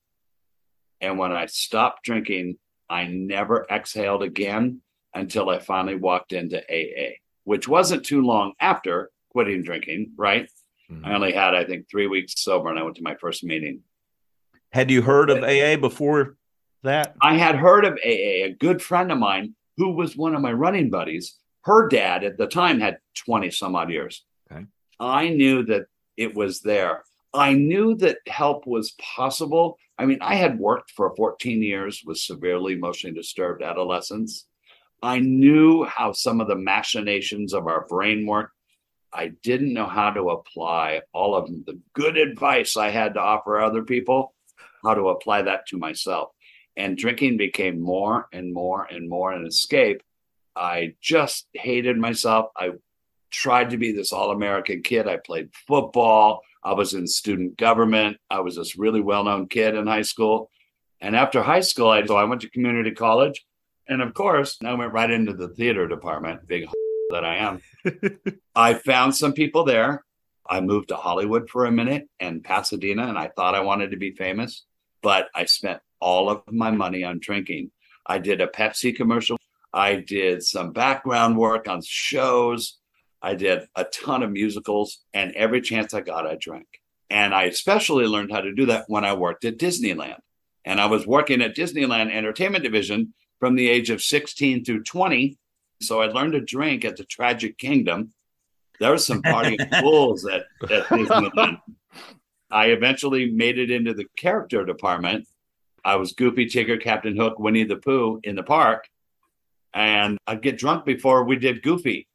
And 1.01 1.19
when 1.19 1.33
I 1.33 1.47
stopped 1.47 2.05
drinking, 2.05 2.59
I 2.89 3.07
never 3.07 3.67
exhaled 3.71 4.23
again 4.23 4.83
until 5.19 5.51
I 5.51 5.59
finally 5.59 5.97
walked 5.97 6.33
into 6.33 6.59
AA, 6.59 7.17
which 7.45 7.69
wasn't 7.69 8.05
too 8.05 8.23
long 8.23 8.53
after 8.61 9.11
quitting 9.31 9.63
drinking, 9.63 10.13
right? 10.17 10.49
Mm-hmm. 10.91 11.05
I 11.05 11.15
only 11.15 11.33
had, 11.33 11.55
I 11.55 11.65
think, 11.65 11.89
three 11.89 12.07
weeks 12.07 12.35
sober 12.37 12.71
and 12.71 12.79
I 12.79 12.83
went 12.83 12.97
to 12.97 13.03
my 13.03 13.17
first 13.17 13.45
meeting. 13.45 13.81
Had 14.73 14.91
you 14.91 15.03
heard 15.03 15.31
of 15.31 15.43
AA 15.43 15.77
before 15.77 16.37
that? 16.83 17.17
I 17.21 17.37
had 17.37 17.57
heard 17.57 17.85
of 17.85 17.95
AA. 18.05 18.47
A 18.47 18.57
good 18.59 18.83
friend 18.83 19.11
of 19.11 19.19
mine 19.19 19.55
who 19.77 19.93
was 19.93 20.17
one 20.17 20.35
of 20.35 20.43
my 20.43 20.53
running 20.53 20.91
buddies, 20.91 21.37
her 21.63 21.89
dad 21.89 22.25
at 22.25 22.37
the 22.37 22.47
time 22.47 22.81
had 22.81 22.99
20 23.25 23.51
some 23.51 23.77
odd 23.77 23.91
years. 23.91 24.25
Okay. 24.51 24.65
I 25.01 25.29
knew 25.29 25.65
that 25.65 25.87
it 26.17 26.35
was 26.35 26.61
there. 26.61 27.05
I 27.33 27.53
knew 27.53 27.95
that 27.97 28.19
help 28.27 28.67
was 28.67 28.95
possible. 28.99 29.79
I 29.99 30.07
mean, 30.07 30.19
I 30.21 30.35
had 30.35 30.59
worked 30.59 30.91
for 30.93 31.15
14 31.15 31.63
years 31.63 32.03
with 32.05 32.19
severely 32.19 32.73
emotionally 32.75 33.15
disturbed 33.15 33.63
adolescents. 33.63 34.47
I 35.03 35.21
knew 35.21 35.85
how 35.85 36.13
some 36.13 36.41
of 36.41 36.49
the 36.49 36.57
machinations 36.57 37.55
of 37.55 37.67
our 37.67 37.87
brain 37.89 38.27
work. 38.27 38.53
I 39.13 39.29
didn't 39.43 39.73
know 39.73 39.87
how 39.87 40.11
to 40.11 40.31
apply 40.31 41.03
all 41.15 41.35
of 41.35 41.49
the 41.65 41.81
good 41.95 42.17
advice 42.17 42.77
I 42.77 42.91
had 42.91 43.15
to 43.15 43.21
offer 43.21 43.59
other 43.59 43.83
people, 43.83 44.35
how 44.83 44.95
to 44.95 45.09
apply 45.09 45.43
that 45.43 45.67
to 45.69 45.79
myself 45.79 46.31
and 46.79 46.97
drinking 46.97 47.37
became 47.37 47.81
more 47.81 48.29
and 48.33 48.55
more 48.55 48.85
and 48.85 49.09
more 49.09 49.33
an 49.33 49.45
escape. 49.45 50.01
I 50.55 50.95
just 51.03 51.49
hated 51.53 51.99
myself. 51.99 52.51
I 52.57 52.71
tried 53.33 53.71
to 53.71 53.77
be 53.77 53.93
this 53.93 54.13
all 54.13 54.31
American 54.31 54.83
kid. 54.83 55.09
I 55.09 55.17
played 55.17 55.51
football. 55.67 56.41
I 56.63 56.75
was 56.75 56.95
in 56.95 57.09
student 57.09 57.59
government. 57.59 58.19
I 58.31 58.41
was 58.41 58.57
this 58.57 58.79
really 58.79 59.01
well 59.01 59.25
known 59.25 59.49
kid 59.49 59.75
in 59.75 59.89
high 59.89 60.03
school. 60.03 60.51
And 61.01 61.17
after 61.17 61.43
high 61.43 61.61
school, 61.61 61.91
I, 61.91 62.05
so 62.07 62.17
I 62.17 62.25
went 62.25 62.43
to 62.43 62.51
community 62.51 62.93
college. 62.93 63.45
And 63.89 64.03
of 64.03 64.13
course, 64.13 64.59
I 64.63 64.75
went 64.75 64.93
right 64.93 65.11
into 65.11 65.33
the 65.33 65.49
theater 65.49 65.89
department, 65.89 66.47
big 66.47 66.69
that 67.11 67.25
I 67.25 67.37
am. 67.37 67.63
I 68.55 68.75
found 68.75 69.17
some 69.17 69.33
people 69.33 69.65
there. 69.65 70.05
I 70.49 70.61
moved 70.61 70.89
to 70.89 70.97
Hollywood 70.97 71.49
for 71.49 71.65
a 71.65 71.73
minute 71.73 72.09
and 72.21 72.45
Pasadena, 72.45 73.07
and 73.07 73.19
I 73.19 73.29
thought 73.29 73.55
I 73.55 73.61
wanted 73.61 73.91
to 73.91 73.97
be 73.97 74.13
famous, 74.13 74.65
but 75.03 75.29
I 75.35 75.45
spent 75.47 75.81
all 76.01 76.31
of 76.31 76.43
my 76.51 76.71
money 76.71 77.05
on 77.05 77.19
drinking. 77.19 77.71
I 78.07 78.19
did 78.19 78.41
a 78.41 78.47
Pepsi 78.47 78.95
commercial. 78.95 79.39
I 79.73 79.97
did 79.97 80.43
some 80.43 80.73
background 80.73 81.37
work 81.37 81.69
on 81.69 81.83
shows. 81.83 82.79
I 83.21 83.35
did 83.35 83.69
a 83.75 83.85
ton 83.85 84.23
of 84.23 84.31
musicals, 84.31 85.01
and 85.13 85.33
every 85.35 85.61
chance 85.61 85.93
I 85.93 86.01
got, 86.01 86.27
I 86.27 86.37
drank. 86.37 86.67
And 87.11 87.35
I 87.35 87.45
especially 87.45 88.07
learned 88.07 88.33
how 88.33 88.41
to 88.41 88.55
do 88.55 88.67
that 88.67 88.85
when 88.89 89.05
I 89.05 89.15
worked 89.15 89.45
at 89.45 89.59
Disneyland. 89.59 90.21
And 90.65 90.81
I 90.81 90.87
was 90.87 91.07
working 91.07 91.43
at 91.43 91.57
Disneyland 91.57 92.13
Entertainment 92.13 92.65
Division 92.65 93.15
from 93.41 93.55
the 93.55 93.69
age 93.69 93.91
of 93.91 94.03
16 94.03 94.65
through 94.65 94.83
20. 94.85 95.37
So 95.81 96.01
I 96.01 96.07
learned 96.07 96.33
to 96.33 96.41
drink 96.41 96.85
at 96.85 96.97
the 96.97 97.05
Tragic 97.05 97.57
Kingdom. 97.59 98.13
There 98.81 98.93
was 98.93 99.07
some 99.07 99.23
partying 99.23 99.81
fools 99.81 100.25
at, 100.25 100.47
at 100.71 100.85
Disneyland. 100.87 101.61
I 102.51 102.67
eventually 102.67 103.31
made 103.31 103.59
it 103.59 103.71
into 103.71 103.95
the 103.95 104.07
character 104.17 104.65
department 104.65 105.27
I 105.85 105.97
was 105.97 106.13
Goofy, 106.13 106.47
Tigger, 106.47 106.79
Captain 106.81 107.17
Hook, 107.17 107.39
Winnie 107.39 107.65
the 107.65 107.77
Pooh 107.77 108.21
in 108.23 108.37
the 108.37 108.43
park, 108.43 108.89
and 109.73 110.19
I'd 110.27 110.43
get 110.43 110.59
drunk 110.59 110.85
before 110.85 111.25
we 111.25 111.37
did 111.37 111.63
Goofy. 111.63 112.07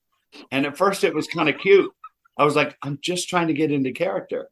And 0.51 0.65
at 0.65 0.77
first 0.77 1.03
it 1.03 1.13
was 1.13 1.27
kind 1.27 1.49
of 1.49 1.59
cute. 1.59 1.91
I 2.37 2.43
was 2.43 2.55
like, 2.55 2.77
I'm 2.83 2.99
just 3.01 3.29
trying 3.29 3.47
to 3.47 3.53
get 3.53 3.71
into 3.71 3.91
character. 3.91 4.49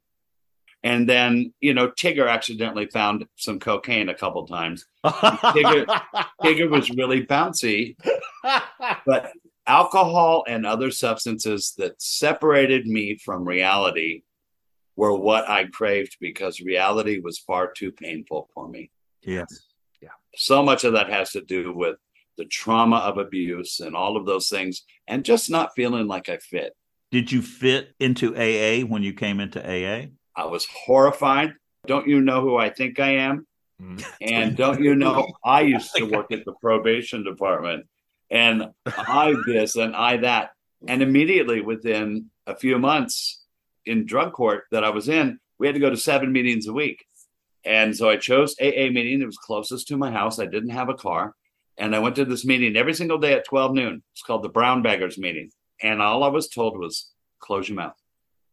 And 0.83 1.07
then, 1.07 1.53
you 1.59 1.73
know, 1.73 1.89
Tigger 1.89 2.29
accidentally 2.29 2.87
found 2.87 3.25
some 3.35 3.59
cocaine 3.59 4.09
a 4.09 4.15
couple 4.15 4.47
times. 4.47 4.85
Tigger, 5.05 5.85
Tigger 6.41 6.69
was 6.69 6.89
really 6.89 7.25
bouncy, 7.25 7.95
but 9.05 9.31
alcohol 9.67 10.43
and 10.47 10.65
other 10.65 10.89
substances 10.89 11.73
that 11.77 12.01
separated 12.01 12.87
me 12.87 13.15
from 13.17 13.47
reality 13.47 14.23
were 14.95 15.15
what 15.15 15.49
I 15.49 15.65
craved 15.65 16.17
because 16.19 16.59
reality 16.59 17.19
was 17.19 17.39
far 17.39 17.71
too 17.71 17.91
painful 17.91 18.49
for 18.53 18.67
me. 18.67 18.89
Yes. 19.21 19.67
Yeah. 20.01 20.09
So 20.35 20.63
much 20.63 20.83
of 20.83 20.93
that 20.93 21.09
has 21.09 21.31
to 21.31 21.41
do 21.41 21.73
with 21.73 21.97
the 22.37 22.45
trauma 22.45 22.97
of 22.97 23.17
abuse 23.17 23.79
and 23.79 23.95
all 23.95 24.17
of 24.17 24.25
those 24.25 24.49
things 24.49 24.83
and 25.07 25.23
just 25.23 25.49
not 25.49 25.75
feeling 25.75 26.07
like 26.07 26.27
I 26.27 26.37
fit. 26.37 26.75
Did 27.11 27.31
you 27.31 27.41
fit 27.41 27.93
into 27.99 28.35
AA 28.35 28.85
when 28.85 29.03
you 29.03 29.13
came 29.13 29.39
into 29.39 29.61
AA? 29.61 30.07
I 30.35 30.45
was 30.45 30.65
horrified. 30.65 31.53
Don't 31.87 32.07
you 32.07 32.21
know 32.21 32.41
who 32.41 32.57
I 32.57 32.69
think 32.69 32.99
I 32.99 33.15
am? 33.15 33.47
Mm. 33.81 34.05
And 34.21 34.57
don't 34.57 34.81
you 34.81 34.95
know 34.95 35.27
I 35.43 35.61
used 35.61 35.95
to 35.95 36.05
work 36.05 36.31
at 36.31 36.45
the 36.45 36.53
probation 36.61 37.23
department 37.23 37.87
and 38.29 38.69
I 38.85 39.35
this 39.45 39.75
and 39.75 39.95
I 39.95 40.17
that. 40.17 40.51
And 40.87 41.01
immediately 41.01 41.61
within 41.61 42.29
a 42.47 42.55
few 42.55 42.79
months 42.79 43.43
in 43.85 44.05
drug 44.05 44.33
court 44.33 44.63
that 44.71 44.83
I 44.83 44.89
was 44.89 45.09
in, 45.09 45.39
we 45.59 45.67
had 45.67 45.73
to 45.73 45.81
go 45.81 45.89
to 45.89 45.97
seven 45.97 46.31
meetings 46.31 46.67
a 46.67 46.73
week. 46.73 47.05
And 47.63 47.95
so 47.95 48.09
I 48.09 48.17
chose 48.17 48.55
AA 48.59 48.89
meeting 48.89 49.19
that 49.19 49.27
was 49.27 49.37
closest 49.37 49.87
to 49.89 49.97
my 49.97 50.11
house. 50.11 50.39
I 50.39 50.47
didn't 50.47 50.69
have 50.71 50.89
a 50.89 50.95
car. 50.95 51.35
And 51.77 51.95
I 51.95 51.99
went 51.99 52.15
to 52.15 52.25
this 52.25 52.45
meeting 52.45 52.75
every 52.75 52.93
single 52.93 53.17
day 53.17 53.33
at 53.33 53.45
12 53.45 53.73
noon. 53.73 54.03
It's 54.13 54.23
called 54.23 54.43
the 54.43 54.49
Brown 54.49 54.81
Baggers 54.81 55.17
meeting. 55.17 55.51
And 55.81 56.01
all 56.01 56.23
I 56.23 56.27
was 56.27 56.47
told 56.47 56.77
was 56.77 57.11
close 57.39 57.69
your 57.69 57.75
mouth. 57.75 58.00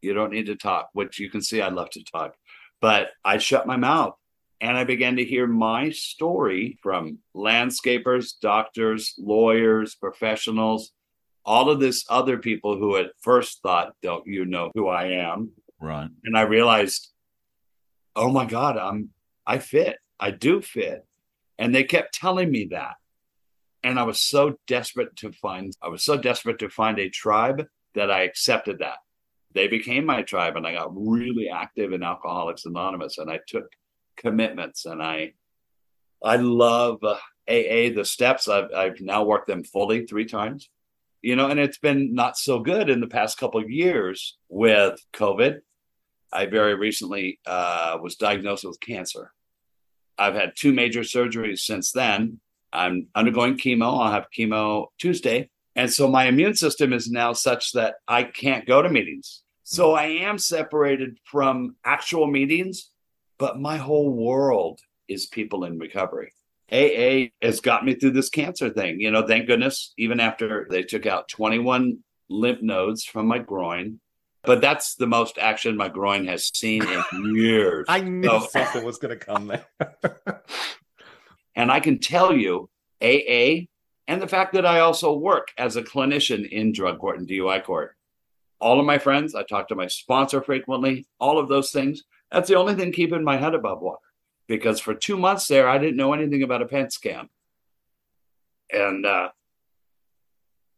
You 0.01 0.13
don't 0.13 0.31
need 0.31 0.47
to 0.47 0.55
talk, 0.55 0.89
which 0.93 1.19
you 1.19 1.29
can 1.29 1.41
see 1.41 1.61
I 1.61 1.69
love 1.69 1.89
to 1.91 2.03
talk. 2.03 2.35
But 2.81 3.09
I 3.25 3.37
shut 3.37 3.67
my 3.67 3.77
mouth 3.77 4.15
and 4.61 4.77
I 4.77 4.83
began 4.83 5.17
to 5.17 5.25
hear 5.25 5.47
my 5.47 5.89
story 5.89 6.77
from 6.81 7.19
landscapers, 7.35 8.33
doctors, 8.41 9.13
lawyers, 9.17 9.95
professionals, 9.95 10.91
all 11.45 11.69
of 11.69 11.79
this 11.79 12.05
other 12.09 12.37
people 12.37 12.77
who 12.77 12.97
at 12.97 13.11
first 13.21 13.61
thought, 13.61 13.95
don't 14.01 14.27
you 14.27 14.45
know 14.45 14.71
who 14.75 14.87
I 14.87 15.05
am? 15.11 15.51
Right. 15.79 16.09
And 16.23 16.37
I 16.37 16.41
realized, 16.41 17.09
oh 18.15 18.31
my 18.31 18.45
God, 18.45 18.77
I'm 18.77 19.09
I 19.47 19.59
fit. 19.59 19.97
I 20.19 20.31
do 20.31 20.61
fit. 20.61 21.05
And 21.57 21.73
they 21.73 21.83
kept 21.83 22.13
telling 22.13 22.51
me 22.51 22.67
that. 22.71 22.95
And 23.83 23.97
I 23.97 24.03
was 24.03 24.21
so 24.21 24.57
desperate 24.67 25.15
to 25.17 25.31
find 25.31 25.73
I 25.81 25.87
was 25.87 26.03
so 26.03 26.17
desperate 26.17 26.59
to 26.59 26.69
find 26.69 26.99
a 26.99 27.09
tribe 27.09 27.65
that 27.95 28.11
I 28.11 28.23
accepted 28.23 28.79
that. 28.79 28.97
They 29.53 29.67
became 29.67 30.05
my 30.05 30.21
tribe 30.21 30.55
and 30.55 30.65
I 30.65 30.73
got 30.73 30.91
really 30.95 31.49
active 31.49 31.93
in 31.93 32.03
Alcoholics 32.03 32.65
Anonymous 32.65 33.17
and 33.17 33.31
I 33.31 33.39
took 33.47 33.71
commitments 34.17 34.85
and 34.85 35.01
I 35.01 35.33
I 36.23 36.35
love 36.35 37.03
uh, 37.03 37.15
AA 37.47 37.89
the 37.95 38.03
steps 38.03 38.47
I've 38.47 38.71
I've 38.73 39.01
now 39.01 39.23
worked 39.23 39.47
them 39.47 39.63
fully 39.63 40.05
3 40.05 40.25
times. 40.25 40.69
You 41.21 41.35
know, 41.35 41.47
and 41.47 41.59
it's 41.59 41.79
been 41.79 42.13
not 42.13 42.37
so 42.37 42.59
good 42.59 42.89
in 42.89 43.01
the 43.01 43.07
past 43.07 43.37
couple 43.37 43.59
of 43.59 43.69
years 43.69 44.37
with 44.47 44.99
COVID. 45.13 45.59
I 46.31 46.45
very 46.45 46.75
recently 46.75 47.39
uh, 47.45 47.97
was 48.01 48.15
diagnosed 48.15 48.63
with 48.63 48.79
cancer. 48.79 49.33
I've 50.17 50.35
had 50.35 50.53
two 50.55 50.73
major 50.73 51.01
surgeries 51.01 51.59
since 51.59 51.91
then. 51.91 52.39
I'm 52.71 53.07
undergoing 53.15 53.57
chemo. 53.57 54.01
I'll 54.01 54.11
have 54.11 54.27
chemo 54.37 54.87
Tuesday. 54.99 55.49
And 55.75 55.91
so 55.91 56.07
my 56.07 56.25
immune 56.25 56.55
system 56.55 56.93
is 56.93 57.09
now 57.09 57.33
such 57.33 57.73
that 57.73 57.95
I 58.07 58.23
can't 58.23 58.65
go 58.65 58.81
to 58.81 58.89
meetings. 58.89 59.43
So 59.63 59.89
mm. 59.89 59.97
I 59.97 60.05
am 60.25 60.37
separated 60.37 61.19
from 61.23 61.75
actual 61.85 62.27
meetings, 62.27 62.89
but 63.37 63.59
my 63.59 63.77
whole 63.77 64.09
world 64.09 64.79
is 65.07 65.27
people 65.27 65.63
in 65.63 65.77
recovery. 65.77 66.33
AA 66.71 67.29
has 67.41 67.61
got 67.61 67.83
me 67.83 67.95
through 67.95 68.11
this 68.11 68.29
cancer 68.29 68.69
thing. 68.69 68.99
You 68.99 69.11
know, 69.11 69.25
thank 69.25 69.47
goodness, 69.47 69.93
even 69.97 70.19
after 70.19 70.67
they 70.69 70.83
took 70.83 71.05
out 71.05 71.27
21 71.29 71.99
lymph 72.29 72.61
nodes 72.61 73.03
from 73.03 73.27
my 73.27 73.39
groin. 73.39 73.99
But 74.43 74.61
that's 74.61 74.95
the 74.95 75.07
most 75.07 75.37
action 75.37 75.75
my 75.75 75.89
groin 75.89 76.25
has 76.27 76.49
seen 76.55 76.83
in 76.83 77.35
years. 77.35 77.85
I 77.89 78.01
knew 78.01 78.29
So- 78.29 78.47
something 78.51 78.83
was 78.83 78.97
going 78.97 79.17
to 79.17 79.25
come 79.25 79.47
there. 79.47 79.65
And 81.55 81.69
I 81.69 81.81
can 81.81 81.99
tell 81.99 82.33
you, 82.33 82.69
AA 83.01 83.67
and 84.09 84.19
the 84.19 84.27
fact 84.27 84.53
that 84.53 84.65
I 84.65 84.79
also 84.79 85.13
work 85.13 85.49
as 85.55 85.75
a 85.75 85.83
clinician 85.83 86.49
in 86.49 86.71
drug 86.71 86.97
court 86.97 87.19
and 87.19 87.27
DUI 87.27 87.63
court. 87.63 87.95
All 88.59 88.79
of 88.79 88.85
my 88.87 88.97
friends, 88.97 89.35
I 89.35 89.43
talk 89.43 89.67
to 89.67 89.75
my 89.75 89.85
sponsor 89.85 90.41
frequently, 90.41 91.05
all 91.19 91.37
of 91.37 91.47
those 91.47 91.71
things. 91.71 92.03
That's 92.31 92.49
the 92.49 92.55
only 92.55 92.73
thing 92.73 92.91
keeping 92.91 93.23
my 93.23 93.37
head 93.37 93.53
above 93.53 93.81
water. 93.81 93.99
Because 94.47 94.79
for 94.79 94.95
two 94.95 95.15
months 95.15 95.47
there, 95.47 95.69
I 95.69 95.77
didn't 95.77 95.95
know 95.95 96.13
anything 96.13 96.41
about 96.41 96.63
a 96.63 96.65
PET 96.65 96.91
scan. 96.91 97.29
And 98.73 99.05
uh 99.05 99.29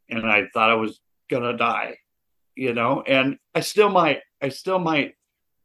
and 0.10 0.30
I 0.30 0.48
thought 0.54 0.70
I 0.70 0.76
was 0.76 1.00
gonna 1.30 1.56
die, 1.56 2.00
you 2.54 2.74
know, 2.74 3.02
and 3.02 3.38
I 3.56 3.62
still 3.62 3.90
might, 3.90 4.20
I 4.42 4.50
still 4.50 4.80
might, 4.80 5.16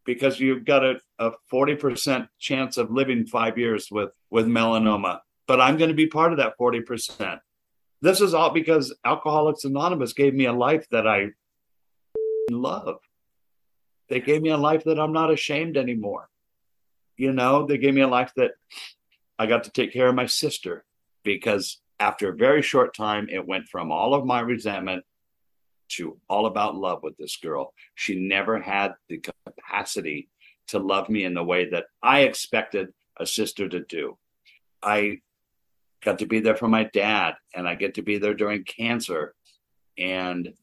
because 0.04 0.38
you've 0.38 0.64
got 0.64 0.84
a, 0.84 1.00
a 1.18 1.32
40% 1.52 2.28
chance 2.38 2.76
of 2.76 2.92
living 2.92 3.26
five 3.26 3.58
years 3.58 3.88
with 3.90 4.10
with 4.30 4.46
melanoma 4.46 5.18
but 5.46 5.60
i'm 5.60 5.76
going 5.76 5.90
to 5.90 5.94
be 5.94 6.08
part 6.08 6.32
of 6.32 6.38
that 6.38 6.54
40% 6.58 7.38
this 8.03 8.20
is 8.20 8.34
all 8.34 8.51
because 8.51 8.94
alcoholics 9.05 9.64
anonymous 9.64 10.12
gave 10.12 10.34
me 10.34 10.47
a 10.47 10.53
life 10.53 10.86
that 10.90 11.07
i 11.07 11.28
love. 12.51 12.99
They 14.09 14.20
gave 14.20 14.40
me 14.42 14.51
a 14.51 14.57
life 14.57 14.84
that 14.84 15.01
i'm 15.01 15.12
not 15.12 15.32
ashamed 15.32 15.76
anymore. 15.76 16.28
You 17.16 17.32
know 17.32 17.66
they 17.66 17.78
gave 17.78 17.94
me 17.94 18.03
a 18.03 18.09
life 18.09 18.32
that 18.36 18.53
i 19.38 19.47
got 19.47 19.64
to 19.64 19.70
take 19.70 19.92
care 19.92 20.09
of 20.09 20.14
my 20.14 20.26
sister 20.26 20.84
because 21.24 21.80
after 21.99 22.30
a 22.30 22.36
very 22.36 22.62
short 22.62 22.94
time 22.94 23.28
it 23.30 23.47
went 23.47 23.68
from 23.68 23.90
all 23.90 24.14
of 24.14 24.24
my 24.24 24.40
resentment 24.40 25.05
to 25.88 26.18
all 26.28 26.47
about 26.47 26.76
love 26.76 27.03
with 27.03 27.16
this 27.16 27.36
girl. 27.36 27.72
She 27.94 28.16
never 28.16 28.61
had 28.61 28.94
the 29.09 29.22
capacity 29.57 30.28
to 30.68 30.78
love 30.78 31.09
me 31.09 31.24
in 31.24 31.34
the 31.34 31.44
way 31.44 31.70
that 31.70 31.86
I 32.03 32.20
expected 32.20 32.88
a 33.18 33.26
sister 33.26 33.68
to 33.68 33.80
do. 33.80 34.18
I 34.82 35.20
got 36.07 36.20
to 36.20 36.26
be 36.26 36.38
there 36.38 36.57
for 36.57 36.68
my 36.68 36.84
dad, 36.84 37.34
and 37.52 37.68
I 37.68 37.74
get 37.74 37.94
to 37.94 38.02
be 38.02 38.16
there 38.18 38.32
during 38.32 38.64
cancer. 38.64 39.34
And 39.98 40.54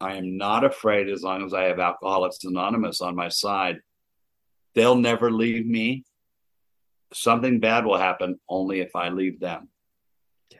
I 0.00 0.16
am 0.16 0.36
not 0.36 0.64
afraid 0.64 1.08
as 1.08 1.22
long 1.22 1.46
as 1.46 1.54
I 1.54 1.64
have 1.64 1.78
Alcoholics 1.78 2.44
Anonymous 2.44 3.00
on 3.00 3.14
my 3.14 3.28
side. 3.28 3.78
They'll 4.74 4.96
never 4.96 5.30
leave 5.30 5.64
me. 5.64 6.04
Something 7.14 7.60
bad 7.60 7.86
will 7.86 7.96
happen 7.98 8.38
only 8.48 8.80
if 8.80 8.94
I 8.96 9.10
leave 9.10 9.38
them. 9.38 9.68
Yeah. 10.50 10.58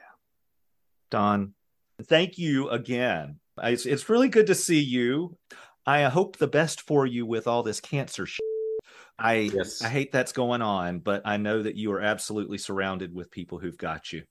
Don, 1.11 1.55
thank 2.05 2.39
you 2.39 2.71
again. 2.71 3.41
It's, 3.61 3.85
it's 3.85 4.09
really 4.09 4.29
good 4.29 4.47
to 4.47 4.55
see 4.55 4.81
you. 4.81 5.37
I 5.85 6.05
hope 6.05 6.37
the 6.37 6.47
best 6.47 6.83
for 6.83 7.05
you 7.05 7.27
with 7.27 7.49
all 7.49 7.65
this 7.65 7.81
cancer. 7.81 8.27
Sh- 8.27 8.39
I 9.19 9.51
Yes. 9.53 9.83
I 9.83 9.89
hate 9.89 10.13
that's 10.13 10.33
going 10.33 10.63
on, 10.63 11.01
but 11.01 11.23
I 11.25 11.37
know 11.37 11.63
that 11.63 11.75
you 11.75 11.93
are 11.93 12.01
absolutely 12.01 12.59
surrounded 12.59 13.15
with 13.15 13.31
people 13.31 13.59
who've 13.59 13.77
got 13.77 14.13
you. 14.13 14.23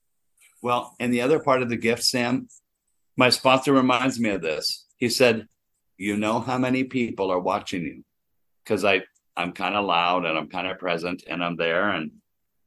Well, 0.62 0.94
and 0.98 1.12
the 1.12 1.20
other 1.20 1.38
part 1.38 1.62
of 1.62 1.68
the 1.68 1.76
gift, 1.76 2.02
Sam, 2.02 2.48
my 3.16 3.30
sponsor 3.30 3.72
reminds 3.72 4.18
me 4.18 4.30
of 4.30 4.42
this. 4.42 4.86
He 4.96 5.08
said, 5.08 5.46
"You 5.96 6.16
know 6.16 6.40
how 6.40 6.58
many 6.58 6.84
people 6.84 7.30
are 7.30 7.38
watching 7.38 7.82
you?" 7.82 8.04
Because 8.64 8.84
I 8.84 9.02
I'm 9.36 9.52
kind 9.52 9.76
of 9.76 9.84
loud 9.84 10.24
and 10.24 10.36
I'm 10.36 10.48
kind 10.48 10.66
of 10.66 10.78
present 10.78 11.22
and 11.28 11.44
I'm 11.44 11.56
there 11.56 11.90
and 11.90 12.12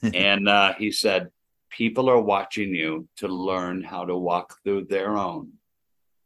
and 0.13 0.47
uh, 0.47 0.73
he 0.75 0.91
said, 0.91 1.29
"People 1.69 2.09
are 2.09 2.21
watching 2.21 2.73
you 2.73 3.07
to 3.17 3.27
learn 3.27 3.83
how 3.83 4.05
to 4.05 4.15
walk 4.15 4.57
through 4.63 4.85
their 4.85 5.17
own 5.17 5.53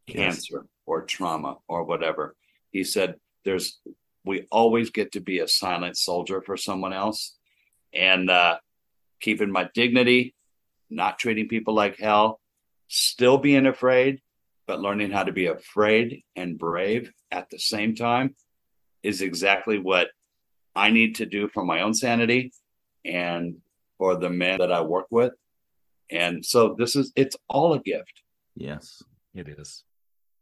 cancer 0.08 0.66
or 0.86 1.04
trauma 1.04 1.58
or 1.68 1.84
whatever." 1.84 2.36
He 2.72 2.84
said, 2.84 3.16
"There's 3.44 3.80
we 4.26 4.48
always 4.52 4.90
get 4.90 5.14
to 5.14 5.20
be 5.20 5.40
a 5.40 5.48
silent 5.48 5.98
soldier 5.98 6.42
for 6.42 6.58
someone 6.58 6.94
else, 6.94 7.36
and 7.94 8.30
uh, 8.30 8.58
keeping 9.20 9.52
my 9.52 9.70
dignity." 9.74 10.36
not 10.90 11.20
treating 11.20 11.48
people 11.48 11.74
like 11.74 11.98
hell, 11.98 12.40
still 12.88 13.38
being 13.38 13.66
afraid, 13.66 14.22
but 14.68 14.80
learning 14.80 15.12
how 15.12 15.24
to 15.24 15.32
be 15.32 15.48
afraid 15.48 16.24
and 16.36 16.58
brave 16.58 17.12
at 17.32 17.50
the 17.50 17.60
same 17.60 17.96
time 17.96 18.36
is 19.04 19.22
exactly 19.22 19.78
what 19.78 20.08
I 20.76 20.90
need 20.90 21.16
to 21.16 21.26
do 21.26 21.48
for 21.48 21.64
my 21.64 21.82
own 21.82 21.94
sanity 21.94 22.52
and 23.04 23.58
for 23.98 24.16
the 24.16 24.30
men 24.30 24.60
that 24.60 24.72
I 24.72 24.82
work 24.82 25.08
with. 25.10 25.34
And 26.10 26.46
so 26.46 26.76
this 26.78 26.96
is, 26.96 27.12
it's 27.16 27.36
all 27.48 27.74
a 27.74 27.80
gift. 27.80 28.22
Yes. 28.56 29.04
It 29.34 29.50
is. 29.50 29.84